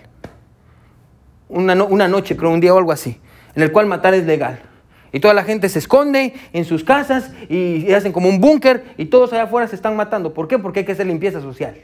Una, 1.51 1.75
una 1.85 2.09
noche, 2.09 2.35
creo, 2.35 2.51
un 2.51 2.61
día 2.61 2.73
o 2.73 2.79
algo 2.79 2.93
así, 2.93 3.21
en 3.55 3.63
el 3.63 3.73
cual 3.73 3.85
matar 3.85 4.15
es 4.15 4.25
legal. 4.25 4.59
Y 5.13 5.21
toda 5.21 5.35
la 5.35 5.45
gente 5.45 5.69
se 5.69 5.81
esconde 5.81 6.33
en 6.55 6.65
sus 6.65 6.83
casas 6.83 7.31
y, 7.51 7.93
hacen 7.93 8.13
como 8.13 8.31
un 8.31 8.41
búnker 8.41 8.95
y 8.97 9.05
todos 9.05 9.35
allá 9.35 9.43
afuera 9.43 9.69
se 9.69 9.77
están 9.77 9.97
matando. 9.97 10.33
¿Por 10.33 10.49
qué? 10.49 10.59
Porque 10.59 10.79
hay 10.79 10.87
que 10.87 10.93
hacer 10.93 11.07
limpieza 11.07 11.43
social. 11.43 11.75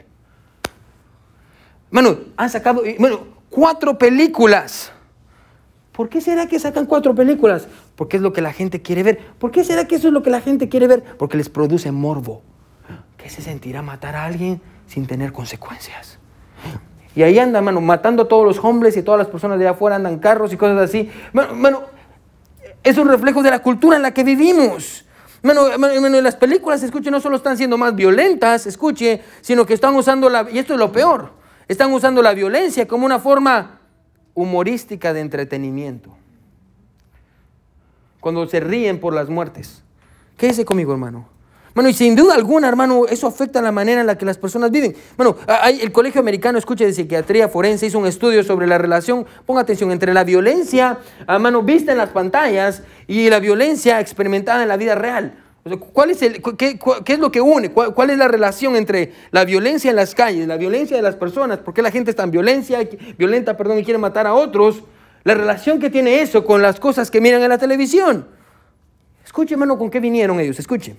Han 2.35 2.49
sacado 2.49 2.81
bueno, 2.97 3.27
cuatro 3.51 3.95
películas 3.95 4.91
¿Por 5.99 6.07
qué 6.07 6.21
será 6.21 6.47
que 6.47 6.57
sacan 6.59 6.85
cuatro 6.85 7.13
películas? 7.13 7.67
Porque 7.97 8.15
es 8.15 8.23
lo 8.23 8.31
que 8.31 8.39
la 8.39 8.53
gente 8.53 8.81
quiere 8.81 9.03
ver. 9.03 9.19
¿Por 9.37 9.51
qué 9.51 9.65
será 9.65 9.85
que 9.85 9.95
eso 9.95 10.07
es 10.07 10.13
lo 10.13 10.23
que 10.23 10.29
la 10.29 10.39
gente 10.39 10.69
quiere 10.69 10.87
ver? 10.87 11.03
Porque 11.17 11.35
les 11.35 11.49
produce 11.49 11.91
morbo. 11.91 12.41
¿Qué 13.17 13.29
se 13.29 13.41
sentirá 13.41 13.81
matar 13.81 14.15
a 14.15 14.23
alguien 14.23 14.61
sin 14.87 15.07
tener 15.07 15.33
consecuencias? 15.33 16.17
Y 17.17 17.23
ahí 17.23 17.37
andan, 17.37 17.65
mano, 17.65 17.81
matando 17.81 18.23
a 18.23 18.27
todos 18.29 18.45
los 18.45 18.63
hombres 18.63 18.95
y 18.95 19.03
todas 19.03 19.17
las 19.17 19.27
personas 19.27 19.59
de 19.59 19.67
afuera 19.67 19.97
andan 19.97 20.19
carros 20.19 20.53
y 20.53 20.55
cosas 20.55 20.79
así. 20.79 21.11
Bueno, 21.33 21.83
es 22.81 22.97
un 22.97 23.09
reflejo 23.09 23.43
de 23.43 23.49
la 23.49 23.59
cultura 23.59 23.97
en 23.97 24.03
la 24.03 24.13
que 24.13 24.23
vivimos. 24.23 25.03
Bueno, 25.43 25.67
en 25.69 26.23
las 26.23 26.37
películas, 26.37 26.81
escuche, 26.81 27.11
no 27.11 27.19
solo 27.19 27.35
están 27.35 27.57
siendo 27.57 27.77
más 27.77 27.93
violentas, 27.93 28.67
escuche, 28.67 29.21
sino 29.41 29.65
que 29.65 29.73
están 29.73 29.93
usando 29.95 30.29
la, 30.29 30.47
y 30.49 30.59
esto 30.59 30.75
es 30.75 30.79
lo 30.79 30.93
peor, 30.93 31.33
están 31.67 31.91
usando 31.91 32.21
la 32.21 32.33
violencia 32.33 32.87
como 32.87 33.05
una 33.05 33.19
forma 33.19 33.78
humorística 34.41 35.13
de 35.13 35.19
entretenimiento. 35.19 36.15
Cuando 38.19 38.47
se 38.47 38.59
ríen 38.59 38.99
por 38.99 39.13
las 39.13 39.29
muertes. 39.29 39.83
Quédese 40.37 40.65
conmigo, 40.65 40.93
hermano. 40.93 41.27
Bueno, 41.75 41.89
y 41.89 41.93
sin 41.93 42.15
duda 42.15 42.35
alguna, 42.35 42.67
hermano, 42.67 43.05
eso 43.07 43.27
afecta 43.27 43.61
la 43.61 43.71
manera 43.71 44.01
en 44.01 44.07
la 44.07 44.17
que 44.17 44.25
las 44.25 44.37
personas 44.37 44.71
viven. 44.71 44.95
Bueno, 45.15 45.35
hay, 45.47 45.81
el 45.81 45.91
Colegio 45.91 46.19
Americano, 46.19 46.57
escuche, 46.57 46.85
de 46.85 46.93
Psiquiatría 46.93 47.47
Forense 47.47 47.85
hizo 47.85 47.99
un 47.99 48.07
estudio 48.07 48.43
sobre 48.43 48.65
la 48.65 48.77
relación, 48.77 49.25
ponga 49.45 49.61
atención, 49.61 49.91
entre 49.91 50.13
la 50.13 50.23
violencia, 50.23 50.99
hermano, 51.27 51.61
vista 51.61 51.91
en 51.91 51.99
las 51.99 52.09
pantallas 52.09 52.83
y 53.07 53.29
la 53.29 53.39
violencia 53.39 53.99
experimentada 53.99 54.63
en 54.63 54.69
la 54.69 54.77
vida 54.77 54.95
real. 54.95 55.33
¿Cuál 55.77 56.11
es 56.11 56.19
qué, 56.57 56.79
es 57.05 57.19
lo 57.19 57.31
que 57.31 57.41
une? 57.41 57.71
¿Cuál, 57.71 58.09
es 58.09 58.17
la 58.17 58.27
relación 58.27 58.75
entre 58.75 59.13
la 59.31 59.45
violencia 59.45 59.89
en 59.89 59.95
las 59.95 60.13
calles, 60.15 60.47
la 60.47 60.57
violencia 60.57 60.97
de 60.97 61.03
las 61.03 61.15
personas? 61.15 61.59
¿Por 61.59 61.73
qué 61.73 61.81
la 61.81 61.91
gente 61.91 62.11
es 62.11 62.15
tan 62.15 62.31
violencia, 62.31 62.87
violenta 63.17 63.57
perdón, 63.57 63.79
y 63.79 63.83
quiere 63.83 63.97
matar 63.97 64.27
a 64.27 64.33
otros? 64.33 64.83
La 65.23 65.33
relación 65.33 65.79
que 65.79 65.89
tiene 65.89 66.21
eso 66.21 66.45
con 66.45 66.61
las 66.61 66.79
cosas 66.79 67.11
que 67.11 67.19
miran 67.21 67.41
en 67.43 67.49
la 67.49 67.57
televisión. 67.57 68.27
Escuche, 69.25 69.55
hermano, 69.55 69.77
con 69.77 69.89
qué 69.89 69.99
vinieron 69.99 70.39
ellos. 70.39 70.57
Escuche. 70.59 70.95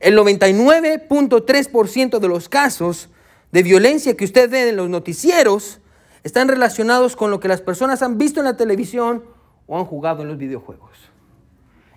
El 0.00 0.18
99.3% 0.18 2.18
de 2.18 2.28
los 2.28 2.48
casos 2.48 3.08
de 3.52 3.62
violencia 3.62 4.16
que 4.16 4.24
usted 4.24 4.50
ve 4.50 4.68
en 4.68 4.76
los 4.76 4.90
noticieros 4.90 5.78
están 6.24 6.48
relacionados 6.48 7.14
con 7.16 7.30
lo 7.30 7.38
que 7.40 7.48
las 7.48 7.60
personas 7.60 8.02
han 8.02 8.18
visto 8.18 8.40
en 8.40 8.46
la 8.46 8.56
televisión 8.56 9.22
o 9.66 9.78
han 9.78 9.84
jugado 9.84 10.22
en 10.22 10.28
los 10.28 10.38
videojuegos 10.38 11.13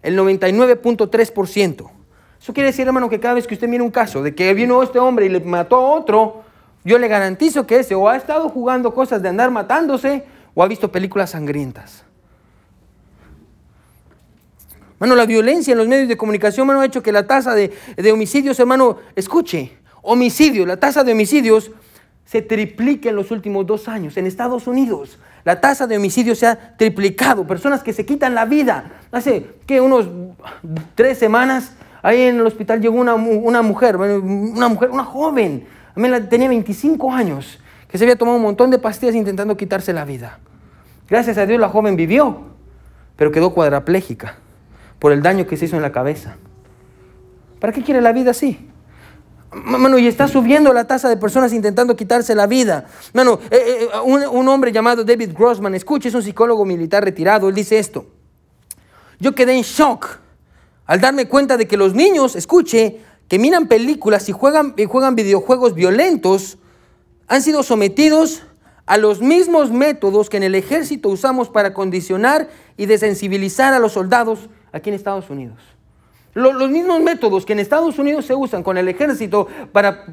el 0.01 0.17
99.3%. 0.17 1.89
Eso 2.39 2.53
quiere 2.53 2.67
decir, 2.67 2.87
hermano, 2.87 3.09
que 3.09 3.19
cada 3.19 3.33
vez 3.33 3.47
que 3.47 3.55
usted 3.55 3.67
mira 3.67 3.83
un 3.83 3.91
caso 3.91 4.21
de 4.21 4.33
que 4.35 4.53
vino 4.53 4.81
este 4.83 4.99
hombre 4.99 5.25
y 5.25 5.29
le 5.29 5.39
mató 5.39 5.75
a 5.77 5.93
otro, 5.95 6.43
yo 6.83 6.97
le 6.97 7.07
garantizo 7.07 7.67
que 7.67 7.79
ese 7.79 7.95
o 7.95 8.07
ha 8.07 8.15
estado 8.15 8.47
jugando 8.49 8.93
cosas 8.93 9.21
de 9.21 9.29
andar 9.29 9.51
matándose 9.51 10.23
o 10.53 10.63
ha 10.63 10.67
visto 10.67 10.91
películas 10.91 11.31
sangrientas. 11.31 12.03
Hermano, 14.93 15.15
la 15.15 15.25
violencia 15.25 15.73
en 15.73 15.77
los 15.77 15.87
medios 15.87 16.07
de 16.07 16.17
comunicación, 16.17 16.63
hermano, 16.63 16.81
ha 16.81 16.85
hecho 16.85 17.03
que 17.03 17.11
la 17.11 17.27
tasa 17.27 17.53
de, 17.53 17.71
de 17.95 18.11
homicidios, 18.11 18.59
hermano, 18.59 18.97
escuche, 19.15 19.77
homicidios, 20.01 20.67
la 20.67 20.77
tasa 20.77 21.03
de 21.03 21.11
homicidios 21.11 21.71
se 22.27 22.41
triplica 22.41 23.09
en 23.09 23.15
los 23.15 23.31
últimos 23.31 23.65
dos 23.65 23.87
años 23.87 24.17
en 24.17 24.27
Estados 24.27 24.67
Unidos. 24.67 25.17
La 25.45 25.61
tasa 25.61 25.87
de 25.87 25.95
homicidio 25.95 26.35
se 26.35 26.45
ha 26.45 26.75
triplicado. 26.75 27.47
Personas 27.47 27.81
que 27.81 27.93
se 27.93 28.05
quitan 28.05 28.35
la 28.35 28.43
vida. 28.43 28.91
Hace 29.13 29.55
que 29.65 29.79
unos 29.79 30.09
tres 30.93 31.17
semanas 31.17 31.71
ahí 32.03 32.23
en 32.23 32.35
el 32.35 32.45
hospital 32.45 32.81
llegó 32.81 32.99
una, 32.99 33.15
mujer, 33.15 33.95
una 33.95 34.67
mujer, 34.67 34.89
una 34.89 35.05
joven, 35.05 35.65
tenía 36.29 36.49
25 36.49 37.13
años, 37.13 37.59
que 37.87 37.97
se 37.97 38.03
había 38.03 38.17
tomado 38.17 38.35
un 38.35 38.43
montón 38.43 38.71
de 38.71 38.77
pastillas 38.77 39.15
intentando 39.15 39.55
quitarse 39.55 39.93
la 39.93 40.03
vida. 40.03 40.39
Gracias 41.09 41.37
a 41.37 41.45
Dios 41.45 41.61
la 41.61 41.69
joven 41.69 41.95
vivió, 41.95 42.41
pero 43.15 43.31
quedó 43.31 43.53
cuadraplégica 43.53 44.35
por 44.99 45.13
el 45.13 45.21
daño 45.21 45.47
que 45.47 45.55
se 45.55 45.65
hizo 45.65 45.77
en 45.77 45.81
la 45.81 45.93
cabeza. 45.93 46.35
¿Para 47.61 47.71
qué 47.71 47.83
quiere 47.83 48.01
la 48.01 48.11
vida 48.11 48.31
así? 48.31 48.69
Mano, 49.51 49.97
y 49.97 50.07
está 50.07 50.27
subiendo 50.27 50.73
la 50.73 50.85
tasa 50.85 51.07
de 51.07 51.15
personas 51.15 51.53
intentando 51.53 51.95
quitarse 51.95 52.35
la 52.35 52.47
vida. 52.47 52.85
Mano, 53.13 53.39
eh, 53.49 53.55
eh, 53.55 53.89
eh, 53.93 54.27
un, 54.27 54.47
hombre 54.49 54.71
llamado 54.71 55.05
David 55.05 55.31
Grossman, 55.33 55.73
escuche, 55.73 56.09
es 56.09 56.15
un 56.15 56.23
psicólogo 56.23 56.65
militar 56.65 57.03
retirado, 57.03 57.47
él 57.47 57.55
dice 57.55 57.79
esto. 57.79 58.05
Yo 59.19 59.33
quedé 59.33 59.55
en 59.55 59.63
shock 59.63 60.19
al 60.85 60.99
darme 60.99 61.27
cuenta 61.27 61.55
de 61.55 61.67
que 61.67 61.77
los 61.77 61.93
niños, 61.93 62.35
escuche, 62.35 63.01
que 63.27 63.39
miran 63.39 63.67
películas 63.67 64.27
y 64.27 64.33
juegan, 64.33 64.73
y 64.77 64.85
juegan 64.85 65.15
videojuegos 65.15 65.73
violentos, 65.73 66.57
han 67.27 67.41
sido 67.41 67.63
sometidos 67.63 68.43
a 68.85 68.97
los 68.97 69.21
mismos 69.21 69.71
métodos 69.71 70.29
que 70.29 70.37
en 70.37 70.43
el 70.43 70.55
ejército 70.55 71.09
usamos 71.09 71.49
para 71.49 71.73
condicionar 71.73 72.49
y 72.77 72.85
desensibilizar 72.85 73.73
a 73.73 73.79
los 73.79 73.93
soldados 73.93 74.49
aquí 74.71 74.89
en 74.89 74.95
Estados 74.95 75.29
Unidos. 75.29 75.76
Los, 76.37 76.69
mismos 76.69 77.01
métodos 77.01 77.47
que 77.47 77.53
en 77.53 77.59
Estados 77.59 77.97
Unidos 77.97 78.25
se 78.25 78.35
usan 78.35 78.61
con 78.61 78.77
el 78.77 78.87
ejército 78.87 79.47
para, 79.71 80.05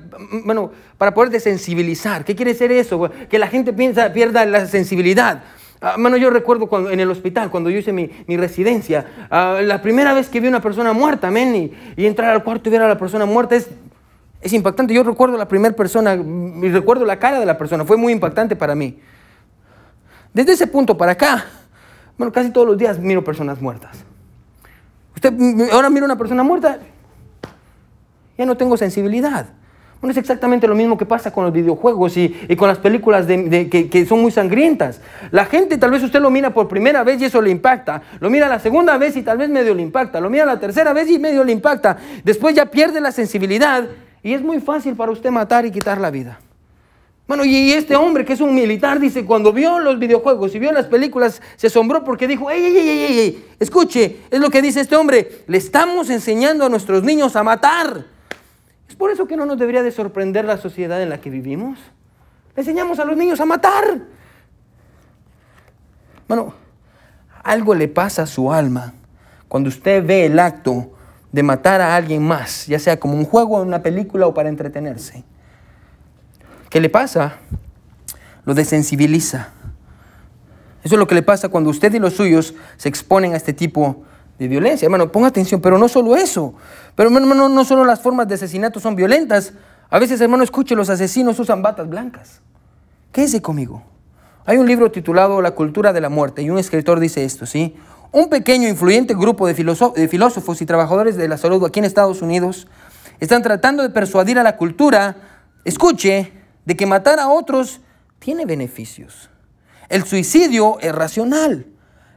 bueno, 0.47 0.71
para 0.97 1.13
poder 1.13 1.29
desensibilizar. 1.31 2.25
¿Qué 2.25 2.35
quiere 2.35 2.55
decir 2.55 2.73
eso? 2.73 3.11
Que 3.29 3.39
la 3.39 3.47
gente 3.47 3.75
piensa, 3.75 4.11
pierda 4.11 4.47
la 4.47 4.65
sensibilidad. 4.65 5.43
Ah, 5.83 5.97
yo 6.19 6.31
recuerdo 6.31 6.67
cuando, 6.67 6.91
en 6.91 6.99
el 6.99 7.11
hospital, 7.11 7.51
cuando 7.51 7.69
yo 7.69 7.77
hice 7.77 7.93
mi, 7.93 8.09
residencia, 8.39 9.05
ah, 9.31 9.61
la 9.63 9.83
primera 9.83 10.15
vez 10.15 10.31
que 10.31 10.41
vi 10.41 10.49
una 10.49 10.63
persona 10.63 10.95
muerta, 10.95 11.31
men, 11.31 11.55
y, 11.95 12.07
entrar 12.07 12.31
al 12.31 12.43
cuarto 12.43 12.71
y 12.71 12.73
ver 12.73 12.81
a 12.81 12.89
la 12.89 12.97
persona 12.97 13.27
muerta 13.27 13.57
es, 13.57 13.69
es 14.41 14.53
impactante. 14.55 14.95
Yo 14.95 15.03
recuerdo 15.03 15.37
la 15.37 15.47
primera 15.47 15.77
persona, 15.77 16.15
y 16.15 16.69
recuerdo 16.71 17.05
la 17.05 17.19
cara 17.19 17.39
de 17.39 17.45
la 17.45 17.59
persona, 17.59 17.85
fue 17.85 17.99
muy 17.99 18.15
impactante 18.15 18.57
para 18.57 18.75
mí. 18.75 18.99
Desde 20.33 20.53
ese 20.53 20.67
punto 20.67 20.97
para 20.97 21.13
acá, 21.13 21.45
bueno, 22.17 22.33
casi 22.33 22.49
todos 22.49 22.67
los 22.67 22.79
días 22.79 22.99
miro 22.99 23.23
personas 23.23 23.61
muertas. 23.61 24.07
Usted 25.15 25.33
ahora 25.73 25.91
mira 25.91 26.05
una 26.05 26.17
persona 26.17 26.43
muerta, 26.43 26.79
ya 28.37 28.47
no 28.47 28.57
tengo 28.57 28.77
sensibilidad. 28.77 29.47
Bueno, 30.01 30.13
es 30.13 30.19
exactamente 30.19 30.69
lo 30.69 30.75
mismo 30.75 30.99
que 30.99 31.07
pasa 31.07 31.31
con 31.31 31.45
los 31.45 31.53
videojuegos 31.53 32.15
y, 32.19 32.29
con 32.59 32.69
las 32.69 32.77
películas 32.77 33.25
que, 33.25 33.89
que, 33.91 34.05
son 34.05 34.21
muy 34.21 34.31
sangrientas. 34.31 35.01
La 35.31 35.47
gente 35.47 35.79
tal 35.79 35.93
vez 35.93 36.03
usted 36.03 36.21
lo 36.21 36.29
mira 36.29 36.51
por 36.51 36.69
primera 36.69 37.03
vez 37.05 37.23
y 37.23 37.25
eso 37.25 37.41
le 37.41 37.49
impacta. 37.49 38.03
Lo 38.21 38.29
mira 38.29 38.47
la 38.47 38.59
segunda 38.59 38.99
vez 38.99 39.17
y 39.17 39.23
tal 39.23 39.39
vez 39.39 39.49
medio 39.49 39.75
le 39.75 39.81
impacta. 39.81 40.21
Lo 40.21 40.29
mira 40.29 40.45
la 40.45 40.61
tercera 40.61 40.93
vez 40.93 41.09
y 41.09 41.19
medio 41.19 41.43
le 41.43 41.53
impacta. 41.53 41.97
Después 42.23 42.55
ya 42.55 42.67
pierde 42.67 43.01
la 43.01 43.13
sensibilidad 43.13 43.85
y 44.23 44.35
es 44.35 44.43
muy 44.43 44.61
fácil 44.61 44.95
para 44.95 45.11
usted 45.11 45.31
matar 45.31 45.65
y 45.65 45.71
quitar 45.71 45.99
la 45.99 46.11
vida. 46.11 46.39
Bueno, 47.27 47.45
y 47.45 47.73
este 47.73 47.97
hombre 47.97 48.25
que 48.25 48.35
es 48.35 48.41
un 48.41 48.55
militar 48.55 49.01
dice, 49.01 49.25
cuando 49.25 49.53
vio 49.53 49.79
los 49.79 49.99
videojuegos 49.99 50.55
y 50.55 50.59
vio 50.59 50.73
las 50.73 50.87
películas, 50.87 51.41
se 51.57 51.69
asombró 51.69 52.05
porque 52.05 52.29
dijo, 52.29 52.51
ey, 52.51 52.63
ey, 52.63 52.77
ey, 52.77 52.89
ey, 52.89 53.19
ey, 53.19 53.45
escuche, 53.59 54.19
es 54.31 54.41
lo 54.41 54.51
que 54.51 54.61
dice 54.61 54.81
este 54.81 54.95
hombre, 54.97 55.45
le 55.47 55.57
estamos 55.57 56.11
enseñando 56.11 56.67
a 56.67 56.69
nuestros 56.69 57.03
niños 57.03 57.35
a 57.35 57.43
matar. 57.43 58.05
Es 58.89 58.95
por 58.95 59.11
eso 59.11 59.27
que 59.27 59.37
no 59.37 59.47
nos 59.47 59.59
debería 59.59 59.83
de 59.83 59.91
sorprender 59.91 60.45
la 60.45 60.59
sociedad 60.59 61.03
en 61.03 61.09
la 61.09 61.19
que 61.19 61.31
vivimos. 61.31 61.79
Le 62.55 62.61
enseñamos 62.61 62.99
a 62.99 63.07
los 63.07 63.17
niños 63.17 63.41
a 63.41 63.47
matar. 63.47 64.03
Bueno, 66.29 66.55
algo 67.43 67.75
le 67.75 67.89
pasa 67.89 68.23
a 68.23 68.27
su 68.27 68.53
alma 68.53 68.93
cuando 69.49 69.69
usted 69.69 70.05
ve 70.05 70.27
el 70.27 70.39
acto 70.39 70.91
de 71.33 71.43
matar 71.43 71.81
a 71.81 71.97
alguien 71.97 72.23
más, 72.23 72.67
ya 72.67 72.79
sea 72.79 73.01
como 73.01 73.15
un 73.15 73.25
juego, 73.25 73.61
una 73.61 73.83
película 73.83 74.27
o 74.27 74.35
para 74.35 74.49
entretenerse. 74.51 75.25
¿Qué 76.75 76.81
le 76.81 76.89
pasa? 76.89 77.37
Lo 78.45 78.53
desensibiliza. 78.53 79.51
Eso 80.83 80.97
es 80.97 80.99
lo 80.99 81.07
que 81.07 81.15
le 81.15 81.23
pasa 81.23 81.49
cuando 81.49 81.71
usted 81.71 81.95
y 81.95 82.01
los 82.01 82.15
suyos 82.15 82.53
se 82.79 82.89
exponen 82.89 83.33
a 83.33 83.37
este 83.37 83.53
tipo 83.53 84.03
de 84.41 84.49
violencia. 84.49 84.87
Hermano, 84.87 85.13
ponga 85.13 85.29
atención, 85.29 85.61
pero 85.61 85.79
no 85.79 85.87
solo 85.87 86.17
eso. 86.17 86.53
Pero 86.97 87.17
hermano, 87.17 87.49
no 87.49 87.65
solo 87.65 87.85
las 87.85 88.01
formas 88.01 88.27
de 88.27 88.35
asesinato 88.35 88.81
son 88.81 88.97
violentas. 88.97 89.53
A 89.89 90.01
veces, 90.01 90.21
hermano, 90.21 90.43
escuche, 90.43 90.75
los 90.75 90.91
asesinos 90.91 91.39
usan 91.39 91.63
batas 91.63 91.89
blancas. 91.89 92.41
Quédese 93.13 93.41
conmigo. 93.41 93.85
Hay 94.45 94.57
un 94.57 94.67
libro 94.67 94.91
titulado 94.91 95.41
La 95.43 95.53
cultura 95.53 95.93
de 95.93 96.01
la 96.01 96.09
muerte 96.09 96.43
y 96.43 96.51
un 96.51 96.59
escritor 96.59 96.99
dice 96.99 97.25
esto, 97.25 97.47
¿sí? 97.47 97.77
Un 98.11 98.29
pequeño 98.29 98.69
influyente 98.69 99.15
grupo 99.15 99.47
de 99.47 99.55
filósofos 99.55 100.61
y 100.61 100.67
trabajadores 100.67 101.15
de 101.15 101.29
la 101.29 101.39
salud 101.39 101.65
aquí 101.65 101.79
en 101.79 101.85
Estados 101.85 102.21
Unidos 102.21 102.67
están 103.21 103.43
tratando 103.43 103.85
de 103.85 103.91
persuadir 103.91 104.41
a 104.41 104.43
la 104.43 104.57
cultura, 104.57 105.15
escuche, 105.65 106.43
de 106.65 106.77
que 106.77 106.87
matar 106.87 107.19
a 107.21 107.29
otros 107.29 107.81
tiene 108.19 108.47
beneficios. 108.47 109.31
El 109.89 110.05
suicidio 110.05 110.79
es 110.81 110.95
racional. 110.95 111.67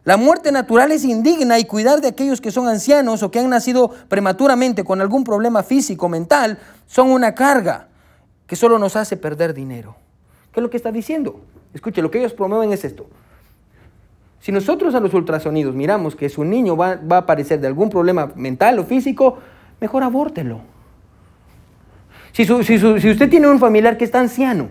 La 0.03 0.15
muerte 0.15 0.53
natural 0.53 0.91
es 0.93 1.03
indigna 1.03 1.59
y 1.59 1.65
cuidar 1.65 1.99
de 1.99 2.07
aquellos 2.07 2.39
que 2.39 2.51
son 2.51 2.67
ancianos 2.67 3.23
o 3.23 3.29
que 3.29 3.39
han 3.39 3.49
nacido 3.49 3.89
prematuramente 4.07 4.85
con 4.85 5.01
algún 5.01 5.25
problema 5.25 5.63
físico 5.63 6.07
mental 6.07 6.59
son 6.85 7.09
una 7.09 7.35
carga 7.35 7.89
que 8.45 8.55
solo 8.55 8.79
nos 8.79 8.95
hace 8.95 9.17
perder 9.17 9.53
dinero. 9.53 9.97
¿Qué 10.53 10.61
es 10.61 10.63
lo 10.63 10.69
que 10.69 10.77
está 10.77 10.93
diciendo? 10.93 11.41
Escuche, 11.73 12.01
lo 12.01 12.09
que 12.09 12.19
ellos 12.19 12.33
promueven 12.33 12.71
es 12.71 12.85
esto. 12.85 13.07
Si 14.39 14.53
nosotros 14.53 14.95
a 14.95 15.01
los 15.01 15.13
ultrasonidos 15.13 15.75
miramos 15.75 16.15
que 16.15 16.29
su 16.29 16.45
niño 16.45 16.77
va, 16.77 16.99
a 17.09 17.17
aparecer 17.17 17.59
de 17.59 17.67
algún 17.67 17.89
problema 17.89 18.31
mental 18.35 18.79
o 18.79 18.85
físico, 18.85 19.39
mejor 19.81 20.03
abórtelo. 20.03 20.61
Si, 22.43 22.77
si, 22.77 23.09
usted 23.09 23.29
tiene 23.29 23.47
un 23.47 23.59
familiar 23.59 23.97
que 23.97 24.05
está 24.05 24.19
anciano 24.19 24.69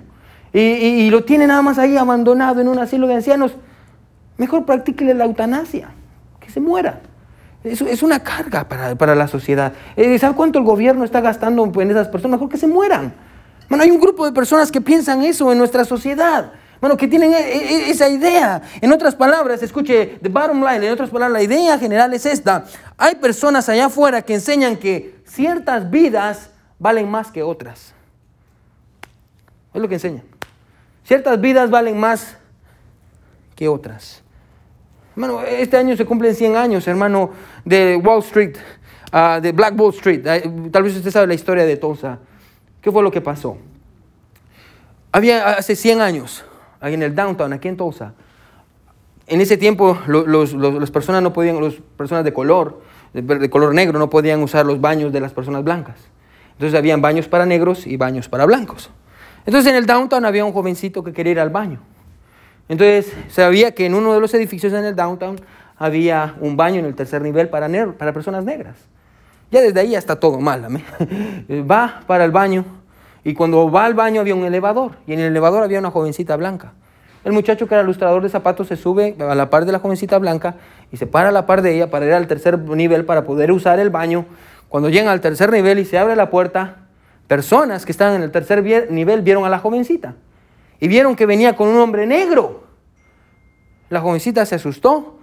y, 0.53 0.61
y, 0.61 1.11
lo 1.11 1.25
tiene 1.25 1.47
nada 1.47 1.63
más 1.63 1.79
ahí 1.79 1.97
abandonado 1.97 2.61
en 2.61 2.69
un 2.69 2.79
asilo 2.79 3.07
de 3.07 3.15
ancianos, 3.15 3.57
Mejor 4.39 4.67
practíquele 4.67 5.15
la 5.15 5.25
eutanasia, 5.25 5.89
que 6.41 6.51
se 6.51 6.61
muera. 6.61 7.01
Es, 7.65 7.81
es 7.81 8.03
una 8.03 8.21
carga 8.21 8.69
para, 8.69 9.15
la 9.15 9.29
sociedad. 9.29 9.73
Eh, 9.97 10.19
¿Sabe 10.19 10.35
cuánto 10.35 10.59
el 10.59 10.65
gobierno 10.65 11.05
está 11.05 11.21
gastando 11.21 11.65
en 11.81 11.91
esas 11.91 12.09
personas? 12.09 12.39
Mejor 12.39 12.51
que 12.51 12.59
se 12.59 12.67
mueran. 12.67 13.15
Bueno, 13.69 13.83
hay 13.83 13.91
un 13.91 13.99
grupo 13.99 14.25
de 14.25 14.33
personas 14.33 14.71
que 14.71 14.81
piensan 14.81 15.23
eso 15.23 15.51
en 15.51 15.59
nuestra 15.59 15.85
sociedad. 15.85 16.53
Bueno, 16.81 16.97
que 16.99 17.09
tienen 17.09 17.33
e, 17.33 17.39
e, 17.39 17.91
esa 17.91 18.09
idea. 18.09 18.61
En 18.81 18.93
otras 18.93 19.15
palabras, 19.15 19.63
escuche, 19.63 20.19
the 20.23 20.29
bottom 20.29 20.63
line, 20.63 20.87
en 20.87 20.93
otras 20.93 21.09
palabras, 21.09 21.33
la 21.33 21.43
idea 21.43 21.79
general 21.79 22.13
es 22.13 22.27
esta. 22.27 22.67
Hay 22.99 23.15
personas 23.15 23.69
allá 23.71 23.87
afuera 23.87 24.21
que 24.21 24.35
enseñan 24.35 24.77
que 24.77 25.23
ciertas 25.25 25.91
vidas 25.91 26.51
valen 26.79 27.11
más 27.11 27.31
que 27.31 27.43
otras. 27.43 27.95
Es 29.73 29.81
lo 29.81 29.89
que 29.89 29.95
enseñan. 29.95 30.23
Ciertas 31.05 31.41
vidas 31.41 31.71
valen 31.71 31.99
más 31.99 32.37
que 33.55 33.69
otras. 33.69 34.23
Hermano, 35.13 35.43
este 35.43 35.77
año 35.77 35.97
se 35.97 36.05
cumplen 36.05 36.35
100 36.35 36.57
años, 36.57 36.87
hermano, 36.89 37.31
de 37.65 37.97
Wall 37.97 38.21
Street, 38.21 38.57
ah, 39.13 39.41
de 39.41 39.53
Black 39.53 39.79
Wall 39.79 39.95
Street. 39.95 40.23
Tal 40.71 40.83
vez 40.83 40.97
usted 40.97 41.11
sabe 41.11 41.27
la 41.27 41.35
historia 41.35 41.65
de 41.65 41.77
Tulsa. 41.77 42.19
¿Qué 42.83 42.93
fue 42.93 43.03
lo 43.03 43.11
que 43.11 43.21
pasó? 43.21 43.57
Había 45.13 45.53
hace 45.55 45.75
100 45.75 46.01
años, 46.03 46.45
ahí 46.81 46.95
en 46.95 47.03
el 47.03 47.15
downtown, 47.15 47.53
aquí 47.55 47.69
en 47.69 47.77
Tulsa. 47.77 48.13
En 49.27 49.41
ese 49.41 49.57
tiempo, 49.57 49.99
las 50.07 50.91
personas 50.91 51.23
no 51.23 51.33
podían, 51.33 51.63
las 51.63 51.75
personas 51.97 52.23
de 52.23 52.33
color, 52.33 52.83
de 53.13 53.51
color 53.51 53.75
negro, 53.75 53.99
no 53.99 54.11
podían 54.11 54.43
usar 54.43 54.67
los 54.67 54.81
baños 54.81 55.13
de 55.13 55.21
las 55.21 55.33
personas 55.33 55.65
blancas. 55.65 55.97
Entonces, 56.57 56.79
habían 56.79 57.01
baños 57.01 57.29
para 57.29 57.47
negros 57.47 57.87
y 57.87 57.97
baños 57.97 58.29
para 58.29 58.47
blancos. 58.47 58.91
Entonces, 59.45 59.71
en 59.71 59.77
el 59.77 59.87
downtown 59.87 60.25
había 60.25 60.45
un 60.45 60.53
jovencito 60.53 61.05
que 61.05 61.13
quería 61.13 61.33
ir 61.33 61.41
al 61.41 61.51
baño. 61.51 61.81
Entonces, 62.69 63.13
sabía 63.29 63.73
que 63.73 63.87
en 63.87 63.95
uno 63.95 64.13
de 64.13 64.21
los 64.21 64.35
edificios 64.35 64.73
en 64.73 64.85
el 64.85 64.97
downtown 64.97 65.41
había 65.77 66.35
un 66.41 66.57
baño 66.57 66.81
en 66.81 66.87
el 66.87 66.95
tercer 66.95 67.23
nivel 67.23 67.49
para, 67.49 67.69
para 67.97 68.13
personas 68.13 68.45
negras. 68.45 68.77
Ya 69.51 69.61
desde 69.61 69.81
ahí 69.81 69.95
está 69.95 70.19
todo 70.19 70.41
mal. 70.41 70.67
va 71.71 72.01
para 72.07 72.25
el 72.25 72.33
baño 72.33 72.65
y 73.23 73.35
cuando 73.35 73.71
va 73.71 73.85
al 73.85 73.95
baño 73.95 74.21
había 74.21 74.35
un 74.35 74.45
elevador 74.45 74.93
y 75.07 75.13
en 75.13 75.21
el 75.21 75.27
elevador 75.27 75.63
había 75.63 75.79
una 75.79 75.91
jovencita 75.91 76.37
blanca. 76.37 76.73
El 77.25 77.33
muchacho 77.33 77.67
que 77.67 77.75
era 77.75 77.83
ilustrador 77.83 78.23
de 78.23 78.29
zapatos 78.29 78.69
se 78.69 78.77
sube 78.77 79.17
a 79.19 79.35
la 79.35 79.51
par 79.51 79.65
de 79.65 79.73
la 79.73 79.81
jovencita 79.81 80.19
blanca 80.19 80.55
y 80.93 80.97
se 80.97 81.07
para 81.07 81.31
a 81.31 81.33
la 81.33 81.45
par 81.45 81.61
de 81.61 81.75
ella 81.75 81.91
para 81.91 82.07
ir 82.07 82.13
al 82.13 82.29
tercer 82.29 82.59
nivel 82.59 83.05
para 83.05 83.25
poder 83.25 83.51
usar 83.51 83.81
el 83.81 83.91
baño. 83.91 84.27
Cuando 84.69 84.89
llegan 84.89 85.09
al 85.09 85.21
tercer 85.21 85.51
nivel 85.53 85.79
y 85.79 85.85
se 85.85 85.99
abre 85.99 86.17
la 86.17 86.31
puerta, 86.31 86.87
personas 87.29 87.85
que 87.85 87.93
estaban 87.93 88.17
en 88.17 88.23
el 88.23 88.31
tercer 88.31 88.63
nivel 88.91 89.23
vieron 89.23 89.45
a 89.45 89.49
la 89.49 89.59
jovencita 89.59 90.15
y 90.81 90.89
vieron 90.89 91.17
que 91.17 91.27
venía 91.27 91.57
con 91.57 91.69
un 91.69 91.77
hombre 91.79 92.07
negro. 92.07 92.65
La 93.89 94.01
jovencita 94.01 94.45
se 94.45 94.57
asustó 94.57 95.19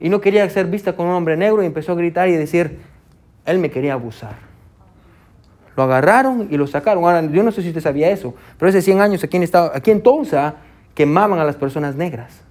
y 0.00 0.08
no 0.08 0.20
quería 0.20 0.48
ser 0.48 0.66
vista 0.66 0.94
con 0.94 1.06
un 1.06 1.12
hombre 1.12 1.36
negro 1.36 1.62
y 1.62 1.66
empezó 1.66 1.92
a 1.92 1.94
gritar 1.94 2.28
y 2.28 2.32
decir, 2.32 2.78
él 3.44 3.58
me 3.58 3.70
quería 3.70 3.94
abusar. 3.94 4.36
Lo 5.76 5.82
agarraron 5.82 6.48
y 6.50 6.56
lo 6.56 6.66
sacaron. 6.66 7.04
Ahora, 7.04 7.22
yo 7.22 7.42
no 7.42 7.50
sé 7.50 7.62
si 7.62 7.68
usted 7.68 7.80
sabía 7.80 8.10
eso, 8.10 8.34
pero 8.58 8.68
hace 8.68 8.80
100 8.80 9.00
años 9.00 9.24
aquí 9.24 9.36
en, 9.36 9.42
Estado, 9.42 9.72
aquí 9.74 9.90
en 9.90 10.02
Tulsa 10.02 10.54
quemaban 10.94 11.40
a 11.40 11.44
las 11.44 11.56
personas 11.56 11.96
negras. 11.96 12.42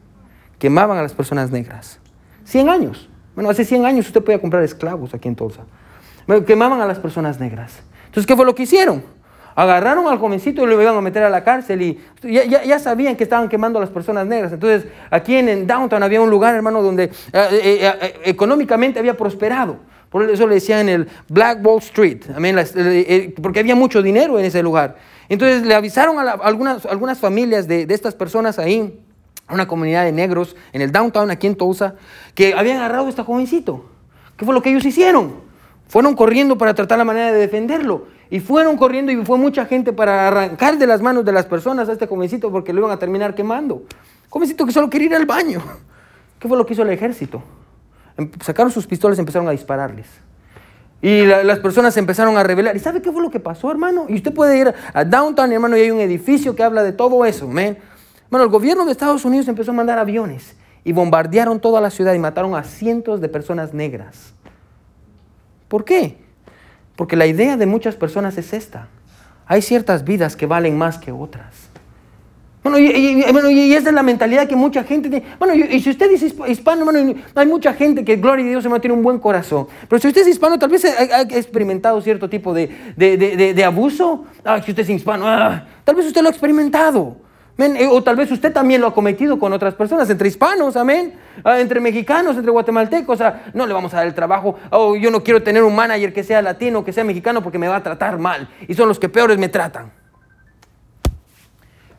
Quemaban 0.59 0.97
a 0.97 1.01
las 1.01 1.13
personas 1.13 1.49
negras. 1.49 1.99
100 2.43 2.69
años. 2.69 3.09
Bueno, 3.33 3.49
hace 3.49 3.63
100 3.63 3.85
años 3.85 4.07
usted 4.07 4.21
podía 4.21 4.39
comprar 4.39 4.63
esclavos 4.63 5.13
aquí 5.13 5.27
en 5.27 5.35
Tulsa. 5.35 5.63
Quemaban 6.45 6.81
a 6.81 6.85
las 6.85 6.99
personas 6.99 7.39
negras. 7.39 7.81
Entonces, 8.05 8.27
¿qué 8.27 8.35
fue 8.35 8.45
lo 8.45 8.53
que 8.53 8.63
hicieron? 8.63 9.03
Agarraron 9.55 10.07
al 10.07 10.17
jovencito 10.17 10.63
y 10.63 10.67
lo 10.67 10.81
iban 10.81 10.95
a 10.95 11.01
meter 11.01 11.23
a 11.23 11.29
la 11.29 11.43
cárcel 11.43 11.81
y 11.81 11.99
ya, 12.23 12.79
sabían 12.79 13.15
que 13.15 13.23
estaban 13.23 13.49
quemando 13.49 13.77
a 13.77 13.81
las 13.81 13.91
personas 13.91 14.25
negras. 14.25 14.51
Entonces, 14.51 14.85
aquí 15.11 15.35
en, 15.35 15.67
Downtown 15.67 16.01
había 16.01 16.21
un 16.21 16.29
lugar, 16.29 16.55
hermano, 16.55 16.81
donde 16.81 17.03
eh, 17.03 17.11
eh, 17.31 17.93
eh, 18.01 18.13
económicamente 18.25 18.99
había 18.99 19.15
prosperado. 19.15 19.77
Por 20.09 20.29
eso 20.29 20.47
le 20.47 20.55
decían 20.55 20.89
el 20.89 21.07
Black 21.27 21.65
Wall 21.65 21.79
Street, 21.79 22.21
porque 23.41 23.59
había 23.59 23.75
mucho 23.75 24.01
dinero 24.01 24.37
en 24.37 24.45
ese 24.45 24.61
lugar. 24.61 24.95
Entonces 25.27 25.65
le 25.65 25.73
avisaron 25.73 26.19
a, 26.19 26.31
algunas, 26.33 26.85
algunas 26.85 27.19
familias 27.19 27.67
de, 27.67 27.85
de 27.85 27.93
estas 27.93 28.13
personas 28.13 28.59
ahí, 28.59 28.99
a 29.47 29.55
una 29.55 29.67
comunidad 29.67 30.05
de 30.05 30.11
negros 30.11 30.55
en 30.71 30.81
el 30.81 30.91
downtown, 30.91 31.31
aquí 31.31 31.47
en 31.47 31.55
Tulsa, 31.55 31.95
que 32.35 32.53
habían 32.53 32.77
agarrado 32.77 33.07
a 33.07 33.09
este 33.09 33.23
jovencito. 33.23 33.85
¿Qué 34.37 34.45
fue 34.45 34.53
lo 34.53 34.61
que 34.61 34.69
ellos 34.69 34.85
hicieron? 34.85 35.42
Fueron 35.93 36.15
corriendo 36.15 36.57
para 36.57 36.73
tratar 36.73 36.97
la 36.97 37.03
manera 37.03 37.31
de 37.31 37.37
defenderlo. 37.37 38.07
Y 38.31 38.39
fueron 38.39 38.77
corriendo 38.77 39.11
y 39.11 39.23
fue 39.23 39.37
mucha 39.37 39.67
gente 39.67 39.93
para 39.93 40.27
arrancar 40.27 40.79
de 40.79 40.87
las 40.87 41.03
manos 41.03 41.23
de 41.23 41.31
las 41.31 41.45
personas 41.45 41.87
a 41.87 41.91
este 41.91 42.07
jovencito 42.07 42.51
porque 42.51 42.73
lo 42.73 42.79
iban 42.79 42.89
a 42.89 42.97
terminar 42.97 43.35
quemando. 43.35 43.83
Jovencito 44.27 44.65
que 44.65 44.71
solo 44.71 44.89
quería 44.89 45.09
ir 45.09 45.15
al 45.15 45.27
baño. 45.27 45.61
¿Qué 46.39 46.47
fue 46.47 46.57
lo 46.57 46.65
que 46.65 46.73
hizo 46.73 46.81
el 46.81 46.89
ejército? 46.89 47.43
Em, 48.17 48.31
sacaron 48.43 48.71
sus 48.71 48.87
pistolas 48.87 49.19
y 49.19 49.21
empezaron 49.21 49.47
a 49.47 49.51
dispararles. 49.51 50.07
Y 50.99 51.27
las 51.27 51.59
personas 51.59 51.95
empezaron 51.95 52.37
a 52.37 52.43
rebelar. 52.43 52.75
¿Y 52.75 52.79
sabe 52.79 52.99
qué 52.99 53.11
fue 53.11 53.21
lo 53.21 53.29
que 53.29 53.39
pasó, 53.39 53.69
hermano? 53.69 54.07
Y 54.09 54.15
usted 54.15 54.33
puede 54.33 54.57
ir 54.57 54.73
a 54.95 55.05
Downtown, 55.05 55.51
hermano, 55.51 55.77
y 55.77 55.81
hay 55.81 55.91
un 55.91 55.99
edificio 55.99 56.55
que 56.55 56.63
habla 56.63 56.81
de 56.81 56.93
todo 56.93 57.23
eso, 57.23 57.47
man. 57.47 57.77
Bueno, 58.31 58.45
el 58.45 58.49
gobierno 58.49 58.83
de 58.85 58.93
Estados 58.93 59.25
Unidos 59.25 59.47
empezó 59.47 59.69
a 59.69 59.73
mandar 59.75 59.99
aviones 59.99 60.55
y 60.83 60.91
bombardearon 60.91 61.59
toda 61.59 61.79
la 61.81 61.91
ciudad 61.91 62.15
y 62.15 62.19
mataron 62.19 62.55
a 62.55 62.63
cientos 62.63 63.21
de 63.21 63.29
personas 63.29 63.75
negras. 63.75 64.33
¿Por 65.73 65.85
qué? 65.85 66.17
Porque 66.95 67.15
la 67.15 67.25
idea 67.25 67.57
de 67.57 67.65
muchas 67.65 67.95
personas 67.95 68.37
es 68.37 68.53
esta. 68.53 68.89
Hay 69.47 69.63
ciertas 69.63 70.03
vidas 70.03 70.35
que 70.35 70.45
valen 70.45 70.77
más 70.77 70.99
que 70.99 71.11
otras. 71.11 71.71
Bueno, 72.61 72.77
y, 72.77 72.91
y, 72.91 73.73
esa 73.73 73.89
es 73.89 73.95
la 73.95 74.03
mentalidad 74.03 74.47
que 74.47 74.55
mucha 74.55 74.83
gente 74.83 75.09
tiene. 75.09 75.25
Bueno, 75.39 75.55
y, 75.55 75.79
si 75.79 75.89
usted 75.89 76.11
es 76.11 76.21
hispano, 76.47 76.85
bueno, 76.85 77.15
hay 77.33 77.47
mucha 77.47 77.73
gente 77.73 78.05
que, 78.05 78.17
gloria 78.17 78.45
a 78.45 78.49
Dios, 78.49 78.63
hermano, 78.63 78.81
tiene 78.81 78.95
un 78.95 79.01
buen 79.01 79.17
corazón. 79.17 79.65
Pero 79.89 79.99
si 79.99 80.09
usted 80.09 80.21
es 80.21 80.27
hispano, 80.27 80.59
tal 80.59 80.69
vez 80.69 80.85
ha, 80.85 81.21
experimentado 81.21 81.99
cierto 82.01 82.29
tipo 82.29 82.53
de, 82.53 82.67
de, 82.95 83.63
abuso. 83.63 84.25
Ah, 84.45 84.61
si 84.61 84.69
usted 84.69 84.83
es 84.83 84.91
hispano, 84.91 85.27
ah, 85.27 85.65
tal 85.83 85.95
vez 85.95 86.05
usted 86.05 86.21
lo 86.21 86.27
ha 86.27 86.31
experimentado. 86.31 87.17
Eh, 87.57 87.87
o 87.87 88.01
tal 88.01 88.15
vez 88.15 88.31
usted 88.31 88.51
también 88.51 88.81
lo 88.81 88.87
ha 88.87 88.93
cometido 88.93 89.37
con 89.37 89.53
otras 89.53 89.75
personas, 89.75 90.09
entre 90.09 90.27
hispanos, 90.27 90.75
amén, 90.75 91.13
ah, 91.43 91.59
entre 91.59 91.79
mexicanos, 91.79 92.35
entre 92.35 92.51
guatemaltecos. 92.51 93.13
O 93.13 93.17
sea, 93.17 93.51
no 93.53 93.67
le 93.67 93.73
vamos 93.73 93.93
a 93.93 93.97
dar 93.97 94.07
el 94.07 94.15
trabajo. 94.15 94.57
O 94.71 94.95
yo 94.95 95.11
no 95.11 95.23
quiero 95.23 95.43
tener 95.43 95.63
un 95.63 95.75
manager 95.75 96.13
que 96.13 96.23
sea 96.23 96.41
latino, 96.41 96.83
que 96.83 96.93
sea 96.93 97.03
mexicano, 97.03 97.43
porque 97.43 97.59
me 97.59 97.67
va 97.67 97.77
a 97.77 97.83
tratar 97.83 98.17
mal. 98.17 98.49
Y 98.67 98.73
son 98.73 98.87
los 98.87 98.99
que 98.99 99.09
peores 99.09 99.37
me 99.37 99.49
tratan. 99.49 99.91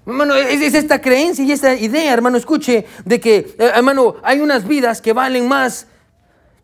Hermano, 0.07 0.35
es, 0.35 0.75
esta 0.75 1.01
creencia 1.01 1.45
y 1.45 1.53
esta 1.53 1.75
idea, 1.75 2.13
hermano, 2.13 2.37
escuche, 2.37 2.85
de 3.05 3.21
que, 3.21 3.37
eh, 3.59 3.73
hermano, 3.75 4.17
hay 4.23 4.41
unas 4.41 4.67
vidas 4.67 5.01
que 5.01 5.13
valen 5.13 5.49
más 5.49 5.87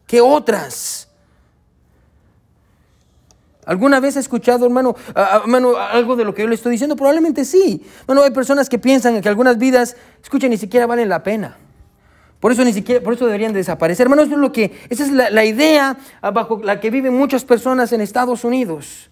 que 0.07 0.20
otras. 0.20 1.10
¿Alguna 3.67 4.01
vez 4.01 4.17
ha 4.17 4.21
escuchado, 4.21 4.65
hermano, 4.65 4.97
hermano, 5.15 5.77
algo 5.77 6.17
de 6.17 6.25
lo 6.25 6.35
que 6.35 6.43
yo 6.43 6.49
le 6.49 6.55
estoy 6.55 6.73
diciendo? 6.73 6.97
Probablemente 6.97 7.45
sí. 7.45 7.85
Bueno, 8.07 8.23
hay 8.23 8.31
personas 8.31 8.69
que 8.69 8.79
piensan 8.79 9.21
que 9.21 9.29
algunas 9.29 9.59
vidas, 9.59 9.97
escuchen, 10.23 10.51
ni 10.51 10.57
siquiera 10.57 10.87
valen 10.87 11.09
la 11.09 11.23
pena. 11.23 11.57
Por 12.41 12.53
eso 12.53 12.65
ni 12.65 12.73
siquiera, 12.73 13.03
por 13.03 13.15
eso 13.15 13.27
deberían 13.27 13.53
desaparecer. 13.53 14.07
Hermano, 14.07 14.23
es 14.23 14.31
lo 14.31 14.51
que, 14.51 14.73
esa 14.89 15.05
es 15.05 15.13
la, 15.13 15.45
idea 15.45 15.97
bajo 16.33 16.61
la 16.65 16.81
que 16.81 16.91
viven 16.91 17.15
muchas 17.15 17.45
personas 17.45 17.93
en 17.93 18.01
Estados 18.01 18.45
Unidos. 18.45 19.11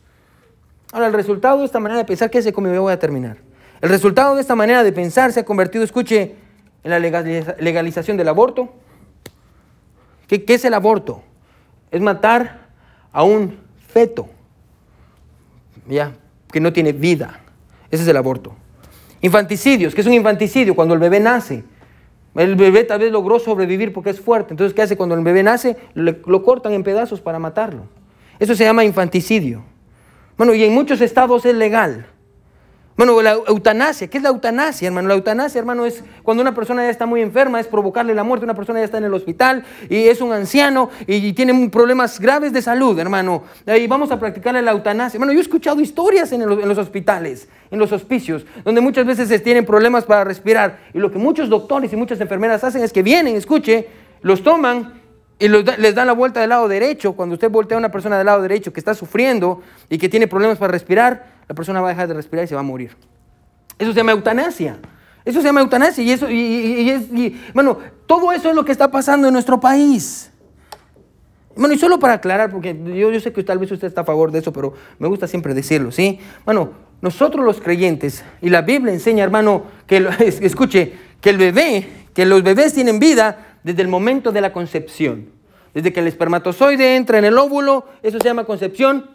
Ahora, 0.93 1.09
el 1.09 1.13
resultado 1.13 1.59
de 1.59 1.67
esta 1.67 1.79
manera 1.79 1.99
de 1.99 2.07
pensar, 2.07 2.31
¿qué 2.31 2.39
es 2.39 2.53
como 2.53 2.69
voy 2.81 2.93
a 2.93 2.99
terminar? 2.99 3.37
El 3.83 3.91
resultado 3.91 4.35
de 4.35 4.41
esta 4.41 4.55
manera 4.55 4.83
de 4.83 4.93
pensar 4.93 5.33
se 5.33 5.41
ha 5.41 5.45
convertido, 5.45 5.85
escuche, 5.85 6.37
en 6.83 6.91
la 6.91 6.99
legalización 6.99 8.17
del 8.17 8.29
aborto. 8.29 8.73
¿Qué, 10.27 10.45
qué 10.45 10.55
es 10.55 10.65
el 10.65 10.73
aborto? 10.73 11.23
es 11.91 12.01
matar 12.01 12.69
a 13.13 13.23
un 13.25 13.59
feto, 13.89 14.29
ya, 15.89 16.13
que 16.53 16.61
no 16.61 16.73
tiene 16.73 16.93
vida. 16.93 17.41
Ese 17.91 18.03
es 18.03 18.09
el 18.09 18.17
aborto. 18.17 18.55
Infanticidios, 19.21 19.95
que 19.95 20.03
es 20.03 20.07
un 20.07 20.13
infanticidio? 20.13 20.75
Cuando 20.75 20.95
el 20.95 21.01
bebé 21.01 21.21
nace. 21.21 21.65
El 22.35 22.55
bebé 22.55 22.85
tal 22.85 23.01
vez 23.01 23.11
logró 23.11 23.39
sobrevivir 23.39 23.93
porque 23.93 24.11
es 24.11 24.21
fuerte. 24.21 24.53
Entonces, 24.53 24.75
¿qué 24.75 24.83
hace 24.83 24.97
cuando 24.97 25.15
el 25.15 25.25
bebé 25.25 25.43
nace? 25.43 25.77
lo 25.95 26.43
cortan 26.43 26.73
en 26.73 26.85
pedazos 26.85 27.21
para 27.21 27.39
matarlo. 27.39 27.87
Eso 28.39 28.55
se 28.55 28.65
llama 28.65 28.85
infanticidio. 28.85 29.65
Bueno, 30.37 30.55
y 30.55 30.63
en 30.63 30.73
muchos 30.73 31.01
estados 31.01 31.45
es 31.45 31.55
legal. 31.55 32.07
Bueno, 32.99 33.23
la 33.23 33.35
eutanasia, 33.47 34.09
¿qué 34.09 34.17
es 34.17 34.25
la 34.25 34.31
eutanasia, 34.31 34.89
hermano? 34.89 35.07
La 35.07 35.15
eutanasia, 35.15 35.61
hermano, 35.61 35.87
es 35.87 36.03
cuando 36.25 36.41
una 36.41 36.53
persona 36.53 36.83
ya 36.83 36.91
está 36.91 37.07
muy 37.07 37.21
enferma, 37.21 37.61
es 37.61 37.69
provocarle 37.69 38.13
la 38.13 38.25
muerte, 38.25 38.43
una 38.43 38.57
persona 38.57 38.81
ya 38.81 38.87
está 38.87 38.99
en 38.99 39.05
el 39.05 39.15
hospital 39.15 39.65
y 39.89 40.09
es 40.09 40.21
un 40.21 40.33
anciano 40.33 40.91
y 41.07 41.33
tiene 41.33 41.69
problemas 41.69 42.19
graves 42.19 42.53
de 42.53 42.61
salud, 42.61 42.99
hermano. 42.99 43.45
Y 43.69 43.87
vamos 43.87 44.11
a 44.11 44.19
practicarle 44.19 44.63
la 44.63 44.73
eutanasia. 44.73 45.17
Hermano, 45.17 45.31
yo 45.31 45.39
he 45.39 45.43
escuchado 45.43 45.81
historias 45.81 46.33
en, 46.33 46.45
los 46.45 46.77
hospitales, 46.77 47.49
en 47.71 47.79
los 47.79 47.93
hospicios, 47.93 48.45
donde 48.65 48.81
muchas 48.81 49.07
veces 49.07 49.45
tienen 49.45 49.65
problemas 49.65 50.03
para 50.03 50.25
respirar. 50.25 50.81
Y 50.93 50.99
lo 50.99 51.13
que 51.13 51.19
muchos 51.19 51.49
doctores 51.49 51.93
y 51.93 51.97
muchas 51.97 52.21
enfermeras 52.21 52.65
hacen 52.65 52.83
es 52.83 52.93
que 52.93 53.05
vienen, 53.05 53.37
escuche, 53.37 53.87
los 54.23 54.43
toman 54.43 55.01
y 55.39 55.47
les 55.47 55.95
dan 55.95 56.09
la 56.09 56.15
vuelta 56.15 56.41
del 56.41 56.49
lado 56.49 56.67
derecho. 56.67 57.13
Cuando 57.13 57.35
usted 57.35 57.49
voltea 57.49 57.77
a 57.77 57.79
una 57.79 57.93
persona 57.93 58.19
del 58.19 58.27
lado 58.27 58.43
derecho 58.43 58.73
que 58.73 58.81
está 58.81 58.93
sufriendo 58.93 59.63
y 59.89 59.99
que 59.99 60.09
tiene 60.09 60.27
problemas 60.27 60.59
para 60.59 60.73
respirar, 60.73 61.38
la 61.49 61.55
persona 61.55 61.81
va 61.81 61.89
a 61.89 61.91
dejar 61.91 62.09
de 62.09 62.15
respirar 62.15 62.45
y 62.45 62.49
se 62.49 62.55
va 62.55 62.61
a 62.61 62.65
morir. 62.65 62.95
Eso 63.79 63.93
se 63.93 63.97
llama 63.97 64.13
eutanasia. 64.13 64.79
Eso 65.25 65.41
se 65.41 65.47
llama 65.47 65.61
eutanasia. 65.61 66.05
Y 66.05 66.11
eso, 66.11 66.31
y, 66.31 67.41
bueno, 67.55 67.79
todo 68.07 68.33
eso 68.33 68.51
es 68.51 68.55
lo 68.55 68.65
que 68.65 68.73
está 68.73 68.91
pasando 68.91 69.29
en 69.29 69.33
nuestro 69.33 69.59
país. 69.59 70.31
Bueno, 71.57 71.75
y 71.75 71.79
solo 71.79 71.99
para 71.99 72.15
aclarar, 72.15 72.51
porque 72.51 72.77
yo, 72.85 73.11
yo 73.11 73.21
sé 73.21 73.33
que 73.33 73.43
tal 73.43 73.59
vez 73.59 73.71
usted 73.73 73.89
está 73.89 74.03
a 74.03 74.05
favor 74.05 74.31
de 74.31 74.39
eso, 74.39 74.53
pero 74.53 74.75
me 74.99 75.09
gusta 75.09 75.27
siempre 75.27 75.55
decirlo, 75.55 75.91
¿sí? 75.91 76.21
Bueno, 76.45 76.71
nosotros 77.01 77.45
los 77.45 77.61
creyentes, 77.61 78.25
y 78.41 78.51
la 78.51 78.63
Biblia 78.63 78.93
enseña, 78.93 79.25
hermano, 79.25 79.65
que, 79.87 80.09
escuche, 80.41 80.93
que 81.21 81.31
el 81.31 81.39
bebé, 81.39 81.89
que 82.15 82.27
los 82.27 82.43
bebés 82.43 82.75
tienen 82.75 82.99
vida 82.99 83.59
desde 83.63 83.83
el 83.83 83.89
momento 83.89 84.33
de 84.33 84.41
la 84.41 84.53
concepción. 84.53 85.31
Desde 85.75 85.93
que 85.93 86.01
el 86.01 86.07
espermatozoide 86.07 86.97
entra 86.97 87.19
en 87.19 87.25
el 87.25 87.39
óvulo, 87.39 87.87
eso 88.03 88.19
se 88.19 88.25
llama 88.25 88.45
concepción. 88.45 89.11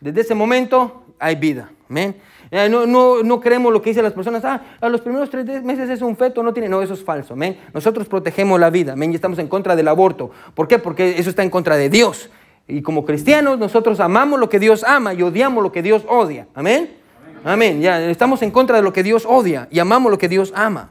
Desde 0.00 0.20
ese 0.20 0.34
momento 0.34 1.04
hay 1.18 1.36
vida. 1.36 1.70
Amén. 1.88 2.16
Eh, 2.50 2.68
no, 2.68 2.86
no, 2.86 3.22
no, 3.22 3.40
creemos 3.40 3.72
lo 3.72 3.82
que 3.82 3.90
dicen 3.90 4.04
las 4.04 4.12
personas, 4.12 4.44
ah, 4.44 4.60
a 4.80 4.88
los 4.88 5.00
primeros 5.00 5.28
tres 5.28 5.62
meses 5.62 5.90
es 5.90 6.02
un 6.02 6.16
feto, 6.16 6.42
no 6.42 6.52
tiene, 6.52 6.68
no, 6.68 6.80
eso 6.82 6.94
es 6.94 7.04
falso, 7.04 7.34
amén. 7.34 7.58
Nosotros 7.72 8.08
protegemos 8.08 8.58
la 8.58 8.70
vida, 8.70 8.92
amén, 8.92 9.12
y 9.12 9.14
estamos 9.14 9.38
en 9.38 9.48
contra 9.48 9.76
del 9.76 9.88
aborto. 9.88 10.30
¿Por 10.54 10.68
qué? 10.68 10.78
Porque 10.78 11.18
eso 11.18 11.30
está 11.30 11.42
en 11.42 11.50
contra 11.50 11.76
de 11.76 11.90
Dios. 11.90 12.30
Y 12.66 12.80
como 12.80 13.04
cristianos 13.04 13.58
nosotros 13.58 14.00
amamos 14.00 14.40
lo 14.40 14.48
que 14.48 14.58
Dios 14.58 14.84
ama 14.84 15.12
y 15.12 15.22
odiamos 15.22 15.62
lo 15.62 15.72
que 15.72 15.82
Dios 15.82 16.04
odia, 16.08 16.46
amén. 16.54 16.96
Amén, 17.44 17.82
ya, 17.82 18.02
estamos 18.08 18.40
en 18.40 18.50
contra 18.50 18.78
de 18.78 18.82
lo 18.82 18.92
que 18.92 19.02
Dios 19.02 19.26
odia 19.28 19.68
y 19.70 19.78
amamos 19.78 20.10
lo 20.10 20.16
que 20.16 20.28
Dios 20.28 20.52
ama. 20.56 20.90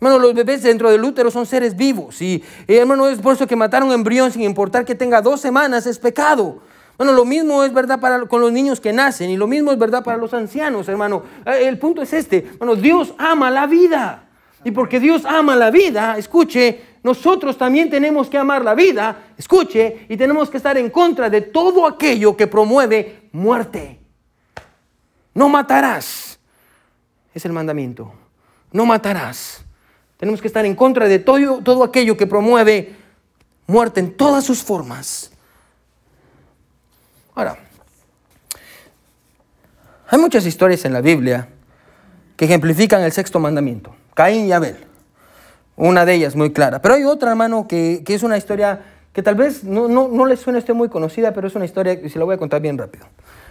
Hermano, 0.00 0.18
los 0.18 0.34
bebés 0.34 0.62
dentro 0.62 0.90
del 0.90 1.02
útero 1.02 1.30
son 1.30 1.46
seres 1.46 1.76
vivos. 1.76 2.20
Y, 2.22 2.42
y 2.66 2.74
hermano, 2.74 3.08
es 3.08 3.20
por 3.20 3.34
eso 3.34 3.46
que 3.46 3.54
matar 3.54 3.84
un 3.84 3.92
embrión 3.92 4.32
sin 4.32 4.42
importar 4.42 4.84
que 4.84 4.96
tenga 4.96 5.22
dos 5.22 5.40
semanas 5.40 5.86
es 5.86 5.98
pecado. 5.98 6.60
Bueno, 6.96 7.12
lo 7.12 7.24
mismo 7.24 7.64
es 7.64 7.72
verdad 7.72 8.00
para, 8.00 8.26
con 8.26 8.40
los 8.40 8.52
niños 8.52 8.80
que 8.80 8.92
nacen 8.92 9.30
y 9.30 9.36
lo 9.36 9.46
mismo 9.46 9.72
es 9.72 9.78
verdad 9.78 10.04
para 10.04 10.18
los 10.18 10.34
ancianos, 10.34 10.88
hermano. 10.88 11.22
Eh, 11.46 11.66
el 11.66 11.78
punto 11.78 12.02
es 12.02 12.12
este, 12.12 12.52
bueno, 12.58 12.76
Dios 12.76 13.14
ama 13.18 13.50
la 13.50 13.66
vida. 13.66 14.28
Y 14.64 14.70
porque 14.70 15.00
Dios 15.00 15.24
ama 15.24 15.56
la 15.56 15.70
vida, 15.70 16.16
escuche, 16.16 16.80
nosotros 17.02 17.58
también 17.58 17.90
tenemos 17.90 18.28
que 18.28 18.38
amar 18.38 18.64
la 18.64 18.74
vida, 18.74 19.24
escuche, 19.36 20.06
y 20.08 20.16
tenemos 20.16 20.50
que 20.50 20.56
estar 20.56 20.78
en 20.78 20.88
contra 20.88 21.28
de 21.28 21.40
todo 21.40 21.84
aquello 21.84 22.36
que 22.36 22.46
promueve 22.46 23.28
muerte. 23.32 23.98
No 25.34 25.48
matarás. 25.48 26.38
Es 27.34 27.44
el 27.44 27.52
mandamiento. 27.52 28.12
No 28.70 28.86
matarás. 28.86 29.64
Tenemos 30.16 30.40
que 30.40 30.46
estar 30.46 30.64
en 30.64 30.76
contra 30.76 31.08
de 31.08 31.18
todo, 31.18 31.58
todo 31.58 31.82
aquello 31.82 32.16
que 32.16 32.28
promueve 32.28 32.94
muerte 33.66 33.98
en 33.98 34.16
todas 34.16 34.44
sus 34.44 34.62
formas. 34.62 35.31
Ahora, 37.34 37.56
hay 40.08 40.18
muchas 40.18 40.44
historias 40.44 40.84
en 40.84 40.92
la 40.92 41.00
Biblia 41.00 41.48
que 42.36 42.44
ejemplifican 42.44 43.02
el 43.02 43.12
sexto 43.12 43.40
mandamiento, 43.40 43.94
Caín 44.14 44.46
y 44.46 44.52
Abel. 44.52 44.76
Una 45.76 46.04
de 46.04 46.14
ellas 46.14 46.36
muy 46.36 46.52
clara. 46.52 46.82
Pero 46.82 46.94
hay 46.94 47.04
otra, 47.04 47.30
hermano, 47.30 47.66
que, 47.66 48.04
es 48.06 48.22
una 48.22 48.36
historia 48.36 48.82
que 49.12 49.22
tal 49.22 49.34
vez 49.34 49.64
no, 49.64 49.88
no, 49.88 50.08
no 50.08 50.26
les 50.26 50.40
suene 50.40 50.62
a 50.66 50.74
muy 50.74 50.88
conocida, 50.88 51.32
pero 51.32 51.46
es 51.46 51.54
una 51.54 51.64
historia 51.64 52.00
que 52.00 52.10
se 52.10 52.18
la 52.18 52.26
voy 52.26 52.34
a 52.34 52.38
contar 52.38 52.60
bien 52.60 52.76
rápido. 52.76 53.06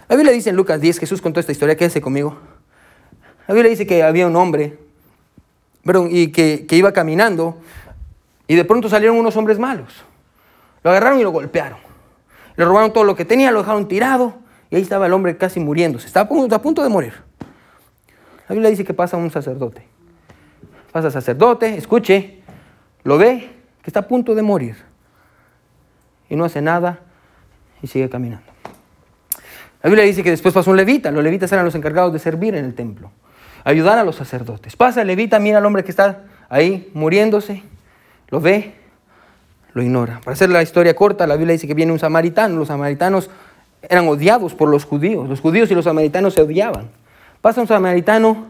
La 0.08 0.16
Biblia 0.16 0.32
dice 0.32 0.50
en 0.50 0.56
Lucas 0.56 0.80
10, 0.80 1.00
Jesús 1.00 1.20
contó 1.20 1.40
esta 1.40 1.52
historia, 1.52 1.76
quédese 1.76 2.00
conmigo. 2.00 2.38
La 3.48 3.54
Biblia 3.54 3.70
dice 3.70 3.86
que 3.86 4.02
había 4.02 4.26
un 4.26 4.36
hombre 4.36 4.78
y 6.10 6.28
que, 6.28 6.66
que 6.66 6.76
iba 6.76 6.92
caminando 6.92 7.56
y 8.46 8.54
de 8.54 8.64
pronto 8.64 8.88
salieron 8.88 9.16
unos 9.16 9.36
hombres 9.36 9.58
malos. 9.58 9.92
Lo 10.84 10.90
agarraron 10.90 11.18
y 11.18 11.22
lo 11.22 11.30
golpearon. 11.30 11.91
Le 12.56 12.64
robaron 12.64 12.92
todo 12.92 13.04
lo 13.04 13.16
que 13.16 13.24
tenía, 13.24 13.50
lo 13.50 13.60
dejaron 13.60 13.88
tirado 13.88 14.34
y 14.70 14.76
ahí 14.76 14.82
estaba 14.82 15.06
el 15.06 15.12
hombre 15.12 15.36
casi 15.36 15.60
muriéndose. 15.60 16.06
Estaba 16.06 16.24
a 16.24 16.62
punto, 16.62 16.82
de 16.82 16.88
morir. 16.88 17.14
La 18.48 18.54
Biblia 18.54 18.70
dice 18.70 18.84
que 18.84 18.94
pasa 18.94 19.16
un 19.16 19.30
sacerdote. 19.30 19.86
Pasa 20.92 21.10
sacerdote, 21.10 21.76
escuche, 21.76 22.42
lo 23.04 23.18
ve 23.18 23.50
que 23.82 23.88
está 23.90 24.00
a 24.00 24.08
punto 24.08 24.34
de 24.34 24.42
morir 24.42 24.76
y 26.28 26.36
no 26.36 26.44
hace 26.44 26.60
nada 26.60 27.00
y 27.82 27.86
sigue 27.86 28.08
caminando. 28.08 28.46
La 29.82 29.90
Biblia 29.90 30.04
dice 30.04 30.22
que 30.22 30.30
después 30.30 30.54
pasa 30.54 30.70
un 30.70 30.76
levita. 30.76 31.10
Los 31.10 31.24
levitas 31.24 31.50
eran 31.52 31.64
los 31.64 31.74
encargados 31.74 32.12
de 32.12 32.18
servir 32.18 32.54
en 32.54 32.64
el 32.64 32.74
templo, 32.74 33.10
ayudar 33.64 33.98
a 33.98 34.04
los 34.04 34.16
sacerdotes. 34.16 34.76
Pasa 34.76 35.00
el 35.00 35.08
levita, 35.08 35.38
mira 35.38 35.58
al 35.58 35.66
hombre 35.66 35.82
que 35.82 35.90
está 35.90 36.24
ahí 36.48 36.90
muriéndose, 36.94 37.62
lo 38.28 38.40
ve 38.40 38.81
lo 39.74 39.82
ignora. 39.82 40.20
Para 40.24 40.34
hacer 40.34 40.50
la 40.50 40.62
historia 40.62 40.94
corta, 40.94 41.26
la 41.26 41.36
Biblia 41.36 41.52
dice 41.52 41.66
que 41.66 41.74
viene 41.74 41.92
un 41.92 41.98
samaritano. 41.98 42.56
Los 42.56 42.68
samaritanos 42.68 43.30
eran 43.82 44.06
odiados 44.08 44.54
por 44.54 44.68
los 44.68 44.84
judíos. 44.84 45.28
Los 45.28 45.40
judíos 45.40 45.70
y 45.70 45.74
los 45.74 45.84
samaritanos 45.84 46.34
se 46.34 46.42
odiaban. 46.42 46.90
Pasa 47.40 47.60
un 47.60 47.66
samaritano, 47.66 48.48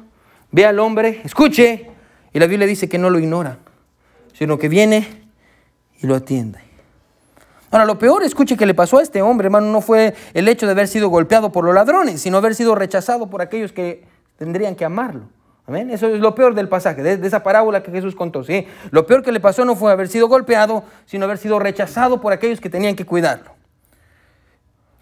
ve 0.51 0.67
al 0.67 0.79
hombre, 0.79 1.21
escuche, 1.25 1.91
y 2.33 2.39
la 2.39 2.47
Biblia 2.47 2.67
dice 2.67 2.89
que 2.89 2.99
no 2.99 3.11
lo 3.11 3.19
ignora, 3.19 3.59
sino 4.33 4.59
que 4.59 4.69
viene 4.69 5.07
y 6.01 6.07
lo 6.07 6.15
atiende. 6.15 6.59
Ahora, 7.71 7.87
lo 7.87 7.99
peor, 7.99 8.23
escuche, 8.23 8.57
que 8.57 8.67
le 8.67 8.75
pasó 8.75 8.99
a 8.99 9.03
este 9.03 9.23
hombre, 9.23 9.47
hermano, 9.47 9.73
no 9.73 9.81
fue 9.81 10.15
el 10.35 10.47
hecho 10.49 10.67
de 10.67 10.73
haber 10.73 10.89
sido 10.89 11.09
golpeado 11.09 11.53
por 11.53 11.65
los 11.65 11.75
ladrones, 11.75 12.21
sino 12.21 12.37
haber 12.37 12.55
sido 12.55 12.75
rechazado 12.75 13.31
por 13.31 13.41
aquellos 13.41 13.73
que 13.73 14.05
tendrían 14.37 14.75
que 14.75 14.85
amarlo. 14.85 15.23
Eso 15.77 16.09
es 16.09 16.21
lo 16.21 16.35
peor 16.35 16.55
del 16.55 16.69
pasaje, 16.69 17.03
de, 17.03 17.27
esa 17.27 17.43
parábola 17.43 17.83
que 17.83 17.91
Jesús 17.91 18.15
contó. 18.15 18.45
¿sí? 18.45 18.67
Lo 18.91 19.07
peor 19.07 19.23
que 19.23 19.33
le 19.33 19.41
pasó 19.41 19.65
no 19.65 19.77
fue 19.77 19.93
haber 19.93 20.09
sido 20.09 20.29
golpeado, 20.29 20.85
sino 21.07 21.25
haber 21.25 21.39
sido 21.39 21.59
rechazado 21.59 22.21
por 22.21 22.33
aquellos 22.33 22.61
que 22.61 22.71
tenían 22.71 22.97
que 22.97 23.07
cuidarlo. 23.07 23.53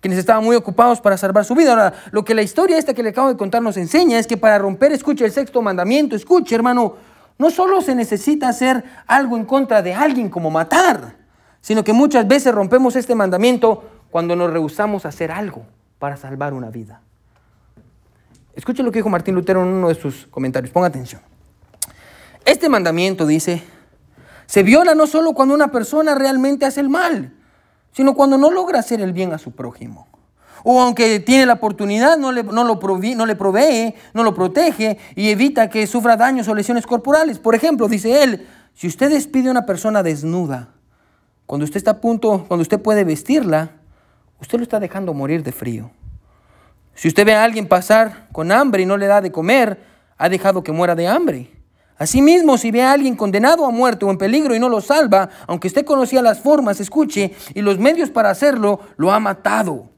Quienes 0.01 0.19
estaban 0.19 0.43
muy 0.43 0.57
ocupados 0.57 1.01
para 1.01 1.17
salvar 1.17 1.45
su 1.45 1.55
vida. 1.55 1.71
Ahora, 1.71 1.93
lo 2.11 2.25
que 2.25 2.35
la 2.35 2.43
historia 2.43 2.79
esta 2.79 2.95
que 2.95 3.03
le 3.03 3.11
acabo 3.11 3.29
de 3.29 3.37
contar 3.37 3.61
nos 3.61 3.77
enseña 3.77 4.19
es 4.19 4.27
que 4.27 4.37
para 4.37 4.59
romper, 4.59 4.93
escuche 4.93 5.25
el 5.25 5.33
sexto 5.33 5.61
mandamiento, 5.61 6.17
escuche 6.17 6.55
hermano, 6.55 6.97
no 7.39 7.51
solo 7.51 7.81
se 7.81 7.95
necesita 7.95 8.49
hacer 8.49 8.85
algo 9.07 9.37
en 9.37 9.45
contra 9.45 9.83
de 9.83 9.95
alguien 9.95 10.31
como 10.31 10.51
matar, 10.51 11.17
sino 11.61 11.85
que 11.85 11.93
muchas 11.93 12.27
veces 12.27 12.55
rompemos 12.55 12.97
este 12.97 13.15
mandamiento 13.15 13.85
cuando 14.11 14.37
nos 14.37 14.51
rehusamos 14.51 15.05
a 15.05 15.09
hacer 15.09 15.31
algo 15.31 15.67
para 15.99 16.17
salvar 16.17 16.55
una 16.55 16.71
vida. 16.71 17.03
Escuchen 18.61 18.85
lo 18.85 18.93
que 18.93 18.99
dijo 18.99 19.09
Martín 19.09 19.35
Lutero 19.35 19.63
en 19.63 19.69
uno 19.69 19.89
de 19.89 19.95
sus 19.95 20.27
comentarios, 20.27 20.71
ponga 20.71 20.89
atención. 20.89 21.23
Este 22.45 22.69
mandamiento 22.69 23.27
dice, 23.27 23.63
se 24.45 24.63
viola 24.63 24.95
no 24.95 25.07
solo 25.07 25.33
cuando 25.33 25.55
una 25.55 25.69
persona 25.69 26.15
realmente 26.15 26.67
hace 26.67 26.81
el 26.81 26.91
mal, 26.91 27.33
sino 27.91 28.15
cuando 28.15 28.37
no 28.37 28.51
logra 28.51 28.81
hacer 28.81 29.01
el 29.01 29.15
bien 29.15 29.33
a 29.33 29.39
su 29.39 29.53
prójimo. 29.53 30.09
O 30.63 30.79
aunque 30.83 31.21
tiene 31.21 31.47
la 31.47 31.55
oportunidad, 31.55 32.19
no 32.19 32.33
le, 32.33 32.43
no, 32.43 32.65
lo 32.65 32.79
no 32.79 33.25
le 33.25 33.35
provee, 33.35 33.95
no 34.13 34.23
lo 34.23 34.35
protege 34.35 34.99
y 35.17 35.31
evita 35.31 35.71
que 35.71 35.87
sufra 35.87 36.19
daños 36.19 36.47
o 36.47 36.55
lesiones 36.55 36.87
corporales. 36.87 37.39
Por 37.39 37.55
ejemplo, 37.55 37.89
dice 37.89 38.23
él, 38.23 38.47
si 38.75 38.89
usted 38.89 39.09
despide 39.09 39.49
a 39.49 39.53
una 39.53 39.65
persona 39.65 40.03
desnuda, 40.03 40.69
cuando 41.47 41.65
usted 41.65 41.79
está 41.79 41.93
a 41.93 42.01
punto, 42.03 42.45
cuando 42.47 42.61
usted 42.61 42.79
puede 42.79 43.05
vestirla, 43.05 43.71
usted 44.39 44.59
lo 44.59 44.65
está 44.65 44.79
dejando 44.81 45.15
morir 45.15 45.43
de 45.43 45.53
frío. 45.53 45.93
Si 46.95 47.09
usted 47.09 47.25
ve 47.25 47.35
a 47.35 47.45
alguien 47.45 47.67
pasar 47.67 48.29
con 48.33 48.53
hambre 48.53 48.83
y 48.83 48.87
no 48.87 48.97
le 48.97 49.07
da 49.07 49.21
de 49.21 49.33
comer, 49.33 49.81
ha 50.19 50.29
dejado 50.29 50.63
que 50.63 50.73
muera 50.73 50.95
de 50.95 51.09
hambre. 51.09 51.51
Asimismo, 51.97 52.57
si 52.57 52.71
ve 52.71 52.83
a 52.83 52.93
alguien 52.93 53.15
condenado 53.15 53.67
a 53.67 53.71
muerte 53.71 54.07
o 54.07 54.11
en 54.11 54.17
peligro 54.17 54.55
y 54.55 54.59
no 54.59 54.71
lo 54.71 54.81
salva, 54.81 55.29
aunque 55.47 55.69
usted 55.69 55.85
conocía 55.85 56.23
las 56.23 56.41
formas, 56.41 56.81
escuche, 56.81 57.35
y 57.55 57.61
los 57.61 57.79
medios 57.79 58.11
para 58.11 58.31
hacerlo, 58.31 58.81
lo 58.97 59.13
ha 59.13 59.21
matado. 59.21 59.91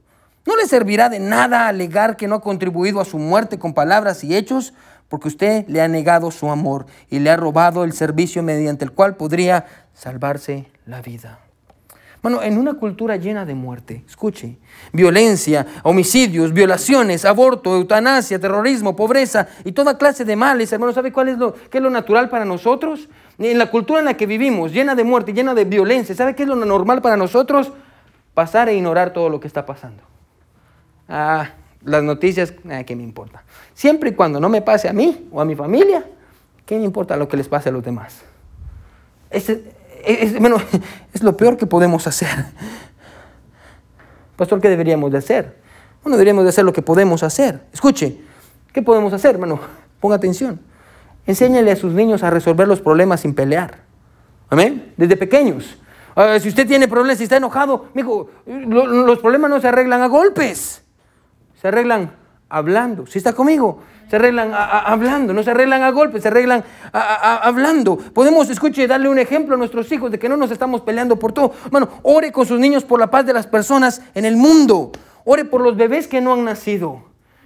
No 0.45 0.57
le 0.57 0.67
servirá 0.67 1.09
de 1.09 1.21
nada 1.21 1.69
alegar 1.69 2.17
que 2.17 2.27
no 2.27 2.37
ha 2.37 2.41
contribuido 2.41 3.01
a 3.01 3.05
su 3.05 3.19
muerte 3.19 3.59
con 3.59 3.73
palabras 3.73 4.25
y 4.25 4.35
hechos, 4.35 4.75
porque 5.09 5.29
usted 5.29 5.65
le 5.69 5.81
ha 5.81 5.87
negado 5.87 6.33
su 6.33 6.51
amor 6.51 6.87
y 7.09 7.21
le 7.21 7.31
ha 7.31 7.37
robado 7.37 7.85
el 7.85 7.93
servicio 7.93 8.43
mediante 8.43 8.85
el 8.85 8.93
cual 8.93 9.15
podría 9.17 9.67
salvarse 9.95 10.71
la 10.87 11.03
vida. 11.03 11.39
Bueno, 12.23 12.41
en 12.41 12.57
una 12.57 12.75
cultura 12.75 13.17
llena 13.17 13.45
de 13.45 13.57
muerte, 13.57 14.05
escuche, 14.07 14.57
violencia, 14.93 15.67
homicidios, 15.83 16.53
violaciones, 16.53 17.25
aborto, 17.25 17.75
eutanasia, 17.75 18.39
terrorismo, 18.39 18.95
pobreza 18.95 19.49
y 19.65 19.73
toda 19.73 19.99
clase 19.99 20.25
de 20.25 20.37
males, 20.37 20.73
hermano, 20.73 20.93
¿sabe 20.93 21.11
cuál 21.11 21.31
es 21.31 21.39
lo, 21.39 21.53
qué 21.53 21.79
es 21.79 21.83
lo 21.83 21.91
natural 21.91 22.29
para 22.29 22.45
nosotros? 22.45 23.09
En 23.39 23.59
la 23.59 23.73
cultura 23.73 23.99
en 23.99 24.05
la 24.05 24.17
que 24.17 24.27
vivimos, 24.27 24.73
llena 24.73 24.95
de 24.95 25.03
muerte, 25.03 25.33
llena 25.33 25.53
de 25.53 25.65
violencia, 25.65 26.15
¿sabe 26.15 26.37
qué 26.37 26.45
es 26.45 26.49
lo 26.49 26.55
normal 26.55 27.03
para 27.03 27.17
nosotros? 27.17 27.73
Pasar 28.35 28.69
e 28.69 28.77
ignorar 28.77 29.13
todo 29.13 29.29
lo 29.29 29.41
que 29.41 29.49
está 29.49 29.67
pasando. 29.67 30.05
Ah, 31.09 31.51
las 31.85 32.05
noticias, 32.05 32.55
ah, 32.71 32.85
¿qué 32.85 32.95
me 32.95 33.03
importa? 33.03 33.43
Siempre 33.75 34.11
y 34.11 34.13
cuando 34.15 34.39
no 34.39 34.49
me 34.49 34.63
pase 34.63 34.89
a 34.89 34.93
mí 34.93 35.29
o 35.33 35.41
a 35.41 35.45
mi 35.45 35.57
familia, 35.57 36.07
¿qué 36.67 36.79
me 36.79 36.85
importa 36.85 37.17
lo 37.17 37.27
que 37.27 37.37
les 37.37 37.49
pase 37.49 37.71
a 37.71 37.73
los 37.73 37.83
demás? 37.83 38.23
Ese, 39.29 39.82
es, 40.05 40.39
bueno, 40.39 40.57
es 41.13 41.23
lo 41.23 41.37
peor 41.37 41.57
que 41.57 41.67
podemos 41.67 42.07
hacer. 42.07 42.47
Pastor, 44.37 44.61
¿qué 44.61 44.69
deberíamos 44.69 45.11
de 45.13 45.19
hacer? 45.19 45.57
Bueno, 46.03 46.17
deberíamos 46.17 46.45
de 46.45 46.51
hacer 46.51 46.65
lo 46.65 46.73
que 46.73 46.83
podemos 46.83 47.23
hacer. 47.23 47.61
Escuche, 47.73 48.21
¿qué 48.73 48.83
podemos 48.83 49.13
hacer, 49.13 49.37
hermano? 49.37 49.61
Ponga 50.01 50.17
atención. 50.17 50.61
Enséñale 51.27 51.71
a 51.71 51.77
sus 51.77 51.93
niños 51.93 52.23
a 52.23 52.31
resolver 52.31 52.67
los 52.67 52.81
problemas 52.81 53.21
sin 53.21 53.35
pelear. 53.35 53.79
Amén. 54.51 54.93
Desde 54.97 55.17
pequeños. 55.17 55.79
Ah, 56.17 56.39
si 56.41 56.49
usted 56.49 56.67
tiene 56.67 56.89
problemas, 56.89 57.19
si 57.19 57.25
está 57.25 57.37
enojado, 57.37 57.87
mijo, 57.95 58.29
los 58.47 59.19
problemas 59.21 59.51
no 59.51 59.61
se 59.61 59.69
arreglan 59.69 60.03
a 60.03 60.09
golpes. 60.09 60.83
Se 61.61 61.69
arreglan 61.69 62.13
hablando. 62.49 63.07
Si 63.07 63.19
está 63.19 63.33
conmigo, 63.33 63.81
se 64.13 64.17
arreglan 64.17 64.53
hablando, 64.53 65.33
no 65.33 65.43
se 65.43 65.53
arreglan 65.53 65.83
a 65.83 65.91
golpes, 65.91 66.21
se 66.21 66.29
arreglan 66.29 66.63
hablando. 66.93 67.97
Podemos, 67.97 68.51
escuche, 68.51 68.87
darle 68.87 69.09
un 69.09 69.19
ejemplo 69.19 69.55
a 69.55 69.57
nuestros 69.57 69.91
hijos 69.91 70.11
de 70.11 70.19
que 70.19 70.29
no 70.29 70.37
nos 70.37 70.51
estamos 70.51 70.83
peleando 70.83 71.19
por 71.19 71.33
todo. 71.33 71.55
Bueno, 71.71 71.89
ore 72.03 72.31
con 72.31 72.45
sus 72.45 72.61
niños 72.61 72.85
por 72.85 73.01
la 73.01 73.11
paz 73.11 73.25
de 73.25 73.33
las 73.33 73.47
personas 73.47 74.03
en 74.15 74.27
el 74.27 74.37
mundo. 74.37 74.93
Ore 75.25 75.47
por 75.47 75.63
los 75.63 75.79
bebés 75.79 76.09
que 76.09 76.21
no 76.21 76.35
han 76.35 76.45
nacido. 76.45 77.05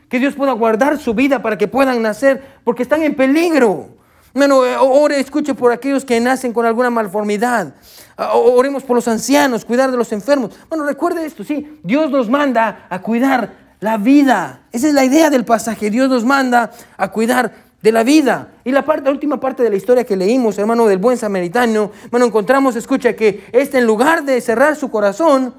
Que 0.08 0.18
Dios 0.18 0.34
pueda 0.34 0.50
guardar 0.54 0.98
su 0.98 1.14
vida 1.14 1.40
para 1.40 1.56
que 1.56 1.68
puedan 1.68 2.02
nacer, 2.02 2.42
porque 2.64 2.82
están 2.82 3.04
en 3.04 3.14
peligro. 3.14 3.90
Bueno, 4.34 4.66
eh, 4.66 4.76
ore, 4.76 5.20
escuche 5.20 5.54
por 5.54 5.70
aquellos 5.70 6.04
que 6.04 6.18
nacen 6.18 6.52
con 6.52 6.66
alguna 6.66 6.90
malformidad. 6.90 7.74
Oremos 8.18 8.82
por 8.82 8.96
los 8.96 9.06
ancianos, 9.06 9.64
cuidar 9.64 9.92
de 9.92 9.96
los 9.96 10.10
enfermos. 10.10 10.50
Bueno, 10.68 10.84
recuerde 10.84 11.26
esto, 11.26 11.44
sí, 11.44 11.78
Dios 11.84 12.10
nos 12.10 12.28
manda 12.28 12.88
a 12.90 13.00
cuidar 13.02 13.65
la 13.80 13.98
vida. 13.98 14.62
Esa 14.72 14.88
es 14.88 14.94
la 14.94 15.04
idea 15.04 15.30
del 15.30 15.44
pasaje. 15.44 15.90
Dios 15.90 16.08
nos 16.08 16.24
manda 16.24 16.70
a 16.96 17.10
cuidar 17.10 17.52
de 17.82 17.92
la 17.92 18.02
vida. 18.02 18.52
Y 18.64 18.72
la, 18.72 18.84
última 19.08 19.38
parte 19.38 19.62
de 19.62 19.70
la 19.70 19.76
historia 19.76 20.04
que 20.04 20.16
leímos, 20.16 20.58
hermano, 20.58 20.86
del 20.86 20.98
buen 20.98 21.16
samaritano, 21.16 21.92
bueno, 22.10 22.26
encontramos, 22.26 22.76
escucha, 22.76 23.14
que 23.14 23.44
este 23.52 23.78
en 23.78 23.86
lugar 23.86 24.24
de 24.24 24.40
cerrar 24.40 24.76
su 24.76 24.90
corazón, 24.90 25.54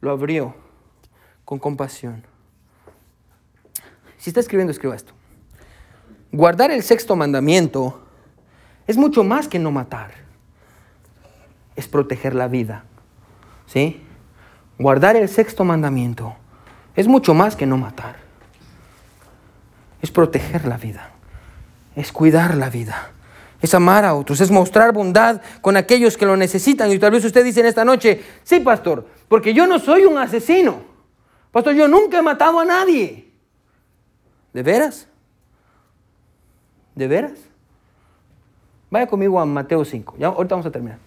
lo 0.00 0.10
abrió 0.10 0.54
con 1.44 1.58
compasión. 1.58 2.24
Si 4.16 4.30
está 4.30 4.40
escribiendo, 4.40 4.72
escriba 4.72 4.96
esto. 4.96 5.12
Guardar 6.32 6.70
el 6.70 6.82
sexto 6.82 7.16
mandamiento 7.16 8.02
es 8.86 8.96
mucho 8.96 9.24
más 9.24 9.48
que 9.48 9.58
no 9.58 9.70
matar. 9.70 10.10
Es 11.76 11.86
proteger 11.86 12.34
la 12.34 12.48
vida. 12.48 12.84
¿Sí? 13.66 14.02
Guardar 14.78 15.16
el 15.16 15.28
sexto 15.28 15.64
mandamiento 15.64 16.34
es 16.98 17.06
mucho 17.06 17.32
más 17.32 17.54
que 17.54 17.64
no 17.64 17.78
matar. 17.78 18.16
Es 20.02 20.10
proteger 20.10 20.64
la 20.64 20.76
vida. 20.76 21.10
Es 21.94 22.10
cuidar 22.10 22.56
la 22.56 22.70
vida. 22.70 23.12
Es 23.62 23.72
amar 23.72 24.04
a 24.04 24.14
otros. 24.14 24.40
Es 24.40 24.50
mostrar 24.50 24.92
bondad 24.92 25.40
con 25.60 25.76
aquellos 25.76 26.16
que 26.16 26.26
lo 26.26 26.36
necesitan. 26.36 26.90
Y 26.90 26.98
tal 26.98 27.12
vez 27.12 27.24
usted 27.24 27.44
dice 27.44 27.60
en 27.60 27.66
esta 27.66 27.84
noche, 27.84 28.20
sí, 28.42 28.58
pastor, 28.58 29.06
porque 29.28 29.54
yo 29.54 29.68
no 29.68 29.78
soy 29.78 30.06
un 30.06 30.18
asesino. 30.18 30.80
Pastor, 31.52 31.74
yo 31.74 31.86
nunca 31.86 32.18
he 32.18 32.22
matado 32.22 32.58
a 32.58 32.64
nadie. 32.64 33.30
¿De 34.52 34.64
veras? 34.64 35.06
¿De 36.96 37.06
veras? 37.06 37.38
Vaya 38.90 39.06
conmigo 39.06 39.38
a 39.38 39.46
Mateo 39.46 39.84
5. 39.84 40.16
Ya, 40.18 40.26
ahorita 40.26 40.56
vamos 40.56 40.66
a 40.66 40.72
terminar. 40.72 40.98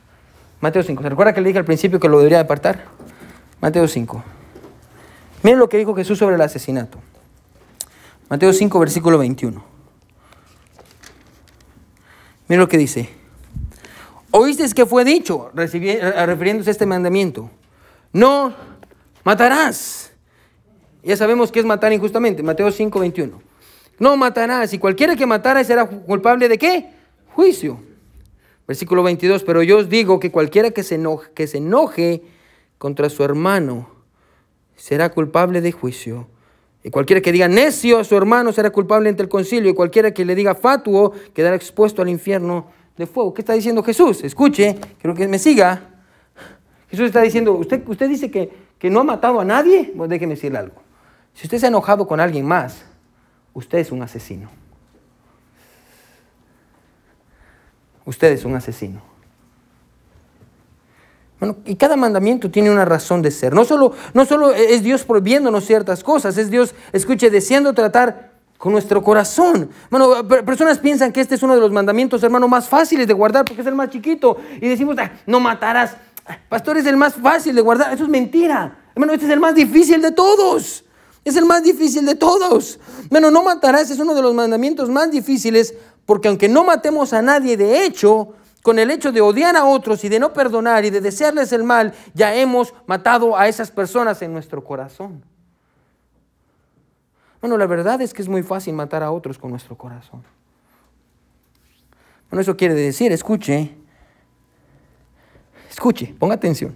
Mateo 0.61 0.83
5. 0.83 1.03
¿Se 1.03 1.09
recuerda 1.09 1.33
que 1.33 1.41
le 1.41 1.47
dije 1.47 1.59
al 1.59 1.65
principio 1.65 1.99
que 1.99 2.07
lo 2.07 2.19
debería 2.19 2.39
apartar? 2.39 2.85
Mateo 3.59 3.85
5. 3.89 4.23
Miren 5.43 5.59
lo 5.59 5.69
que 5.69 5.77
dijo 5.77 5.95
Jesús 5.95 6.19
sobre 6.19 6.35
el 6.35 6.41
asesinato. 6.41 6.99
Mateo 8.29 8.53
5, 8.53 8.79
versículo 8.79 9.17
21. 9.17 9.63
Miren 12.47 12.59
lo 12.59 12.67
que 12.67 12.77
dice. 12.77 13.09
Oíste 14.31 14.67
que 14.73 14.85
fue 14.85 15.03
dicho, 15.03 15.51
refiriéndose 15.53 16.69
a 16.69 16.71
este 16.71 16.85
mandamiento. 16.85 17.49
No 18.13 18.53
matarás. 19.23 20.11
Ya 21.03 21.17
sabemos 21.17 21.51
que 21.51 21.59
es 21.59 21.65
matar 21.65 21.91
injustamente. 21.91 22.43
Mateo 22.43 22.71
5, 22.71 22.99
21. 22.99 23.41
No 23.99 24.17
matarás. 24.17 24.73
Y 24.73 24.77
cualquiera 24.79 25.15
que 25.15 25.25
matara 25.25 25.63
será 25.63 25.85
culpable 25.85 26.47
de 26.47 26.57
qué? 26.57 26.93
Juicio. 27.33 27.79
Versículo 28.67 29.03
22. 29.03 29.43
Pero 29.43 29.63
yo 29.63 29.79
os 29.79 29.89
digo 29.89 30.19
que 30.19 30.31
cualquiera 30.31 30.71
que 30.71 30.83
se 30.83 30.95
enoje 31.57 32.23
contra 32.77 33.09
su 33.09 33.23
hermano 33.23 34.00
será 34.82 35.09
culpable 35.09 35.61
de 35.61 35.71
juicio. 35.71 36.27
Y 36.84 36.89
cualquiera 36.89 37.21
que 37.21 37.32
diga 37.32 37.47
necio 37.47 37.99
a 37.99 38.03
su 38.03 38.17
hermano 38.17 38.51
será 38.51 38.71
culpable 38.71 39.09
ante 39.09 39.21
el 39.21 39.29
concilio. 39.29 39.69
Y 39.69 39.75
cualquiera 39.75 40.11
que 40.11 40.25
le 40.25 40.34
diga 40.34 40.55
fatuo 40.55 41.13
quedará 41.36 41.55
expuesto 41.55 42.01
al 42.01 42.09
infierno 42.09 42.65
de 42.97 43.05
fuego. 43.05 43.32
¿Qué 43.32 43.41
está 43.41 43.53
diciendo 43.53 43.84
Jesús? 43.84 44.23
Escuche, 44.23 44.75
quiero 44.99 45.13
que 45.13 45.27
me 45.27 45.38
siga. 45.38 45.84
Jesús 46.89 47.05
está 47.05 47.21
diciendo, 47.21 47.53
usted, 47.53 47.88
usted 47.88 48.09
dice 48.09 48.32
que, 48.32 48.51
que 48.79 48.89
no 48.89 49.01
ha 49.01 49.03
matado 49.03 49.39
a 49.39 49.45
nadie. 49.45 49.93
Pues 49.95 50.09
déjeme 50.09 50.34
decirle 50.34 50.57
algo. 50.57 50.82
Si 51.36 51.45
usted 51.45 51.59
se 51.59 51.67
ha 51.67 51.69
enojado 51.69 52.07
con 52.07 52.19
alguien 52.19 52.47
más, 52.47 52.84
usted 53.53 53.77
es 53.77 53.91
un 53.91 54.01
asesino. 54.01 54.49
Usted 58.03 58.32
es 58.32 58.45
un 58.45 58.55
asesino. 58.55 59.11
Bueno, 61.41 61.57
y 61.65 61.75
cada 61.75 61.95
mandamiento 61.95 62.51
tiene 62.51 62.69
una 62.69 62.85
razón 62.85 63.23
de 63.23 63.31
ser. 63.31 63.55
No 63.55 63.65
solo, 63.65 63.93
no 64.13 64.25
solo 64.25 64.51
es 64.51 64.83
Dios 64.83 65.03
prohibiéndonos 65.03 65.65
ciertas 65.65 66.03
cosas, 66.03 66.37
es 66.37 66.51
Dios, 66.51 66.75
escuche, 66.93 67.31
deseando 67.31 67.73
tratar 67.73 68.33
con 68.59 68.71
nuestro 68.71 69.01
corazón. 69.01 69.71
Bueno, 69.89 70.27
personas 70.27 70.77
piensan 70.77 71.11
que 71.11 71.19
este 71.19 71.33
es 71.33 71.41
uno 71.41 71.55
de 71.55 71.59
los 71.59 71.71
mandamientos, 71.71 72.21
hermano, 72.21 72.47
más 72.47 72.69
fáciles 72.69 73.07
de 73.07 73.13
guardar 73.13 73.43
porque 73.43 73.61
es 73.61 73.67
el 73.67 73.73
más 73.73 73.89
chiquito. 73.89 74.37
Y 74.61 74.67
decimos, 74.69 74.95
ah, 74.99 75.13
no 75.25 75.39
matarás. 75.39 75.97
Pastor, 76.47 76.77
es 76.77 76.85
el 76.85 76.95
más 76.95 77.15
fácil 77.15 77.55
de 77.55 77.61
guardar. 77.61 77.91
Eso 77.91 78.03
es 78.03 78.09
mentira. 78.11 78.77
Hermano, 78.93 79.13
este 79.13 79.25
es 79.25 79.31
el 79.31 79.39
más 79.39 79.55
difícil 79.55 79.99
de 79.99 80.11
todos. 80.11 80.85
Es 81.25 81.35
el 81.37 81.45
más 81.45 81.63
difícil 81.63 82.05
de 82.05 82.13
todos. 82.13 82.79
Bueno, 83.09 83.31
no 83.31 83.41
matarás 83.41 83.89
es 83.89 83.97
uno 83.97 84.13
de 84.13 84.21
los 84.21 84.35
mandamientos 84.35 84.89
más 84.89 85.09
difíciles 85.09 85.73
porque 86.05 86.27
aunque 86.27 86.47
no 86.47 86.63
matemos 86.63 87.13
a 87.13 87.23
nadie 87.23 87.57
de 87.57 87.83
hecho, 87.83 88.35
con 88.62 88.80
el 88.80 88.91
hecho 88.91 89.12
de 89.12 89.22
odiar 89.22 89.55
a 89.55 89.66
otros 89.66 90.03
y 90.03 90.09
de 90.09 90.20
no 90.20 90.34
perdonar 90.34 90.86
y 90.86 90.89
de 90.89 91.01
desearles 91.01 91.51
el 91.51 91.64
mal, 91.64 91.93
ya 92.14 92.36
hemos 92.36 92.74
matado 92.86 93.38
a 93.38 93.47
esas 93.47 93.72
personas 93.72 94.22
en 94.22 94.34
nuestro 94.34 94.64
corazón. 94.64 95.24
Bueno, 97.39 97.57
la 97.57 97.66
verdad 97.66 97.99
es 98.01 98.14
que 98.14 98.22
es 98.22 98.30
muy 98.30 98.43
fácil 98.43 98.74
matar 98.76 99.01
a 99.01 99.12
otros 99.12 99.38
con 99.39 99.49
nuestro 99.49 99.76
corazón. 99.76 100.24
Bueno, 102.30 102.41
eso 102.41 102.55
quiere 102.55 102.76
decir, 102.76 103.12
escuche, 103.12 103.76
escuche, 105.70 106.16
ponga 106.20 106.36
atención. 106.36 106.76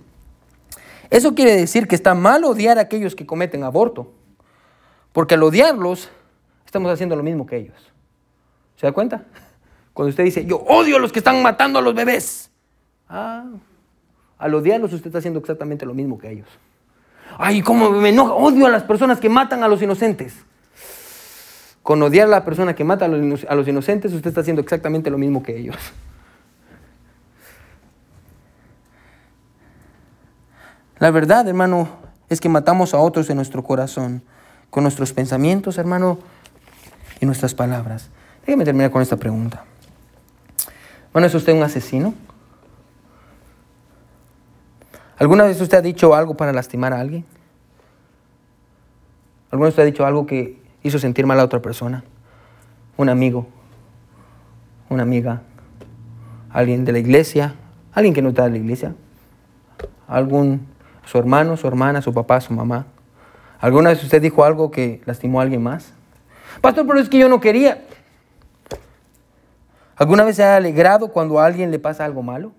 Eso 1.09 1.35
quiere 1.35 1.55
decir 1.55 1.87
que 1.87 1.95
está 1.95 2.15
mal 2.15 2.43
odiar 2.43 2.79
a 2.79 2.81
aquellos 2.81 3.15
que 3.15 3.27
cometen 3.27 3.63
aborto, 3.63 4.11
porque 5.13 5.35
al 5.35 5.43
odiarlos 5.43 6.09
estamos 6.65 6.91
haciendo 6.91 7.15
lo 7.15 7.21
mismo 7.21 7.45
que 7.45 7.57
ellos. 7.57 7.77
¿Se 8.75 8.87
da 8.87 8.91
cuenta? 8.91 9.23
Cuando 9.95 10.09
usted 10.09 10.25
dice, 10.25 10.45
yo 10.45 10.57
odio 10.57 10.97
a 10.97 10.99
los 10.99 11.13
que 11.13 11.19
están 11.19 11.41
matando 11.41 11.79
a 11.79 11.81
los 11.81 11.95
bebés. 11.95 12.51
Ah, 13.07 13.45
al 14.37 14.53
odiarlos 14.53 14.91
usted 14.91 15.07
está 15.07 15.19
haciendo 15.19 15.39
exactamente 15.39 15.85
lo 15.85 15.93
mismo 15.93 16.17
que 16.17 16.29
ellos. 16.29 16.49
Ay, 17.37 17.61
cómo 17.61 17.89
me 17.91 18.09
enoja, 18.09 18.33
odio 18.33 18.65
a 18.65 18.69
las 18.69 18.83
personas 18.83 19.21
que 19.21 19.29
matan 19.29 19.63
a 19.63 19.69
los 19.69 19.81
inocentes. 19.81 20.35
Con 21.81 22.03
odiar 22.03 22.27
a 22.27 22.29
la 22.29 22.43
persona 22.43 22.75
que 22.75 22.83
mata 22.83 23.05
a 23.05 23.55
los 23.55 23.67
inocentes, 23.69 24.11
usted 24.11 24.27
está 24.27 24.41
haciendo 24.41 24.61
exactamente 24.61 25.09
lo 25.09 25.17
mismo 25.17 25.41
que 25.41 25.57
ellos. 25.57 25.77
La 30.99 31.09
verdad, 31.09 31.47
hermano, 31.47 31.87
es 32.27 32.41
que 32.41 32.49
matamos 32.49 32.93
a 32.93 32.97
otros 32.97 33.29
en 33.29 33.37
nuestro 33.37 33.63
corazón, 33.63 34.23
con 34.69 34.83
nuestros 34.83 35.13
pensamientos, 35.13 35.77
hermano, 35.77 36.19
y 37.21 37.25
nuestras 37.25 37.55
palabras. 37.55 38.09
Déjeme 38.45 38.65
terminar 38.65 38.91
con 38.91 39.01
esta 39.01 39.15
pregunta. 39.15 39.63
Bueno, 41.15 41.27
¿es 41.27 41.33
usted 41.33 41.53
un 41.53 41.63
asesino? 41.63 42.13
¿Alguna 45.17 45.45
vez 45.45 45.61
usted 45.61 45.77
ha 45.77 45.81
dicho 45.81 46.13
algo 46.13 46.35
para 46.35 46.51
lastimar 46.51 46.91
a 46.91 46.99
alguien? 46.99 47.23
¿Alguna 49.49 49.67
vez 49.67 49.71
usted 49.71 49.83
ha 49.83 49.85
dicho 49.85 50.05
algo 50.05 50.25
que 50.25 50.61
hizo 50.83 50.99
sentir 50.99 51.25
mal 51.25 51.39
a 51.39 51.45
otra 51.45 51.61
persona? 51.61 52.03
Un 52.97 53.07
amigo, 53.07 53.47
una 54.89 55.03
amiga, 55.03 55.41
alguien 56.51 56.83
de 56.83 56.91
la 56.91 56.99
iglesia, 56.99 57.55
alguien 57.93 58.13
que 58.13 58.21
no 58.21 58.27
está 58.27 58.43
de 58.43 58.49
la 58.49 58.57
iglesia, 58.57 58.93
algún 60.09 60.67
su 61.05 61.17
hermano, 61.17 61.55
su 61.55 61.65
hermana, 61.65 62.01
su 62.01 62.13
papá, 62.13 62.41
su 62.41 62.51
mamá. 62.51 62.87
¿Alguna 63.61 63.91
vez 63.91 64.03
usted 64.03 64.21
dijo 64.21 64.43
algo 64.43 64.69
que 64.69 65.01
lastimó 65.05 65.39
a 65.39 65.43
alguien 65.43 65.63
más? 65.63 65.93
Pastor, 66.59 66.85
pero 66.85 66.99
es 66.99 67.07
que 67.07 67.19
yo 67.19 67.29
no 67.29 67.39
quería. 67.39 67.85
¿Alguna 69.95 70.23
vez 70.23 70.35
se 70.35 70.43
ha 70.43 70.57
alegrado 70.57 71.09
cuando 71.09 71.39
a 71.39 71.45
alguien 71.45 71.71
le 71.71 71.79
pasa 71.79 72.03
algo 72.03 72.21
malo? 72.21 72.51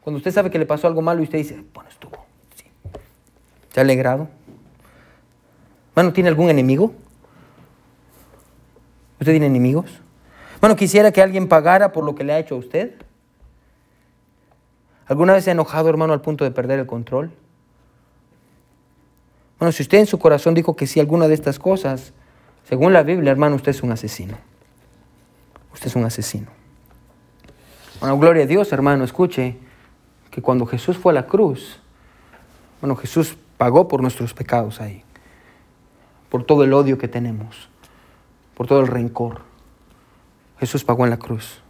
Cuando 0.00 0.18
usted 0.18 0.32
sabe 0.32 0.50
que 0.50 0.58
le 0.58 0.66
pasó 0.66 0.86
algo 0.86 1.02
malo 1.02 1.20
y 1.20 1.24
usted 1.24 1.38
dice, 1.38 1.62
bueno, 1.74 1.90
estuvo. 1.90 2.24
Sí. 2.54 2.64
¿Se 3.72 3.80
ha 3.80 3.82
alegrado? 3.82 4.28
Bueno, 5.94 6.12
¿tiene 6.12 6.28
algún 6.28 6.50
enemigo? 6.50 6.92
¿Usted 9.20 9.32
tiene 9.32 9.46
enemigos? 9.46 10.00
Bueno, 10.60 10.76
quisiera 10.76 11.12
que 11.12 11.22
alguien 11.22 11.48
pagara 11.48 11.92
por 11.92 12.04
lo 12.04 12.14
que 12.14 12.24
le 12.24 12.32
ha 12.32 12.38
hecho 12.38 12.54
a 12.54 12.58
usted. 12.58 12.94
¿Alguna 15.06 15.34
vez 15.34 15.44
se 15.44 15.50
ha 15.50 15.52
enojado, 15.52 15.88
hermano, 15.90 16.14
al 16.14 16.22
punto 16.22 16.44
de 16.44 16.50
perder 16.50 16.80
el 16.80 16.86
control? 16.86 17.30
Bueno, 19.58 19.72
si 19.72 19.82
usted 19.82 19.98
en 19.98 20.06
su 20.06 20.18
corazón 20.18 20.54
dijo 20.54 20.74
que 20.74 20.86
sí 20.86 21.00
alguna 21.00 21.28
de 21.28 21.34
estas 21.34 21.58
cosas, 21.58 22.12
según 22.68 22.92
la 22.92 23.02
Biblia, 23.02 23.30
hermano, 23.30 23.56
usted 23.56 23.70
es 23.70 23.82
un 23.82 23.92
asesino. 23.92 24.36
Usted 25.74 25.88
es 25.88 25.96
un 25.96 26.04
asesino. 26.04 26.46
Bueno, 28.00 28.18
gloria 28.18 28.44
a 28.44 28.46
Dios, 28.46 28.72
hermano, 28.72 29.04
escuche 29.04 29.58
que 30.30 30.40
cuando 30.40 30.64
Jesús 30.66 30.96
fue 30.96 31.12
a 31.12 31.14
la 31.14 31.26
cruz, 31.26 31.78
bueno, 32.80 32.96
Jesús 32.96 33.36
pagó 33.58 33.86
por 33.86 34.00
nuestros 34.00 34.32
pecados 34.32 34.80
ahí, 34.80 35.04
por 36.30 36.44
todo 36.44 36.64
el 36.64 36.72
odio 36.72 36.96
que 36.96 37.08
tenemos, 37.08 37.68
por 38.54 38.66
todo 38.66 38.80
el 38.80 38.86
rencor. 38.86 39.42
Jesús 40.58 40.84
pagó 40.84 41.04
en 41.04 41.10
la 41.10 41.18
cruz 41.18 41.60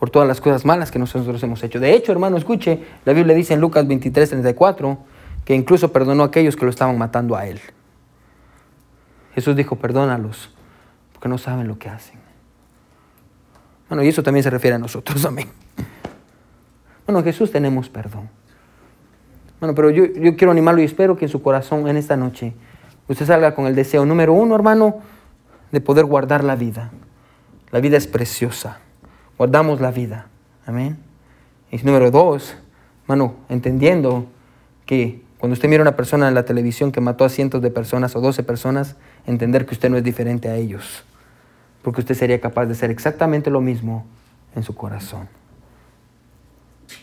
por 0.00 0.08
todas 0.08 0.26
las 0.26 0.40
cosas 0.40 0.64
malas 0.64 0.90
que 0.90 0.98
nosotros 0.98 1.42
hemos 1.42 1.62
hecho. 1.62 1.78
De 1.78 1.94
hecho, 1.94 2.10
hermano, 2.10 2.38
escuche, 2.38 2.82
la 3.04 3.12
Biblia 3.12 3.36
dice 3.36 3.52
en 3.52 3.60
Lucas 3.60 3.86
23, 3.86 4.30
34, 4.30 4.98
que 5.44 5.54
incluso 5.54 5.92
perdonó 5.92 6.22
a 6.22 6.26
aquellos 6.26 6.56
que 6.56 6.64
lo 6.64 6.70
estaban 6.70 6.96
matando 6.96 7.36
a 7.36 7.46
él. 7.46 7.60
Jesús 9.34 9.54
dijo, 9.54 9.76
perdónalos, 9.76 10.54
porque 11.12 11.28
no 11.28 11.36
saben 11.36 11.68
lo 11.68 11.78
que 11.78 11.90
hacen. 11.90 12.18
Bueno, 13.90 14.02
y 14.02 14.08
eso 14.08 14.22
también 14.22 14.42
se 14.42 14.48
refiere 14.48 14.76
a 14.76 14.78
nosotros, 14.78 15.22
amén. 15.26 15.48
Bueno, 17.06 17.22
Jesús 17.22 17.52
tenemos 17.52 17.90
perdón. 17.90 18.30
Bueno, 19.60 19.74
pero 19.74 19.90
yo, 19.90 20.06
yo 20.06 20.36
quiero 20.36 20.52
animarlo 20.52 20.80
y 20.80 20.84
espero 20.84 21.18
que 21.18 21.26
en 21.26 21.28
su 21.28 21.42
corazón 21.42 21.86
en 21.88 21.98
esta 21.98 22.16
noche 22.16 22.54
usted 23.08 23.26
salga 23.26 23.54
con 23.54 23.66
el 23.66 23.74
deseo, 23.74 24.06
número 24.06 24.32
uno, 24.32 24.54
hermano, 24.54 25.00
de 25.70 25.82
poder 25.82 26.06
guardar 26.06 26.42
la 26.42 26.56
vida. 26.56 26.90
La 27.70 27.80
vida 27.80 27.98
es 27.98 28.06
preciosa 28.06 28.78
guardamos 29.40 29.80
la 29.80 29.90
vida. 29.90 30.26
Amén. 30.66 30.98
Y 31.70 31.78
número 31.78 32.10
dos, 32.10 32.56
hermano, 33.04 33.36
entendiendo 33.48 34.26
que 34.84 35.22
cuando 35.38 35.54
usted 35.54 35.66
mira 35.66 35.80
a 35.80 35.84
una 35.84 35.96
persona 35.96 36.28
en 36.28 36.34
la 36.34 36.44
televisión 36.44 36.92
que 36.92 37.00
mató 37.00 37.24
a 37.24 37.30
cientos 37.30 37.62
de 37.62 37.70
personas 37.70 38.14
o 38.14 38.20
doce 38.20 38.42
personas, 38.42 38.96
entender 39.26 39.64
que 39.64 39.72
usted 39.72 39.88
no 39.88 39.96
es 39.96 40.04
diferente 40.04 40.50
a 40.50 40.56
ellos. 40.56 41.04
Porque 41.82 42.00
usted 42.00 42.14
sería 42.14 42.40
capaz 42.40 42.66
de 42.66 42.72
hacer 42.72 42.90
exactamente 42.90 43.50
lo 43.50 43.60
mismo 43.60 44.06
en 44.54 44.62
su 44.62 44.74
corazón. 44.74 45.28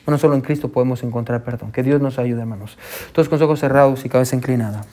Bueno, 0.06 0.18
solo 0.18 0.36
en 0.36 0.42
Cristo 0.42 0.70
podemos 0.70 1.04
encontrar 1.04 1.44
perdón. 1.44 1.72
Que 1.72 1.84
Dios 1.84 2.02
nos 2.02 2.20
ayude, 2.20 2.42
hermanos. 2.42 2.78
Todos 3.14 3.30
con 3.30 3.42
ojos 3.42 3.60
cerrados 3.60 4.06
y 4.06 4.10
cabeza 4.10 4.36
inclinada. 4.36 4.86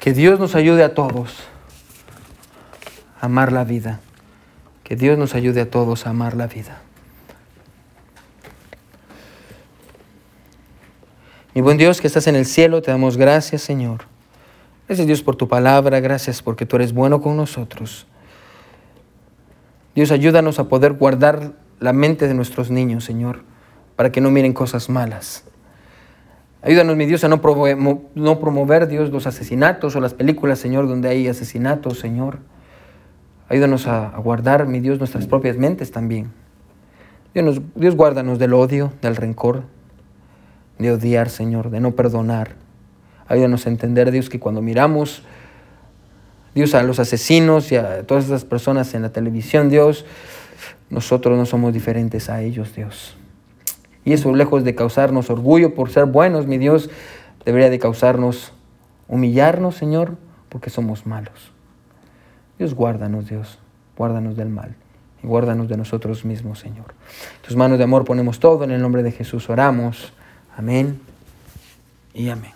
Que 0.00 0.12
Dios 0.12 0.38
nos 0.38 0.54
ayude 0.54 0.84
a 0.84 0.94
todos 0.94 1.44
a 3.20 3.26
amar 3.26 3.52
la 3.52 3.64
vida. 3.64 4.00
Que 4.82 4.96
Dios 4.96 5.18
nos 5.18 5.34
ayude 5.34 5.62
a 5.62 5.70
todos 5.70 6.06
a 6.06 6.10
amar 6.10 6.36
la 6.36 6.46
vida. 6.46 6.82
Mi 11.54 11.62
buen 11.62 11.78
Dios 11.78 12.00
que 12.00 12.08
estás 12.08 12.26
en 12.26 12.34
el 12.34 12.46
cielo, 12.46 12.82
te 12.82 12.90
damos 12.90 13.16
gracias, 13.16 13.62
Señor. 13.62 14.13
Gracias 14.86 15.06
Dios 15.06 15.22
por 15.22 15.36
tu 15.36 15.48
palabra, 15.48 16.00
gracias 16.00 16.42
porque 16.42 16.66
tú 16.66 16.76
eres 16.76 16.92
bueno 16.92 17.22
con 17.22 17.36
nosotros. 17.36 18.06
Dios, 19.94 20.10
ayúdanos 20.10 20.58
a 20.58 20.68
poder 20.68 20.92
guardar 20.94 21.52
la 21.80 21.92
mente 21.92 22.28
de 22.28 22.34
nuestros 22.34 22.70
niños, 22.70 23.04
Señor, 23.04 23.42
para 23.96 24.12
que 24.12 24.20
no 24.20 24.30
miren 24.30 24.52
cosas 24.52 24.90
malas. 24.90 25.44
Ayúdanos, 26.60 26.96
mi 26.96 27.06
Dios, 27.06 27.22
a 27.24 27.28
no 27.28 27.40
promover, 27.42 28.88
Dios, 28.88 29.10
los 29.10 29.26
asesinatos 29.26 29.96
o 29.96 30.00
las 30.00 30.14
películas, 30.14 30.58
Señor, 30.58 30.88
donde 30.88 31.08
hay 31.08 31.28
asesinatos, 31.28 31.98
Señor. 31.98 32.38
Ayúdanos 33.48 33.86
a, 33.86 34.16
guardar, 34.18 34.66
mi 34.66 34.80
Dios, 34.80 34.98
nuestras 34.98 35.26
propias 35.26 35.56
mentes 35.56 35.92
también. 35.92 36.32
Dios, 37.34 37.60
Dios 37.74 37.94
guárdanos 37.94 38.38
del 38.38 38.54
odio, 38.54 38.92
del 39.02 39.16
rencor, 39.16 39.64
de 40.78 40.92
odiar, 40.92 41.28
Señor, 41.28 41.70
de 41.70 41.80
no 41.80 41.92
perdonar. 41.92 42.63
Ayúdanos 43.28 43.66
a 43.66 43.70
entender, 43.70 44.10
Dios, 44.10 44.28
que 44.28 44.38
cuando 44.38 44.60
miramos, 44.62 45.22
Dios, 46.54 46.74
a 46.74 46.82
los 46.82 46.98
asesinos 46.98 47.72
y 47.72 47.76
a 47.76 48.06
todas 48.06 48.26
esas 48.26 48.44
personas 48.44 48.94
en 48.94 49.02
la 49.02 49.10
televisión, 49.10 49.70
Dios, 49.70 50.04
nosotros 50.90 51.36
no 51.36 51.46
somos 51.46 51.72
diferentes 51.72 52.30
a 52.30 52.42
ellos, 52.42 52.74
Dios. 52.74 53.16
Y 54.04 54.12
eso, 54.12 54.34
lejos 54.34 54.64
de 54.64 54.74
causarnos 54.74 55.30
orgullo 55.30 55.74
por 55.74 55.90
ser 55.90 56.04
buenos, 56.04 56.46
mi 56.46 56.58
Dios, 56.58 56.90
debería 57.44 57.70
de 57.70 57.78
causarnos 57.78 58.52
humillarnos, 59.08 59.76
Señor, 59.76 60.16
porque 60.48 60.70
somos 60.70 61.06
malos. 61.06 61.52
Dios, 62.58 62.74
guárdanos, 62.74 63.28
Dios, 63.28 63.58
guárdanos 63.96 64.36
del 64.36 64.48
mal 64.48 64.76
y 65.22 65.26
guárdanos 65.26 65.68
de 65.68 65.76
nosotros 65.76 66.24
mismos, 66.24 66.60
Señor. 66.60 66.94
tus 67.42 67.56
manos 67.56 67.78
de 67.78 67.84
amor 67.84 68.04
ponemos 68.04 68.38
todo, 68.38 68.64
en 68.64 68.70
el 68.70 68.80
nombre 68.80 69.02
de 69.02 69.10
Jesús 69.10 69.48
oramos. 69.50 70.12
Amén 70.56 71.00
y 72.12 72.28
amén. 72.28 72.53